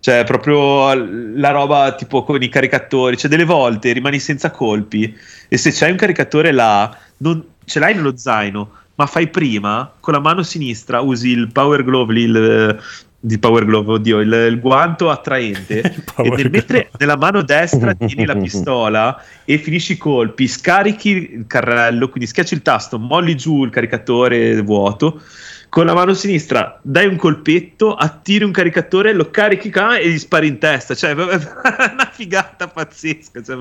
[0.00, 3.16] Cioè, proprio la roba tipo con i caricatori.
[3.16, 5.16] Cioè, delle volte rimani senza colpi.
[5.48, 10.14] E se c'hai un caricatore là, non, ce l'hai nello zaino, ma fai prima con
[10.14, 12.80] la mano sinistra, usi il power glove, lì, il,
[13.18, 15.80] di power glove, oddio, il, il guanto attraente.
[15.82, 16.48] e nel, glove.
[16.48, 22.28] mentre nella mano destra tieni la pistola e finisci i colpi, scarichi il carrello, quindi
[22.28, 25.20] schiacci il tasto, molli giù il caricatore vuoto.
[25.68, 30.18] Con la mano sinistra dai un colpetto, attiri un caricatore, lo carichi qua e gli
[30.18, 30.94] spari in testa.
[30.94, 33.42] Cioè, è una figata pazzesca.
[33.42, 33.56] cioè,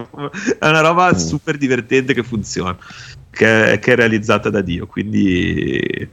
[0.60, 1.16] è una roba Mm.
[1.16, 2.78] super divertente che funziona,
[3.32, 4.86] che, che è realizzata da Dio.
[4.86, 6.08] Quindi,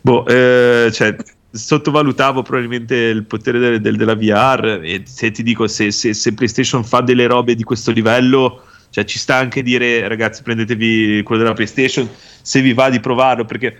[0.00, 1.14] boh, eh, cioè,
[1.52, 4.80] sottovalutavo probabilmente il potere del- del- della VR.
[4.82, 9.04] E se ti dico, se, se- se PlayStation fa delle robe di questo livello, cioè,
[9.04, 12.08] ci sta anche dire, ragazzi, prendetevi quello della PlayStation
[12.42, 13.76] se vi va di provarlo, perché,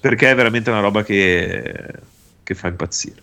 [0.00, 1.74] perché è veramente una roba che,
[2.42, 3.22] che fa impazzire.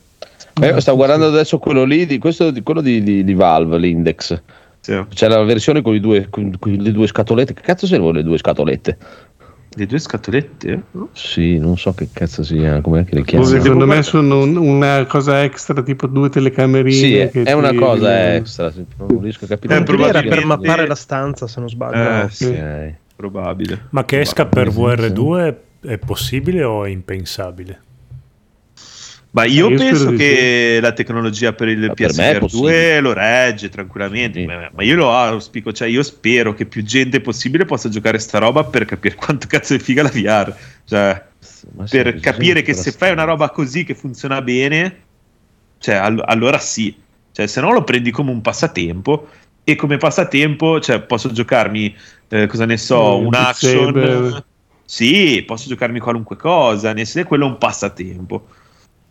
[0.61, 4.41] Eh, stavo guardando adesso quello lì, di, questo, di, quello di, di- di Valve, l'Index.
[4.83, 5.01] Sì.
[5.13, 7.53] C'è la versione con, i due, con, con le due scatolette.
[7.53, 8.97] Che cazzo servono le due scatolette?
[9.75, 10.83] Le due scatolette?
[11.13, 13.49] Sì, non so che cazzo sia, come che le Boh, chiamano.
[13.49, 16.91] se- Secondo me sono un- una cosa extra, tipo due telecamerine.
[16.95, 18.71] Sì, è, che è una cosa extra.
[18.71, 19.73] se Non riesco a capire.
[19.77, 22.25] Eh, Era per mappare la stanza, se non sbaglio.
[22.25, 22.93] Eh, sì, Ok.
[23.15, 23.87] probabile.
[23.91, 25.55] Ma che esca per Probabile, VR2
[25.87, 27.79] è possibile o è impensabile?
[29.33, 32.99] Ma io, Eh, io spero penso che la tecnologia per il è PSVR 2 possibile.
[32.99, 34.39] lo regge tranquillamente.
[34.41, 34.45] Sì.
[34.45, 38.63] Ma, io lo auspico, cioè io spero che più gente possibile possa giocare sta roba
[38.63, 40.55] per capire quanto cazzo è figa la VR.
[40.85, 44.97] Cioè, sì, per sì, capire sì, che se fai una roba così che funziona bene,
[45.79, 46.95] cioè, all- allora sì.
[47.31, 49.29] Cioè, se no lo prendi come un passatempo.
[49.63, 51.95] E come passatempo, cioè, posso giocarmi,
[52.27, 54.43] eh, cosa ne so, Eh, un action.
[54.85, 58.47] Sì, posso giocarmi qualunque cosa, nel senso quello è un passatempo.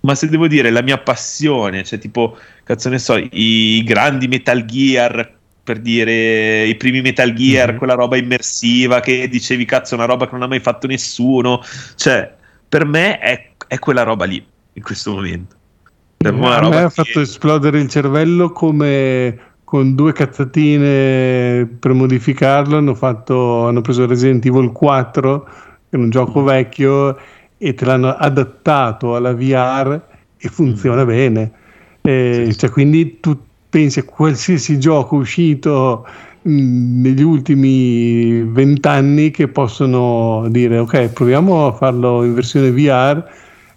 [0.02, 4.64] Ma se devo dire la mia passione, cioè tipo, cazzo ne so, i, grandi Metal
[4.64, 5.32] Gear,
[5.64, 7.78] per dire i primi Metal Gear, Mhm.
[7.78, 11.60] quella roba immersiva che dicevi, cazzo, una roba che non ha mai fatto nessuno.
[11.94, 12.34] Cioè,
[12.68, 15.54] per me è, è quella roba lì, in questo momento.
[16.16, 21.92] Per me a me ha che- fatto esplodere il cervello come con due cazzatine per
[21.92, 25.50] modificarlo hanno, fatto, hanno preso Resident Evil 4 che
[25.90, 27.16] è un gioco vecchio
[27.64, 30.00] e te l'hanno adattato alla VR
[30.36, 31.52] e funziona bene
[32.02, 32.58] Eh, Sì, sì.
[32.58, 33.38] cioè, quindi tu
[33.70, 36.04] pensi a qualsiasi gioco uscito
[36.42, 43.24] mh, negli ultimi vent'anni che possono dire ok proviamo a farlo in versione VR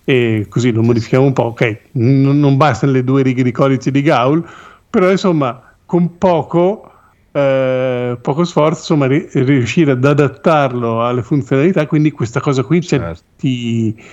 [0.03, 1.44] e così lo modifichiamo un po'.
[1.44, 4.44] Ok, n- non bastano le due righe di codice di Gaul,
[4.90, 6.91] però insomma con poco,
[7.36, 11.86] eh, poco sforzo, insomma, ri- riuscire ad adattarlo alle funzionalità.
[11.86, 13.06] Quindi questa cosa qui Certo.
[13.06, 14.03] certi.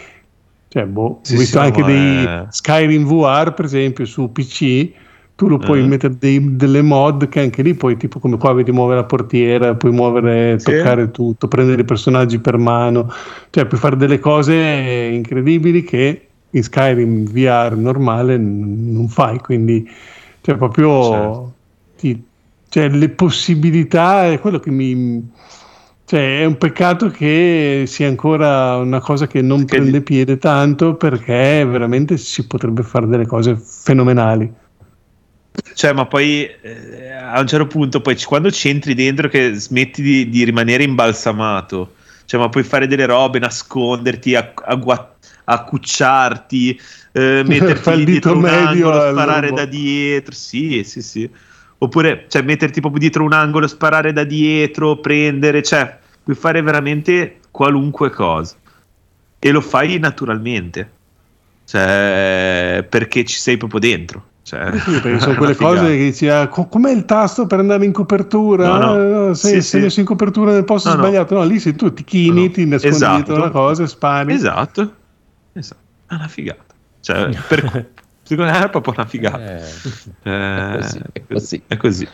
[0.69, 4.91] Cioè, boh, Sì, ho visto sì, anche dei è- Skyrim VR, per esempio, su PC.
[5.37, 5.87] Tu lo puoi Eh.
[5.87, 9.75] mettere dei- delle mod che anche lì puoi, tipo come qua vedi muovere la portiera,
[9.75, 10.71] puoi muovere, Sì.
[10.73, 13.11] toccare tutto, prendere i personaggi per mano,
[13.51, 19.89] cioè puoi fare delle cose incredibili che in Skyrim VR normale non fai, quindi
[20.43, 21.53] cioè proprio Certo.
[21.97, 22.23] ti-
[22.73, 25.31] cioè, le possibilità è quello che mi
[26.07, 30.95] cioè, è un peccato che sia ancora una cosa che non Perché prende piede tanto
[30.95, 34.51] perché veramente si potrebbe fare delle cose fenomenali.
[35.75, 40.01] Cioè, ma poi eh, a un certo punto, poi quando ci entri dentro, che smetti
[40.01, 44.35] di, di rimanere imbalsamato, cioè, ma puoi fare delle robe, nasconderti,
[45.45, 46.81] accucciarti,
[47.13, 50.33] eh, metterti dietro dito un medio angolo, sparare da dietro.
[50.33, 51.31] Sì, sì, sì.
[51.83, 57.41] Oppure, cioè, metterti proprio dietro un angolo, sparare da dietro, prendere, cioè, puoi fare veramente
[57.51, 58.55] qualunque cosa.
[59.39, 60.91] E lo fai naturalmente.
[61.65, 64.27] Cioè, perché ci sei proprio dentro.
[64.45, 65.81] Cioè, Sì, perché sono quelle figata.
[65.81, 68.69] cose che dici, ah, co- com'è il tasto per andare in copertura?
[68.69, 69.27] No, no.
[69.27, 69.85] No, sei, Sì, sei sì.
[69.87, 71.35] messo in copertura nel posto No, sbagliato.
[71.35, 73.15] No, lì sei tu, ti chini, ti nascondi Esatto.
[73.17, 74.33] dietro una cosa e spari.
[74.35, 74.95] Esatto,
[75.53, 75.81] esatto.
[76.07, 76.75] È una figata.
[77.01, 77.91] Cioè, per-
[78.37, 79.59] secondo me è proprio una figata.
[79.59, 79.63] Eh,
[80.25, 81.63] Eh, così, è così.
[81.67, 82.09] È così.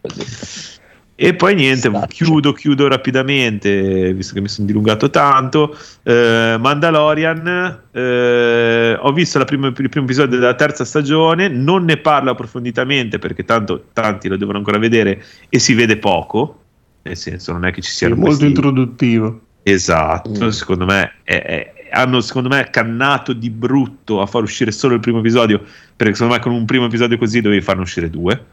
[0.00, 0.76] così.
[1.20, 2.06] E poi niente, Staccio.
[2.24, 5.76] chiudo, chiudo rapidamente, visto che mi sono dilungato tanto.
[6.04, 11.96] Eh, Mandalorian, eh, ho visto la prima- il primo episodio della terza stagione, non ne
[11.96, 16.60] parlo approfonditamente perché tanto tanti lo devono ancora vedere e si vede poco,
[17.02, 19.40] nel senso non è che ci Sì, siano molto questi- introduttivo.
[19.64, 20.48] Esatto, Mm.
[20.50, 25.00] secondo me è- è- hanno secondo me cannato di brutto a far uscire solo il
[25.00, 25.62] primo episodio,
[25.96, 28.44] perché secondo me con un primo episodio così dovevi farne uscire due.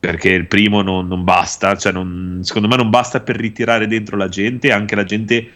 [0.00, 4.16] Perché il primo non, non basta, cioè non- secondo me non basta per ritirare dentro
[4.16, 5.50] la gente, anche la gente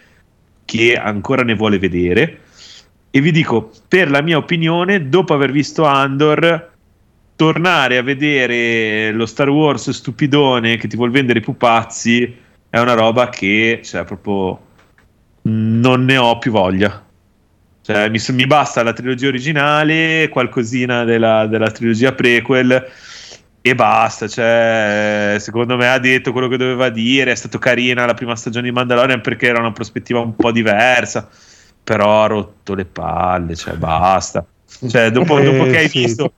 [0.65, 2.41] che ancora ne vuole vedere.
[3.11, 6.71] E vi dico, per la mia opinione, dopo aver visto Andor,
[7.37, 12.37] tornare a vedere lo Star Wars stupidone che ti vuol vendere i pupazzi
[12.73, 14.59] è una roba che, cioè, proprio
[15.43, 17.05] non ne ho più voglia.
[17.83, 22.91] Cioè, mi, mi basta la trilogia originale, qualcosina della, della trilogia prequel
[23.61, 24.29] e basta.
[24.29, 27.33] Cioè, secondo me ha detto quello che doveva dire.
[27.33, 31.29] È stato carina la prima stagione di Mandalorian perché era una prospettiva un po' diversa.
[31.85, 34.47] Però ha rotto le palle, cioè basta.
[34.89, 36.33] Cioè, dopo, Eh, dopo che hai visto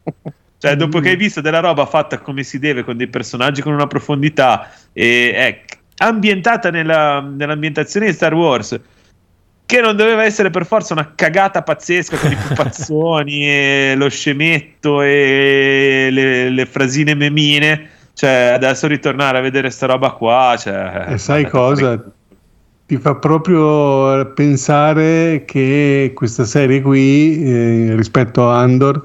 [0.58, 3.74] cioè, dopo che hai visto della roba fatta come si deve, con dei personaggi con
[3.74, 5.62] una profondità, e è
[5.98, 8.80] ambientata nella- nell'ambientazione di Star Wars,
[9.66, 15.02] che non doveva essere per forza una cagata pazzesca con i pupazzoni e lo scemetto
[15.02, 17.90] e le, le frasine memine.
[18.12, 20.56] Cioè, adesso ritornare a vedere sta roba qua.
[20.58, 22.04] Cioè, E sai vabbè, cosa?
[22.86, 29.02] Ti fa proprio pensare che questa serie qui, eh, rispetto a Andor,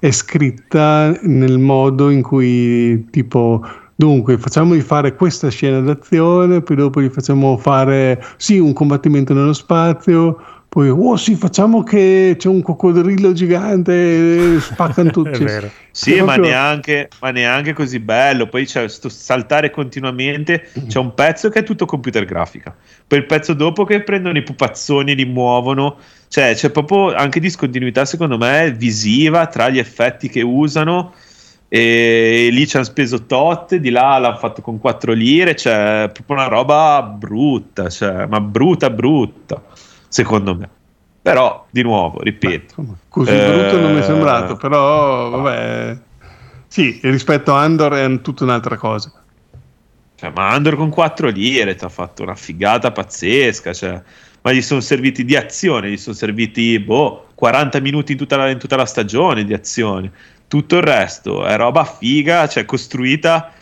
[0.00, 3.64] è scritta nel modo in cui tipo
[4.00, 9.34] dunque facciamo di fare questa scena d'azione, poi dopo gli facciamo fare sì un combattimento
[9.34, 10.40] nello spazio,
[10.70, 15.44] poi oh sì facciamo che c'è un coccodrillo gigante e spaccano tutti.
[15.90, 18.46] Sì, ma proprio- neanche, ma neanche così bello.
[18.46, 20.70] Poi c'è sto saltare continuamente.
[20.86, 22.74] C'è un pezzo che è tutto computer grafica.
[23.06, 25.98] Poi il pezzo dopo che prendono i pupazzoni e li muovono.
[26.28, 31.12] Cioè, c'è proprio anche discontinuità, secondo me, visiva tra gli effetti che usano.
[31.72, 35.54] E lì ci hanno speso tot, di là l'hanno fatto con 4 lire.
[35.54, 37.88] Cioè, proprio una roba brutta.
[37.88, 39.62] Cioè, ma brutta, brutta,
[40.08, 40.68] secondo me.
[41.22, 42.80] Però, di nuovo, ripeto.
[42.80, 45.98] Insomma, così Eh, brutto non mi è sembrato, però vabbè.
[46.66, 49.12] Sì, rispetto a Andor è tutta un'altra cosa.
[50.16, 53.72] Cioè, ma Andor con 4 lire ti ha fatto una figata pazzesca.
[53.72, 54.02] Cioè,
[54.42, 58.50] ma gli sono serviti di azione, gli sono serviti boh, 40 minuti in tutta, la,
[58.50, 60.10] in tutta la stagione di azione.
[60.50, 63.52] Tutto il resto è roba figa, cioè costruita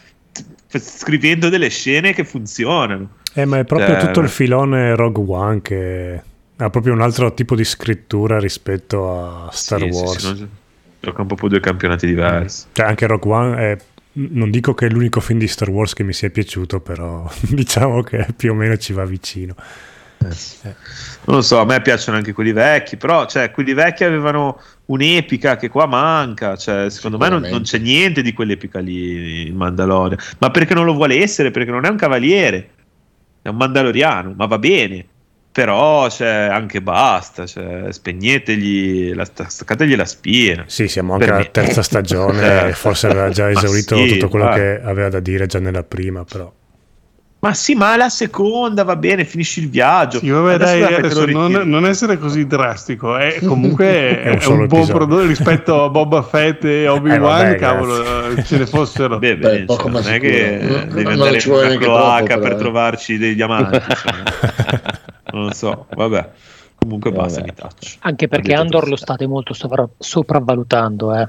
[0.70, 3.10] scrivendo delle scene che funzionano.
[3.34, 6.22] Eh, ma è proprio Cioè- tutto il filone Rogue One che
[6.56, 10.18] ha proprio un altro tipo di scrittura rispetto a Star Sì, sì, Wars.
[10.18, 10.48] sì, non-
[11.00, 12.66] giocano proprio due campionati diversi.
[12.72, 13.76] Cioè, anche Rogue One è.
[14.20, 18.02] Non dico che è l'unico film di Star Wars che mi sia piaciuto, però diciamo
[18.02, 19.54] che più o meno ci va vicino.
[20.20, 25.56] Non lo so, a me piacciono anche quelli vecchi, però cioè, quelli vecchi avevano un'epica
[25.56, 26.56] che qua manca.
[26.56, 30.18] Cioè, secondo me non, non c'è niente di quell'epica lì in Mandalorian.
[30.38, 31.50] Ma perché non lo vuole essere?
[31.50, 32.70] Perché non è un cavaliere,
[33.42, 35.06] è un mandaloriano, ma va bene.
[35.52, 40.64] però cioè, anche basta, cioè, spegnetegli, la, staccategli la spina.
[40.68, 41.50] Sì, siamo anche alla me.
[41.50, 42.72] terza stagione, Eh.
[42.74, 44.54] forse aveva già esaurito sì, tutto quello dai.
[44.54, 46.52] che aveva da dire già nella prima, però.
[47.40, 50.18] Ma sì, ma la seconda va bene, finisci il viaggio.
[50.18, 53.14] Sì, vabbè, Adesso dai, adesso non, non essere così drastico.
[53.16, 53.86] È comunque
[54.22, 57.20] È è un un, buon prodotto rispetto a Boba Fett e Obi-Wan.
[57.20, 59.18] vabbè, cavolo, eh, ce ne fossero.
[59.18, 62.24] Beh, Beh, beh, poco cioè, non è che Non- devi non andare in una cloaca
[62.26, 62.56] troppo, per eh.
[62.56, 63.78] trovarci dei diamanti.
[65.32, 66.30] non lo so, vabbè.
[66.74, 67.50] Comunque basta, Vabbè.
[67.52, 67.96] mi taccio.
[68.00, 71.28] Anche perché Andor lo state molto sovra- sopravvalutando, eh.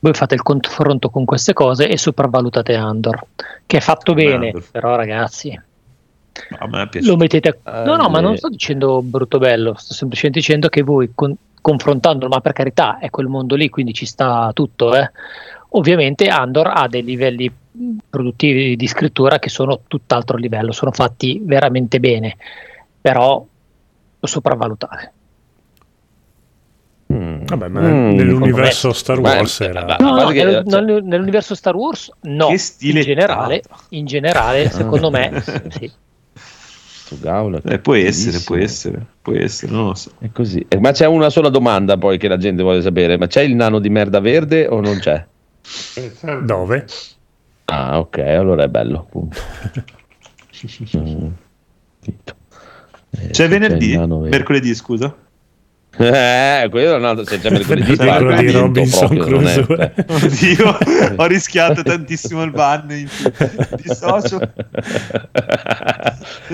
[0.00, 3.26] Voi fate il confronto con queste cose e sopravvalutate Andor,
[3.66, 4.64] che è fatto bene, Andor.
[4.70, 5.60] però ragazzi,
[6.90, 7.06] piace.
[7.08, 7.82] lo mettete a...
[7.82, 8.36] No, no, ma non Eh.
[8.36, 13.10] sto dicendo brutto bello, sto semplicemente dicendo che voi con- confrontandolo, ma per carità è
[13.10, 15.10] quel mondo lì, quindi ci sta tutto, eh.
[15.70, 17.52] Ovviamente Andor ha dei livelli
[18.08, 22.36] produttivi di scrittura che sono tutt'altro livello, sono fatti veramente bene,
[23.00, 23.44] però
[24.20, 25.12] lo sopravvalutate.
[27.12, 27.44] Mm.
[27.46, 29.84] Vabbè, ma Mm, nell'universo Star Wars era...
[29.84, 34.04] ma- No, no, nel- cioè- nel- nell'universo Star Wars no, Che stile in generale, in
[34.04, 35.90] generale secondo me sì.
[37.20, 40.10] Gaula, Eh, può essere, può essere, può essere, non lo so.
[40.18, 40.62] È così.
[40.68, 43.54] Eh, Ma c'è una sola domanda poi che la gente vuole sapere: ma c'è il
[43.54, 45.24] nano di merda verde o non c'è?
[46.44, 46.84] Dove?
[47.64, 48.98] Ah, ok, allora è bello.
[48.98, 49.38] Appunto.
[50.96, 51.28] Mm.
[52.04, 53.94] Eh, C'è venerdì?
[53.96, 54.28] verde.
[54.28, 55.14] Mercoledì, scusa.
[55.96, 57.24] Eh, quello è un altro.
[57.24, 59.94] Se c'è mercoledì, Quello di Robinson proprio, è- Crusoe.
[60.06, 60.78] Oddio,
[61.16, 62.86] ho rischiato tantissimo il ban.
[62.90, 63.08] in-
[63.82, 64.38] Dissocio.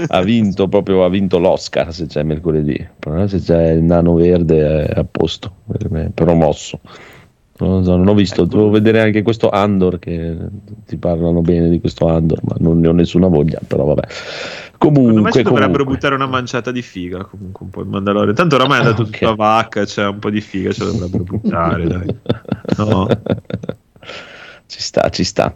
[0.09, 2.87] ha vinto proprio ha vinto l'Oscar se c'è mercoledì.
[2.99, 5.57] Però se c'è il nano verde è a posto,
[5.91, 6.81] me, promosso.
[7.57, 10.37] Non, so, non ho visto, devo vedere anche questo Andor che
[10.87, 14.07] ti parlano bene di questo Andor, ma non ne ho nessuna voglia, però vabbè.
[14.11, 15.95] Secondo me Comunque, ci dovrebbero comunque.
[15.95, 18.35] buttare una manciata di figa comunque un po' in Mandalorian.
[18.35, 19.11] Tanto oramai è andato Ok.
[19.13, 22.17] tutto a vacca, c'è un po' di figa, ce la dovrebbero buttare, dai.
[22.77, 23.07] No.
[24.67, 25.55] ci sta, ci sta.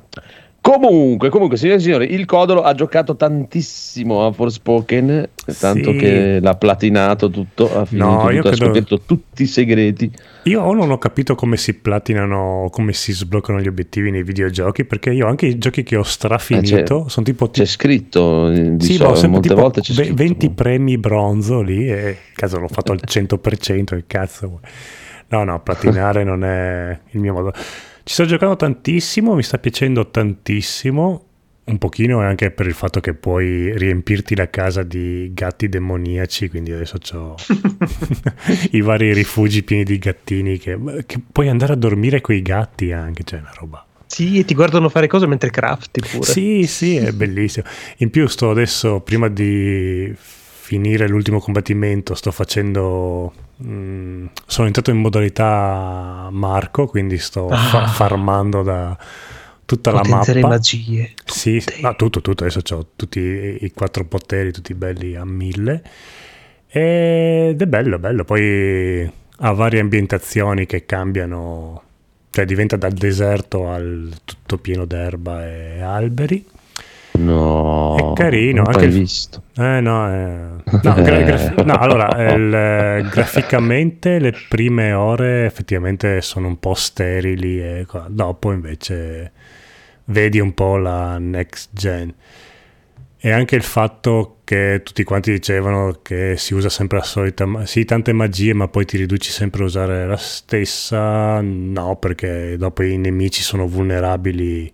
[0.61, 5.29] Comunque, comunque, signore e signori, il Codolo ha giocato tantissimo a Forspoken,
[5.59, 5.97] tanto Sì.
[5.97, 10.13] che l'ha platinato tutto, ha finito No, io tutto, ha scoperto tutti i segreti.
[10.43, 14.85] Io o non ho capito come si platinano, come si sbloccano gli obiettivi nei videogiochi,
[14.85, 17.49] perché io anche i giochi che ho strafinito sono tipo...
[17.49, 20.15] C'è scritto eh, di Sì, sempre molte tipo volte c'è scritto.
[20.15, 24.61] 20 premi bronzo lì e caso l'ho fatto al 100%, che cazzo vuoi?
[25.29, 27.53] No, no, platinare non è il mio modo.
[28.09, 31.27] Ci sto giocando tantissimo, mi sta piacendo tantissimo,
[31.65, 36.73] un pochino anche per il fatto che puoi riempirti la casa di gatti demoniaci, quindi
[36.73, 37.35] adesso ho
[38.73, 42.93] i vari rifugi pieni di gattini che, che puoi andare a dormire con i gatti
[42.93, 43.85] anche, cioè una roba.
[44.07, 46.25] Sì, e ti guardano fare cose mentre crafti pure.
[46.25, 47.67] Sì, sì, è bellissimo.
[47.99, 50.11] In più sto adesso, prima di
[50.69, 53.33] finire l'ultimo combattimento, sto facendo...
[53.65, 57.87] mm, sono entrato in modalità Marco, quindi sto fa- Ah.
[57.89, 58.95] farmando da
[59.65, 60.39] tutta la mappa.
[60.47, 61.15] magie.
[61.25, 61.79] Sì, Tutte.
[61.81, 62.45] no, tutto, tutto.
[62.45, 65.83] Adesso ho tutti i quattro poteri, tutti belli a mille.
[66.69, 68.25] Ed è bello, bello.
[68.25, 71.83] Poi ha varie ambientazioni che cambiano,
[72.31, 76.45] cioè diventa dal deserto al tutto pieno d'erba e alberi.
[77.19, 79.43] No, È carino, non anche l'hai il- visto.
[79.57, 86.21] Eh no, eh, no, gra- graf- no, allora, il, eh, graficamente le prime ore effettivamente
[86.21, 88.07] sono un po' sterili e qua.
[88.09, 89.33] dopo invece
[90.07, 92.15] vedi un po' la next gen.
[93.21, 97.67] E anche il fatto che tutti quanti dicevano che si usa sempre la solita, ma-
[97.67, 101.41] sì, tante magie, ma poi ti riduci sempre a usare la stessa.
[101.41, 104.73] No, perché dopo i nemici sono vulnerabili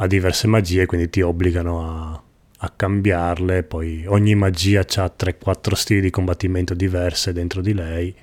[0.00, 2.22] a diverse magie, quindi ti obbligano a,
[2.58, 3.62] a cambiarle.
[3.62, 8.14] Poi ogni magia ha 3-4 stili di combattimento diverse dentro di lei.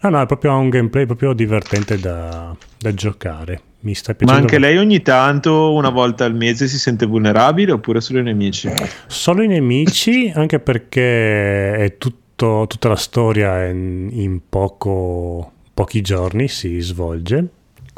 [0.00, 3.60] No, no, è proprio un gameplay proprio divertente da, da giocare.
[3.80, 4.42] Mi sta Ma piacendo.
[4.42, 8.70] anche lei ogni tanto, una volta al mese, si sente vulnerabile oppure solo i nemici?
[9.06, 16.46] Solo i nemici, anche perché è tutto, tutta la storia in, in poco, pochi giorni
[16.46, 17.48] si svolge.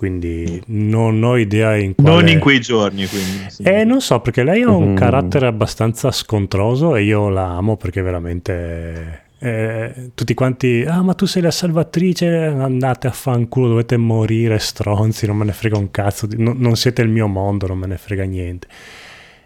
[0.05, 2.11] Quindi non ho idea in quale...
[2.11, 3.45] Non in quei giorni, quindi.
[3.49, 3.63] sì.
[3.63, 4.97] Eh, non so, perché lei ha un Mm.
[4.97, 9.23] carattere abbastanza scontroso e io la amo perché veramente...
[9.39, 15.27] eh, tutti quanti, ah ma tu sei la salvatrice, andate a fanculo, dovete morire stronzi,
[15.27, 17.87] non me ne frega un cazzo, di- no- non siete il mio mondo, non me
[17.87, 18.67] ne frega niente.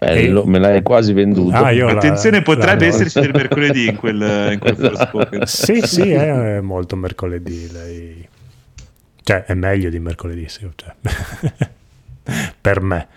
[0.01, 1.57] Bello, me l'hai quasi venduto.
[1.57, 5.43] Ah, io la- Attenzione, potrebbe la- esserci del mercoledì in quel, in quel.
[5.45, 8.29] Sì, sì, è molto mercoledì lei.
[9.29, 10.95] Cioè, è meglio di mercoledì, sì, cioè.
[12.63, 13.09] per me.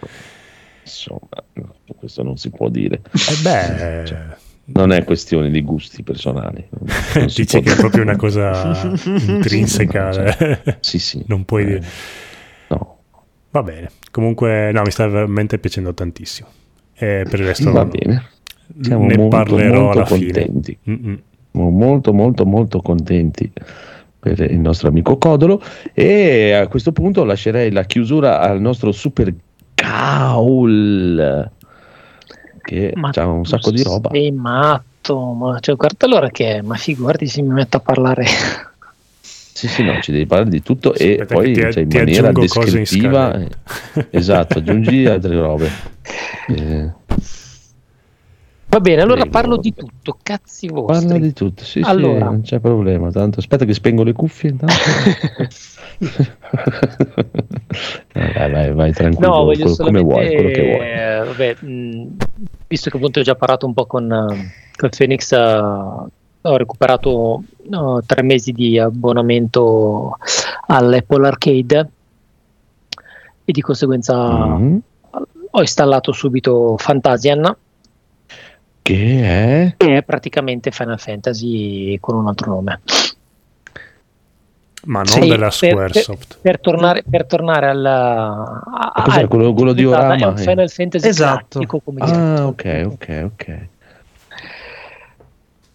[0.84, 1.20] Insomma,
[1.54, 3.02] no, questo non si può dire.
[3.14, 4.26] E beh, Cioè.
[4.66, 6.68] non è questione di gusti personali.
[6.70, 7.76] Non- Dici può che è dire.
[7.76, 10.12] proprio una cosa intrinseca.
[10.12, 11.24] Cioè, sì, sì.
[11.28, 11.86] Non puoi Eh, dire.
[12.68, 12.98] No,
[13.52, 13.90] Va bene.
[14.12, 16.48] Comunque, no, mi sta veramente piacendo tantissimo.
[16.94, 18.26] E per il resto va bene.
[18.82, 20.78] Siamo ne molto, parlerò molto alla contenti.
[20.84, 20.98] fine.
[20.98, 21.22] Mm-mm.
[21.54, 23.50] Siamo molto, molto, molto contenti
[24.22, 25.62] per il nostro amico Codolo.
[25.94, 29.34] E a questo punto lascerei la chiusura al nostro super
[29.74, 31.50] Gaul
[32.62, 34.10] che Ma ha un sacco di roba.
[34.12, 38.26] Sei matto, ma cioè, guarda allora che è, ma figurati se mi metto a parlare.
[39.54, 41.98] Sì, sì, no, ci devi parlare di tutto e Aspetta poi ti- cioè, in ti
[41.98, 43.36] maniera in descrittiva.
[43.40, 43.48] eh,
[44.10, 45.70] esatto, aggiungi altre robe.
[46.48, 46.90] Eh,
[48.72, 49.32] Va bene, allora Prego.
[49.32, 51.06] parlo di tutto, cazzi vostri.
[51.08, 52.24] parla di tutto, sì, sì, Allora.
[52.26, 53.12] non c'è problema.
[53.12, 54.52] Tanto aspetta che spengo le cuffie.
[54.52, 54.74] intanto.
[58.14, 60.88] Vai, vai, vai tranquillo, No, voglio quello- come vuoi, quello che vuoi.
[60.90, 62.08] eh, vabbè, mh,
[62.68, 67.44] visto che appunto ho già parlato un po' con, eh, con Phoenix, eh, ho recuperato
[67.68, 70.18] no, tre mesi di abbonamento
[70.68, 71.90] all'Apple Arcade
[73.46, 74.16] e di conseguenza
[74.56, 74.82] Mhm.
[75.52, 77.56] ho installato subito Fantasian,
[78.82, 79.74] Che è?
[79.78, 82.82] che è praticamente Final Fantasy con un altro nome.
[84.86, 86.38] Ma non Sì, della per- Squaresoft.
[86.42, 90.26] Per tornare, per tornare al, a- Ah, cos'è, al- quello- quello di scusate, Orama, È
[90.30, 90.38] un.
[90.38, 91.46] Final Fantasy Esatto.
[91.60, 92.00] classico, come.
[92.02, 93.68] Ah, ok, ok, ok.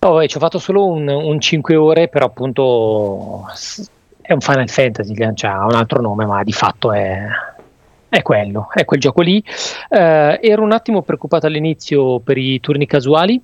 [0.00, 3.88] Oh, vabbè, ci ho fatto solo un, un 5 ore, però appunto s-
[4.20, 7.24] è un Final Fantasy, cioè, ha un altro nome, ma di fatto è,
[8.08, 9.42] è quello, è quel gioco lì.
[9.88, 13.40] Eh, ero un attimo preoccupato all'inizio per i turni casuali,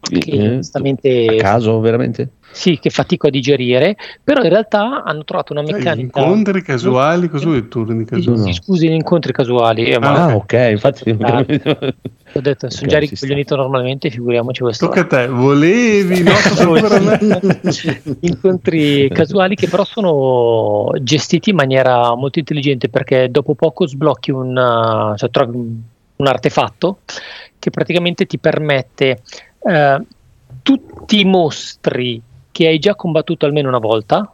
[0.00, 2.30] che Eh, onestamente a caso, veramente?
[2.50, 6.20] sì, che fatico a digerire, però in realtà hanno trovato una Cioè, meccanica.
[6.20, 8.42] incontri casuali, cosa vuoi turni casuali?
[8.42, 9.84] sì, scusi, gli incontri casuali.
[9.84, 11.16] eh, ma Ah, ok, infatti.
[11.20, 11.44] Ah.
[12.34, 14.86] ho detto, sono Ok, già ricoglionito normalmente, figuriamoci questo.
[14.86, 16.32] Tocca a te, volevi, no?
[18.20, 25.14] Incontri casuali che però sono gestiti in maniera molto intelligente perché dopo poco sblocchi un,
[25.16, 25.82] cioè trovi
[26.18, 27.00] un, artefatto
[27.58, 29.22] che praticamente ti permette
[29.58, 30.02] eh,
[30.62, 32.20] tutti i mostri
[32.50, 34.32] che hai già combattuto almeno una volta.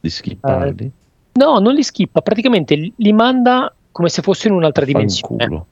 [0.00, 0.90] Di skipparli.
[1.34, 5.66] no non li skippa praticamente li- li manda come se fossero in un'altra dimensione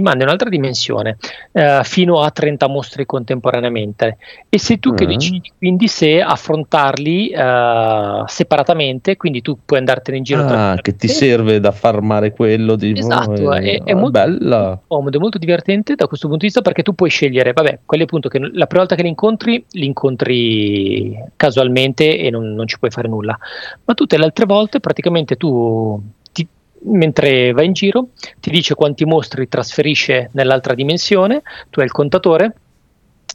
[0.00, 1.18] Li manda in un'altra dimensione
[1.52, 4.16] eh, fino a 30 mostri contemporaneamente
[4.48, 5.08] e sei tu che Mm.
[5.08, 11.06] decidi quindi se affrontarli eh, separatamente quindi tu puoi andartene in giro Ah, che ti
[11.08, 14.80] serve da farmare quello di Esatto, è- è ah, molto- bella.
[14.86, 18.04] comodo, è molto divertente da questo punto di vista perché tu puoi scegliere, vabbè, quelli
[18.04, 22.78] appunto che la prima volta che li incontri, li incontri casualmente e non, non ci
[22.78, 23.36] puoi fare nulla,
[23.84, 26.19] ma tutte le altre volte praticamente tu, ti-
[26.82, 28.08] mentre vai in giro,
[28.40, 32.54] ti dice quanti mostri trasferisce nell'altra dimensione, tu hai il contatore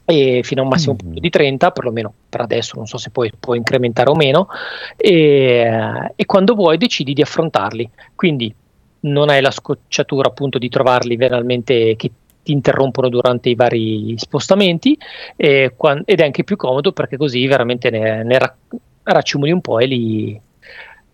[0.05, 0.97] e fino a un massimo Mm.
[0.97, 4.47] punto di 30, perlomeno per adesso, non so se poi può incrementare o meno,
[4.95, 7.89] e, e quando vuoi decidi di affrontarli.
[8.13, 8.53] Quindi
[9.01, 12.11] non hai la scocciatura appunto di trovarli veramente che
[12.43, 14.97] ti interrompono durante i vari spostamenti
[15.35, 15.73] e
[16.05, 18.55] ed è anche più comodo perché così veramente ne, ne ra-
[19.03, 20.41] raccimoli un po' e li,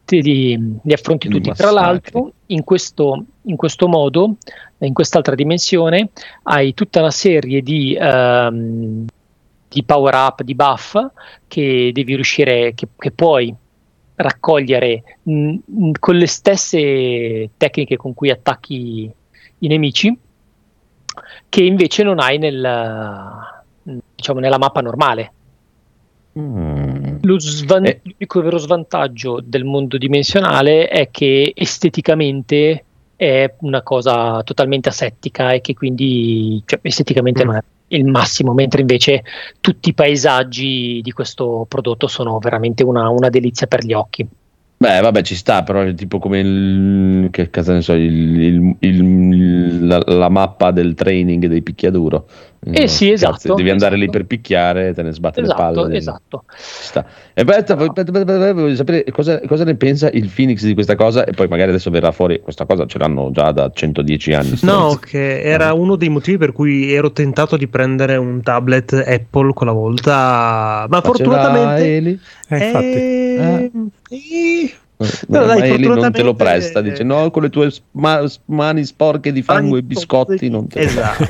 [0.07, 1.51] li- li affronti tutti.
[1.51, 1.75] Tra massacri.
[1.75, 4.35] l'altro in questo, in questo modo,
[4.79, 6.09] in quest'altra dimensione,
[6.43, 9.05] hai tutta una serie di, ehm,
[9.67, 10.97] di power up, di buff
[11.47, 13.53] che devi riuscire, che, che puoi
[14.15, 19.11] raccogliere mh, mh, con le stesse tecniche con cui attacchi
[19.59, 20.17] i nemici
[21.49, 22.61] che invece non hai nel,
[24.15, 25.33] diciamo, nella mappa normale.
[26.39, 26.70] Mm.
[27.23, 27.99] Lo svan- Eh.
[28.03, 32.83] L'unico vero svantaggio del mondo dimensionale è che esteticamente
[33.15, 37.47] è una cosa totalmente asettica e che quindi cioè, esteticamente Mm.
[37.47, 39.23] non è il massimo, mentre invece
[39.59, 44.25] tutti i paesaggi di questo prodotto sono veramente una, una delizia per gli occhi.
[44.77, 48.75] Beh, vabbè, ci sta, però è tipo come il, che cazzo ne so, il- il-
[48.79, 52.25] il- la, la mappa del training dei picchiaduro.
[52.63, 54.17] Eh sì, Cazzo, esatto, Devi andare lì esatto.
[54.19, 55.97] per picchiare, te ne sbatte le Esatto, palle.
[55.97, 56.43] esatto.
[56.55, 57.05] Ci sta.
[57.33, 60.75] E poi, aspetta, aspetta, aspetta, aspetta, voglio sapere cosa, cosa ne pensa il Phoenix di
[60.75, 64.33] questa cosa e poi magari adesso verrà fuori, questa cosa ce l'hanno già da 110
[64.33, 64.59] anni.
[64.61, 69.53] No, che era uno dei motivi per cui ero tentato di prendere un tablet Apple
[69.53, 71.95] quella volta, ma Ma ce l'ha fortunatamente...
[71.95, 72.19] Eli?
[72.47, 72.85] Eh, infatti.
[72.85, 73.71] Eh,
[74.09, 74.73] eh,
[75.27, 79.41] No, dai, non te lo presta, dice no, con le tue ma- mani sporche di
[79.41, 81.25] fango e biscotti non te Esatto.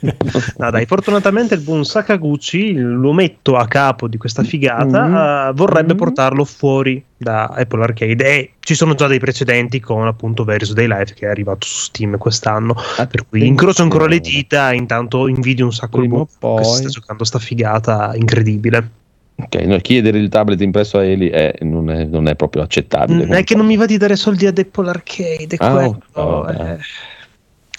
[0.58, 5.14] no, dai, fortunatamente il buon Sakaguchi, l'uometto a capo di questa figata, Mm.
[5.14, 5.96] eh, vorrebbe Mm.
[5.96, 10.86] portarlo fuori da Apple Arcade e ci sono già dei precedenti con appunto Various Day
[10.86, 12.74] Life che è arrivato su Steam quest'anno.
[12.96, 16.56] Per cui incrocio ancora le dita e intanto invidio un sacco il Prima buon o
[16.58, 18.90] che si sta giocando sta figata incredibile.
[19.38, 23.26] Ok, no, chiedere il tablet impresso a Eli è- non, è, non è proprio accettabile.
[23.26, 26.48] Mm, è che non mi va di dare soldi ad Apple Arcade, Ah, quello, ok,
[26.50, 26.78] è vabbè.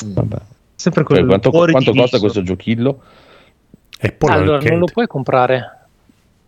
[0.05, 0.37] Vabbè.
[0.75, 2.03] sempre Cioè, quello quanto cuore quanto diviso.
[2.11, 3.01] costa questo giochillo?
[3.99, 4.69] Apple allora, Arcade.
[4.69, 5.71] non lo puoi comprare.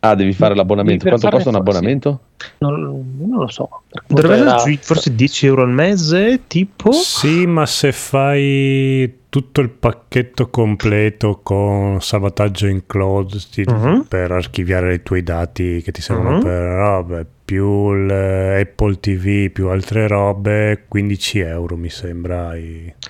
[0.02, 1.04] Ah, devi fare l'abbonamento.
[1.06, 2.20] Devi Quanto costa un abbonamento?
[2.60, 3.82] Non, non lo so.
[4.08, 6.92] Dovrebbe esserci forse 10 euro al mese, tipo.
[6.94, 14.06] Sì, ma se fai tutto il pacchetto completo con salvataggio in cloud ti- Mhm.
[14.08, 16.42] per archiviare i tuoi dati che ti servono Mhm.
[16.42, 22.54] per robe, più il Apple TV, più altre robe, 15 euro mi sembra,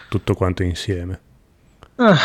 [0.09, 1.19] tutto quanto insieme.
[1.95, 2.17] Ah.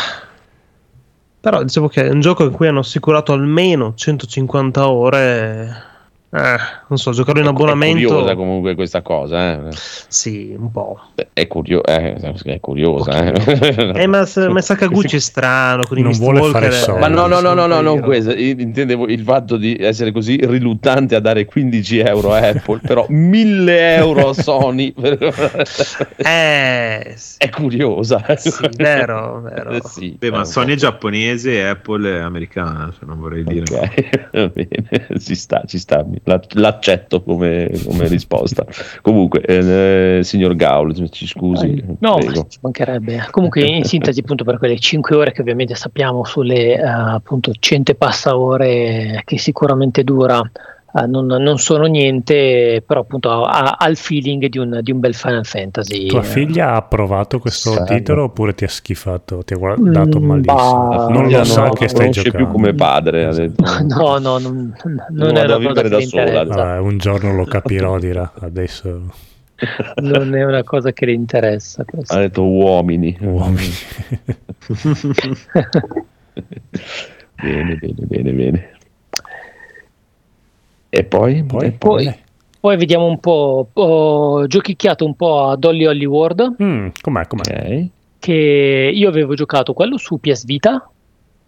[1.41, 5.93] Però dicevo che è un gioco in cui hanno assicurato almeno 150 ore.
[6.37, 6.57] Eh,
[6.89, 8.09] non so, giocare in È- È abbonamento.
[8.09, 9.77] curiosa comunque questa cosa, eh.
[10.09, 10.99] Sì, un po'.
[11.33, 13.93] È, curio- eh, è curiosa, eh.
[14.03, 17.01] Eh, ma, ma Sakaguchi è strano con i Non Mist vuole Walker, fare soldi.
[17.01, 18.33] Ma no, no, no, no, no, non questo.
[18.33, 23.07] Io intendevo il fatto di essere così riluttante a dare 15 euro a Apple, però
[23.09, 24.93] 1000 euro a Sony.
[26.17, 28.25] Eh, sì, È curiosa.
[28.37, 29.71] sì, vero, vero.
[29.71, 33.65] Eh, sì, Beh, ma Sony è giapponese e Apple è americana, se non vorrei dire.
[33.77, 38.65] Ok, va bene, ci sta, ci sta, l'accetto come, come risposta.
[39.03, 42.41] Comunque, eh, signor Gaul, ci scusi, No, prego.
[42.41, 43.27] ma ci mancherebbe.
[43.31, 47.93] Comunque, in sintesi, appunto, per quelle 5 ore che ovviamente sappiamo sulle eh, appunto 100
[47.93, 50.41] e passa ore che sicuramente dura,
[50.97, 55.01] eh, non, non sono niente, però appunto ha, ha il feeling di un, di un
[55.01, 56.07] bel Final Fantasy.
[56.07, 56.25] Tua eh.
[56.25, 57.97] figlia ha approvato questo Salve.
[57.97, 60.89] titolo oppure ti ha schifato, ti ha guardato Mm, malissimo?
[60.89, 62.45] bah, non lo sa no, che non stai conosce giocando.
[62.47, 63.25] più come padre.
[63.25, 63.65] Ha detto.
[63.85, 64.75] No, no, non,
[65.11, 66.45] non è vado a una cosa vivere che da sola.
[66.45, 68.33] Vabbè, un giorno lo capirò, dirà.
[68.41, 69.01] Adesso
[69.97, 71.83] Non è una cosa che le interessa.
[71.83, 72.19] Ha questo.
[72.19, 73.17] detto uomini.
[73.21, 73.73] uomini.
[77.43, 78.74] bene, bene, bene, bene.
[80.97, 81.43] E poi?
[81.45, 81.67] Poi?
[81.67, 82.15] E Poi,
[82.61, 83.69] poi vediamo un po'.
[83.73, 86.57] Ho giochicchiato un po' a Dolly Holly World.
[86.63, 87.43] Mm, com'è, com'è?
[87.43, 87.89] Ok.
[88.25, 90.89] che io avevo giocato quello su PS Vita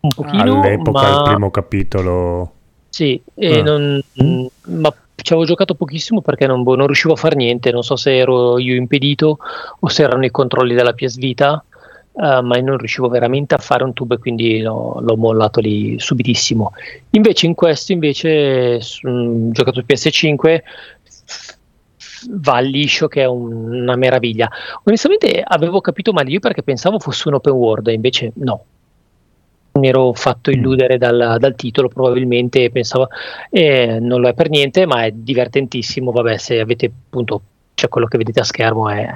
[0.00, 2.52] un pochino, All'epoca ma, il primo capitolo
[2.90, 3.62] sì, e Ah.
[3.62, 4.02] non-
[4.66, 7.96] ma ci avevo giocato pochissimo perché non, boh, non riuscivo a fare niente, non so
[7.96, 9.38] se ero io impedito
[9.80, 11.64] o se erano i controlli della PS Vita,
[12.18, 15.98] eh, ma non riuscivo veramente a fare un tubo e quindi l'ho, l'ho mollato lì
[15.98, 16.72] subitissimo.
[17.10, 20.62] Invece in questo, invece, su- mm, giocato su PS5,
[22.30, 24.48] va liscio che è un- una meraviglia.
[24.84, 28.64] Onestamente avevo capito male io perché pensavo fosse un open world, e invece no.
[29.72, 33.08] Mi ero fatto illudere dal, dal titolo, probabilmente pensavo
[33.50, 36.12] eh, non lo è per niente, ma è divertentissimo.
[36.12, 37.42] Vabbè, se avete appunto,
[37.74, 39.06] cioè quello che vedete a schermo è,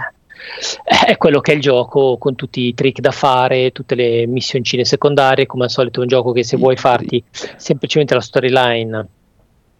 [0.84, 4.84] è quello che è il gioco con tutti i trick da fare, tutte le missioncine
[4.84, 5.46] secondarie.
[5.46, 7.22] Come al solito, è un gioco che se vuoi farti
[7.56, 9.08] semplicemente la storyline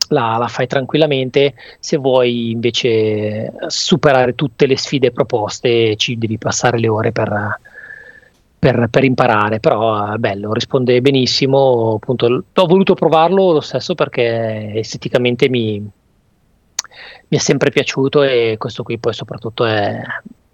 [0.09, 1.55] la, la fai tranquillamente.
[1.79, 7.59] Se vuoi invece superare tutte le sfide proposte, ci devi passare le ore per,
[8.59, 9.61] per, per imparare.
[9.61, 11.95] Però è bello, risponde benissimo.
[11.95, 15.79] Appunto, ho voluto provarlo lo stesso perché esteticamente mi,
[17.31, 20.01] mi è sempre piaciuto e questo qui poi soprattutto è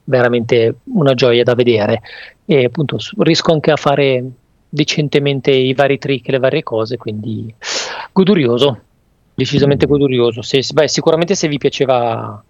[0.06, 2.00] veramente una gioia da vedere.
[2.44, 4.24] E appunto riesco anche a fare
[4.68, 7.54] decentemente i vari trick le varie cose quindi
[8.12, 8.80] godurioso
[9.36, 10.42] decisamente godurioso.
[10.42, 12.42] Se- beh, sicuramente se vi piaceva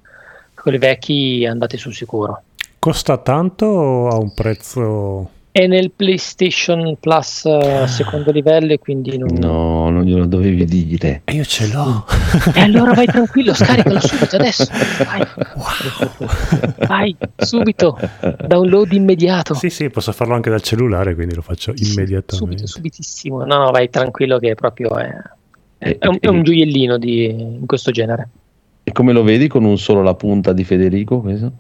[0.55, 2.43] quelli vecchi andate sul sicuro.
[2.79, 9.17] Costa tanto o ha un prezzo è nel PlayStation Plus eh, secondo livello e quindi
[9.17, 9.31] non...
[9.39, 11.23] No, non glielo dovevi dire.
[11.25, 12.05] e io ce l'ho.
[12.53, 14.67] E allora vai tranquillo scaricalo subito adesso.
[15.03, 15.27] Vai,
[16.87, 17.99] vai subito.
[18.47, 19.55] Download immediato.
[19.55, 22.35] Sì sì posso farlo anche dal cellulare quindi lo faccio immediatamente.
[22.35, 23.45] subito subitissimo.
[23.47, 25.11] No no vai tranquillo che proprio è,
[25.79, 28.29] E, è un, è un gioiellino di, in questo genere.
[28.85, 31.23] E come lo vedi con un solo la punta di Federico?
[31.23, 31.53] Questo?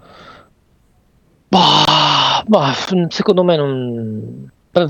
[1.48, 2.15] Bah,
[2.47, 2.73] bah,
[3.09, 4.51] secondo me non.
[4.73, 4.86] eh,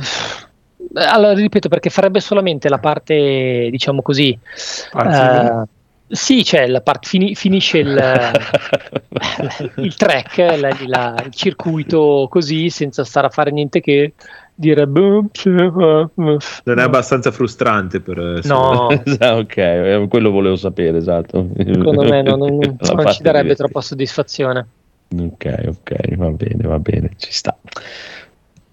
[1.04, 5.62] Allora, ripeto, perché farebbe solamente la parte, diciamo così, eh,
[6.08, 7.90] Sì, cioè la part- fini- finisce il,
[9.76, 14.12] il track, la- la- il circuito così, senza stare a fare niente che
[14.54, 14.86] dire...
[14.86, 16.08] "Boh, eh, eh".
[16.14, 18.40] Non è abbastanza frustrante per...
[18.44, 18.86] No,
[19.20, 21.48] ok, eh, quello volevo sapere, esatto.
[21.56, 24.66] secondo me non, non- non ci parte darebbe di- troppa soddisfazione.
[25.08, 27.56] Ok, ok, va bene, va bene, ci sta.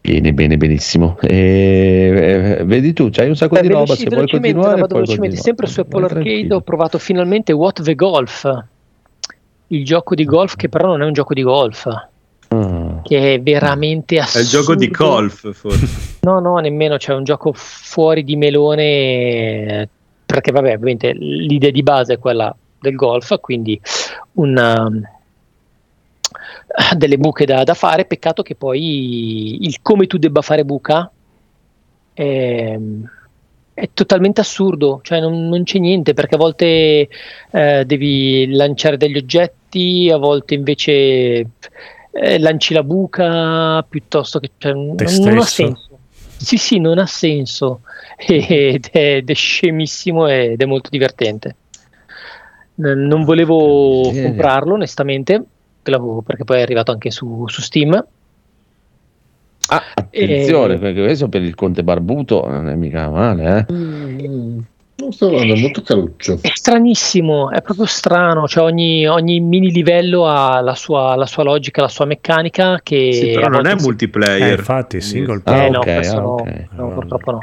[0.02, 1.18] Bene, bene, benissimo.
[1.22, 5.02] E, eh, vedi tu, c'hai un sacco Beh, di roba, se vuoi continuare vado puoi
[5.04, 5.36] velocemente.
[5.38, 5.42] continuare.
[5.42, 6.56] sempre su Apple Arcade tranquillo.
[6.58, 8.64] ho provato finalmente What the Golf,
[9.68, 11.88] il gioco di golf che però non è un gioco di golf,
[12.50, 14.40] Ah, che è veramente È assurdo.
[14.42, 16.12] il gioco di golf, forse.
[16.24, 19.88] No, no, nemmeno, c'è un gioco fuori di melone,
[20.26, 23.80] perché vabbè, ovviamente l'idea di base è quella del golf, quindi
[24.34, 24.90] una,
[26.96, 31.10] delle buche da, da fare, peccato che poi il come tu debba fare buca
[32.14, 32.78] è,
[33.74, 37.10] è totalmente assurdo, cioè non, non c'è niente, perché a volte
[37.52, 41.48] eh, devi lanciare degli oggetti, a volte invece
[42.12, 45.90] eh, lanci la buca piuttosto che cioè, non, non ha senso.
[46.38, 47.82] Sì, sì, non ha senso.
[48.26, 51.56] Ed è, ed è scemissimo ed è molto divertente.
[52.76, 55.44] Non volevo comprarlo onestamente,
[55.92, 57.94] l'avevo- perché poi è arrivato anche su, su Steam.
[59.70, 63.74] Ah, attenzione, E- perché questo per il Conte Barbuto non è mica male, eh.
[63.74, 64.60] Mm,
[64.98, 66.38] non sto andando molto caruccio.
[66.42, 71.44] È stranissimo, è proprio strano, cioè ogni, ogni mini livello ha la sua, la sua
[71.44, 74.60] logica, la sua meccanica che Sì, però non è si- Eh, multiplayer.
[74.60, 75.72] infatti, single Eh, player.
[75.72, 76.66] no, ok, questo ah, no, ok.
[76.72, 77.40] no, purtroppo no.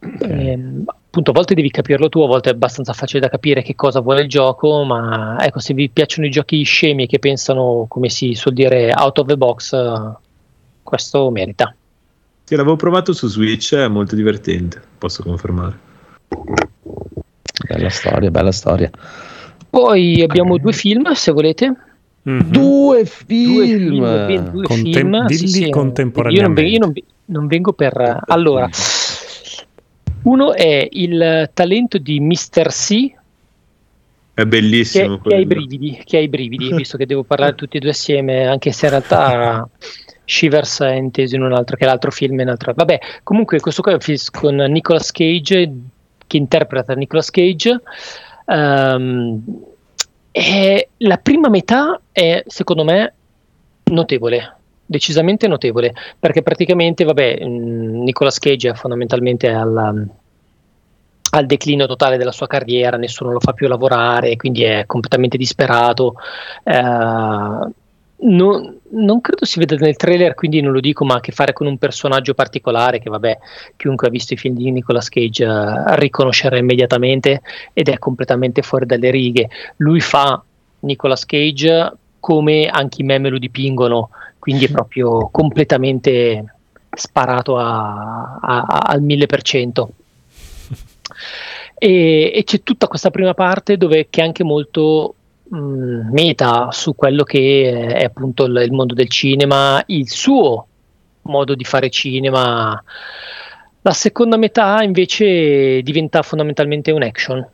[0.00, 3.74] Ehm, appunto, a volte devi capirlo tu, a volte è abbastanza facile da capire che
[3.74, 7.86] cosa vuole il gioco, ma ecco, se vi piacciono i giochi scemi e che pensano,
[7.88, 10.16] come si suol dire, out of the box, eh,
[10.82, 11.74] questo merita.
[12.44, 15.78] Sì, l'avevo provato su Switch, è molto divertente, posso confermare.
[17.68, 18.90] Bella storia, bella storia.
[19.68, 21.74] Poi abbiamo due film, se volete.
[22.22, 22.42] Mhm.
[22.50, 23.98] Due Due film!
[24.50, 25.26] due Contem- film.
[25.26, 25.70] dilli sì, sì.
[25.70, 26.62] contemporaneamente.
[26.62, 28.22] Io, non, io non- non vengo per...
[28.26, 28.68] Allora,
[30.22, 32.68] uno è il talento di Mr.
[32.68, 33.14] C,
[34.34, 37.54] È bellissimo che, che ha i brividi, che ha i brividi, visto che devo parlare
[37.54, 39.68] tutti e due assieme, anche se in realtà
[40.24, 42.74] Shivers è inteso in un altro, che è l'altro film, in altro.
[42.74, 45.72] Vabbè, comunque questo qua è un film con Nicolas Cage,
[46.26, 47.80] che interpreta Nicolas Cage.
[48.46, 49.42] Ehm,
[50.30, 53.14] e la prima metà è, secondo me,
[53.84, 54.57] notevole.
[54.90, 60.08] Decisamente notevole, perché praticamente, vabbè, mh, Nicolas Cage è fondamentalmente al,
[61.30, 66.14] al declino totale della sua carriera, nessuno lo fa più lavorare, quindi è completamente disperato.
[66.64, 66.72] Eh,
[68.20, 71.32] non, non credo si veda nel trailer, quindi non lo dico, ma ha a che
[71.32, 73.38] fare con un personaggio particolare che, vabbè,
[73.76, 77.42] chiunque ha visto i film di Nicolas Cage eh, riconoscerà immediatamente
[77.74, 79.50] ed è completamente fuori dalle righe.
[79.76, 80.42] Lui fa
[80.80, 84.08] Nicolas Cage come anche i meme lo dipingono,
[84.48, 86.54] quindi è proprio completamente
[86.90, 89.90] sparato a- a- a- al 1000%.
[91.80, 95.14] E, e c'è tutta questa prima parte dove che è anche molto
[95.50, 100.66] mh, meta su quello che è appunto il, il mondo del cinema, il suo
[101.22, 102.82] modo di fare cinema.
[103.82, 107.46] La seconda metà invece diventa fondamentalmente un action.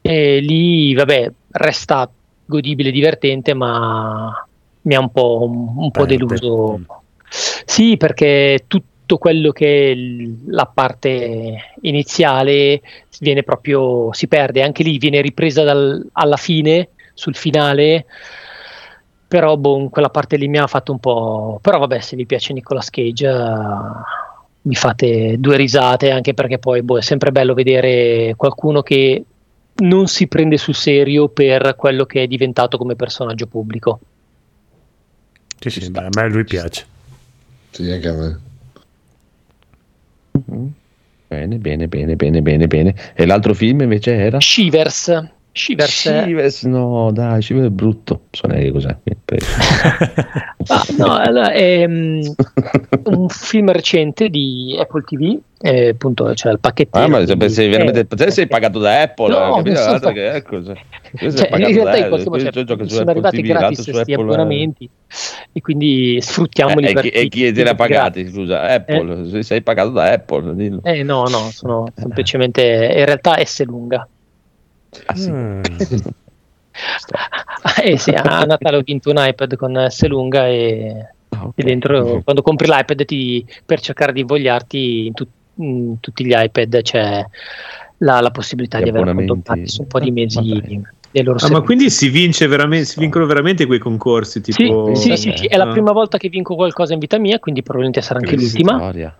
[0.00, 2.10] E lì, vabbè, resta
[2.46, 4.45] godibile, divertente, ma
[4.86, 6.78] mi ha un po', un, un po' deluso.
[6.78, 6.82] Mm.
[7.28, 9.94] Sì, perché tutto quello che è
[10.46, 12.80] la parte iniziale
[13.20, 18.06] viene proprio, si perde, anche lì viene ripresa dal- alla fine, sul finale,
[19.26, 21.58] però boh, quella parte lì mi ha fatto un po'...
[21.60, 23.34] Però vabbè, se vi piace Nicolas Cage, eh,
[24.62, 29.24] mi fate due risate, anche perché poi boh, è sempre bello vedere qualcuno che
[29.78, 34.00] non si prende sul serio per quello che è diventato come personaggio pubblico.
[35.58, 36.86] Sì, sì, beh, a me lui piace.
[37.70, 38.38] Sì, anche a me.
[40.32, 40.72] Mhm.
[41.28, 42.94] Bene, bene, bene, bene, bene, bene.
[43.14, 44.38] E l'altro film invece era?
[44.40, 45.28] Shivers.
[45.56, 46.22] Shivers.
[46.22, 48.24] Shivers, no, dai, Shivers è brutto.
[48.30, 48.94] So neanche cos'è.
[50.66, 52.20] Ah, no, allora, è mm,
[53.04, 56.98] un film recente di Apple TV, eh, appunto c'è il pacchetto.
[56.98, 60.42] Ah, ma se sei veramente te sei pagato da Apple, No, eh, fa- che.
[60.46, 60.74] Questo
[61.18, 64.12] Cioè, è pagato in realtà in qualche modo cioè, sono arrivati TV, gratis su questi
[64.12, 64.28] Apple, eh.
[64.28, 64.90] abbonamenti
[65.52, 68.28] e quindi sfruttiamoli Eh, per e, chi, te li ha pagati?
[68.28, 70.80] Scusa, Apple, se sei pagato da Apple, dillo.
[70.82, 74.06] Eh no, no, sono semplicemente in realtà S lunga.
[75.06, 75.30] Ah, sì.
[75.30, 75.62] Mm.
[77.82, 81.52] eh sì, a Natale ho vinto un iPad con S lunga e, Ah, ok.
[81.56, 86.34] e dentro quando compri l'iPad ti, per cercare di invogliarti in, tut- in tutti gli
[86.34, 87.24] iPad c'è
[87.98, 90.84] la, la possibilità di avere gratis un po' di mesi
[91.22, 94.94] loro Ah, ma quindi si vince veramente, si vincono veramente quei concorsi Sì, tipo...
[94.94, 95.72] sì, sì, sì, è la Ah.
[95.72, 98.76] prima volta che vinco qualcosa in vita mia, quindi probabilmente sarà anche Che l'ultima.
[98.76, 99.18] storia.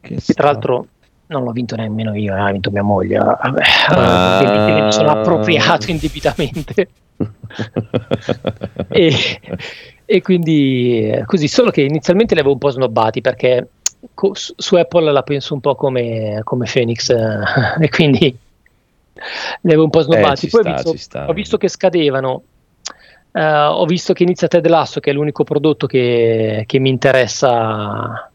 [0.00, 0.86] Che Tra l'altro
[1.32, 3.18] non l'ho vinto nemmeno io, l'ha vinto mia moglie.
[3.18, 4.36] Vabbè, Ah.
[4.38, 6.88] ovviamente me ne sono appropriato indebitamente.
[8.88, 9.12] e,
[10.04, 13.68] e quindi eh, così, solo che inizialmente li avevo un po' snobbati perché
[14.14, 17.38] co- su Apple la penso un po' come, come Phoenix eh,
[17.80, 20.46] e quindi li avevo un po' snobbati.
[20.46, 22.42] Eh, Poi sta, ho, visto, ho visto che scadevano.
[23.32, 28.30] eh, ho visto che inizia Ted Lasso, che è l'unico prodotto che, che mi interessa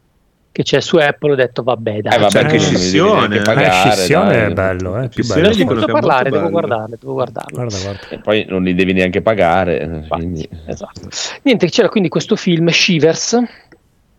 [0.58, 1.34] che c'è su Apple.
[1.34, 3.42] Ho detto, vabbè, dai, Eh, vabbè, che devi scissione, eh.
[3.44, 4.50] pagare, Eh, scissione dai.
[4.50, 5.56] è bello, eh, più Scissione bello.
[5.56, 6.50] dicono parlare, devo bello.
[6.50, 7.56] guardarle, devo guardarlo.
[7.56, 8.08] Guarda, guarda.
[8.10, 10.06] E poi non li devi neanche pagare.
[10.10, 10.50] Quindi...
[10.66, 11.10] Esatto.
[11.44, 13.38] Niente, c'era quindi questo film Shivers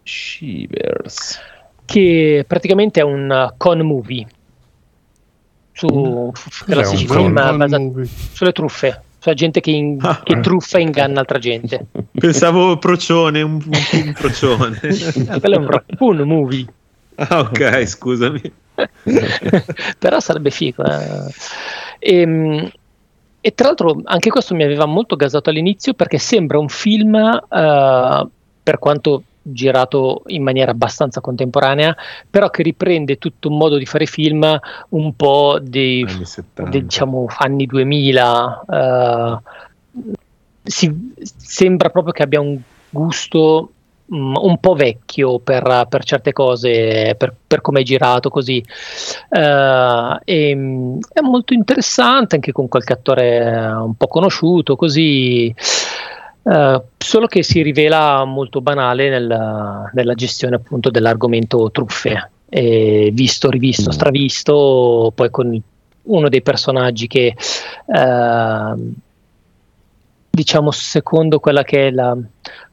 [0.04, 1.40] Shivers.
[1.84, 4.24] che praticamente è un uh, con movie
[5.72, 6.32] su
[6.66, 8.06] classici film movie.
[8.32, 10.20] sulle truffe, sulla gente che, in- Ah.
[10.22, 11.86] che truffa e inganna altra gente.
[12.12, 14.78] Pensavo procione, un, un film procione.
[15.40, 16.66] Quello è un raccoon movie,
[17.16, 18.40] ah, ok, scusami.
[19.98, 20.84] però sarebbe figo.
[20.84, 21.32] eh.
[21.98, 22.70] Ehm,
[23.40, 28.26] E, tra l'altro anche questo mi aveva molto gasato all'inizio perché sembra un film, eh,
[28.62, 31.96] per quanto girato in maniera abbastanza contemporanea,
[32.28, 34.58] però che riprende tutto un modo di fare film
[34.90, 36.70] un po' dei, Anni 70.
[36.70, 39.38] dei, diciamo anni 2000 eh,
[40.62, 42.58] si- sembra proprio che abbia un
[42.90, 43.70] gusto
[44.12, 48.62] mm, un po' vecchio per, per certe cose per, per come è girato così
[49.30, 55.54] Eh, e, mm, è molto interessante anche con qualche attore un po' conosciuto così
[56.50, 63.50] eh, solo che si rivela molto banale nel- nella gestione appunto dell'argomento truffe e visto,
[63.50, 63.92] rivisto, Mm.
[63.92, 65.62] stravisto poi con
[66.02, 67.34] uno dei personaggi che
[67.94, 68.92] ehm,
[70.30, 72.16] diciamo secondo quella che è la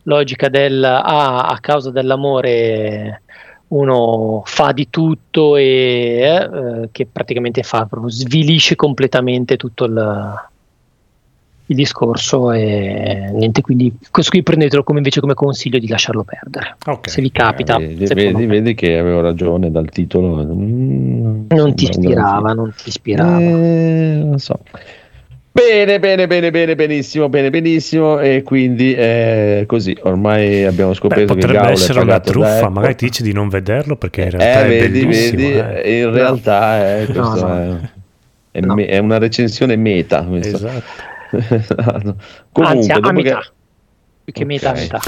[0.03, 3.23] logica del ah, a causa dell'amore
[3.69, 10.33] uno fa di tutto e eh, che praticamente fa proprio svilisce completamente tutto il,
[11.67, 16.75] il discorso e niente quindi questo qui prendetelo come invece come consiglio di lasciarlo perdere
[16.85, 17.09] Ok.
[17.09, 20.45] se vi capita Eh, vedi, se vedi, vedi che avevo ragione dal titolo.
[20.45, 24.59] Mm, non ti ispirava non ti ispirava Eh, non so.
[25.51, 28.19] Bene, bene, bene, bene, benissimo, bene, benissimo.
[28.19, 32.95] E quindi eh, così ormai abbiamo Beh, scoperto che potrebbe è essere una truffa, magari
[32.95, 35.37] ti dice di non vederlo perché in realtà Eh, è vedi, bellissimo.
[35.37, 35.99] vedi, eh.
[36.01, 37.79] in realtà eh, No, questo no.
[38.51, 38.75] È, è No.
[38.75, 40.27] è una recensione meta.
[40.33, 40.83] Esatto.
[41.37, 42.15] Esatto.
[42.51, 43.49] Comunque, anzi a, metà che
[44.25, 44.77] più che metà a Ok.
[44.79, 44.99] metà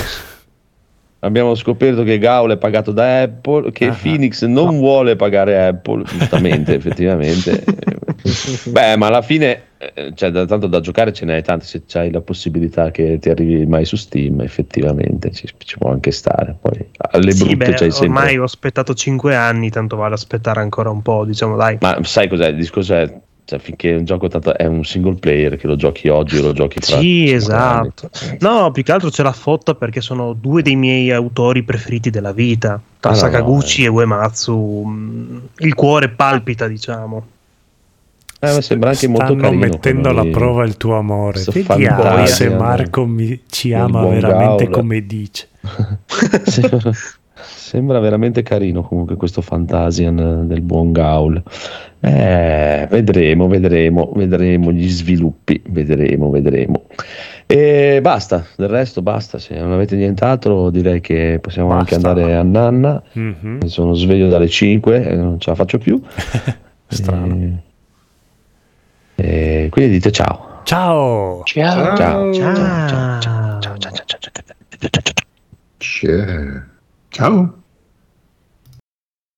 [1.22, 3.98] abbiamo scoperto che Gaul è pagato da Apple, che Ah.
[4.00, 7.64] Phoenix non vuole pagare Apple, giustamente, effettivamente.
[8.70, 12.12] Beh, ma alla fine, eh, cioè, da, tanto da giocare ce n'hai tanti, se c'hai
[12.12, 16.56] la possibilità che ti arrivi mai su Steam, effettivamente ci, ci può anche stare.
[16.60, 18.08] Poi alle Sì, brutte beh, c'hai sempre...
[18.08, 21.78] ormai ho aspettato 5 anni, tanto vale aspettare ancora un po', diciamo dai.
[21.82, 22.50] Ma sai cos'è?
[22.50, 26.10] Il discorso è, cioè, finché un gioco tanto è un single player, che lo giochi
[26.10, 28.10] oggi o lo giochi fra Sì, esatto.
[28.22, 28.38] anni.
[28.42, 32.34] No, più che altro c'è la fotta perché sono due dei miei autori preferiti della
[32.34, 34.84] vita, tra Ah, no, Sakaguchi no, e Uematsu.
[34.86, 37.26] mm, Il cuore palpita, diciamo.
[38.42, 39.60] Eh, ma sembra anche molto Stanno carino.
[39.66, 41.32] mettendo alla prova il tuo amore.
[41.42, 42.58] questo Vediamo se no?
[42.58, 44.76] Marco mi- ci ama veramente Gaul.
[44.76, 45.48] come dice.
[47.68, 51.44] sembra, veramente carino comunque questo Fantasian del buon Gaul.
[52.00, 56.86] Eh, vedremo, vedremo, vedremo gli sviluppi, vedremo, vedremo.
[57.46, 59.38] E basta, del resto basta.
[59.38, 62.10] Se non avete nient'altro, direi che possiamo anche Basta.
[62.10, 63.04] andare a Nanna.
[63.12, 63.66] Mhm.
[63.66, 66.02] Sono sveglio dalle 5 e non ce la faccio più.
[66.88, 67.36] Strano.
[69.16, 70.62] E, e quindi dite ciao.
[70.64, 71.42] Ciao!
[71.44, 72.34] ciao Ciao.
[72.34, 72.34] Ciao.
[72.34, 75.14] ciao, ciao, ciao, ciao, ciao, ciao, ciao, ciao,
[76.00, 76.76] ciao.
[77.12, 77.64] Ciao.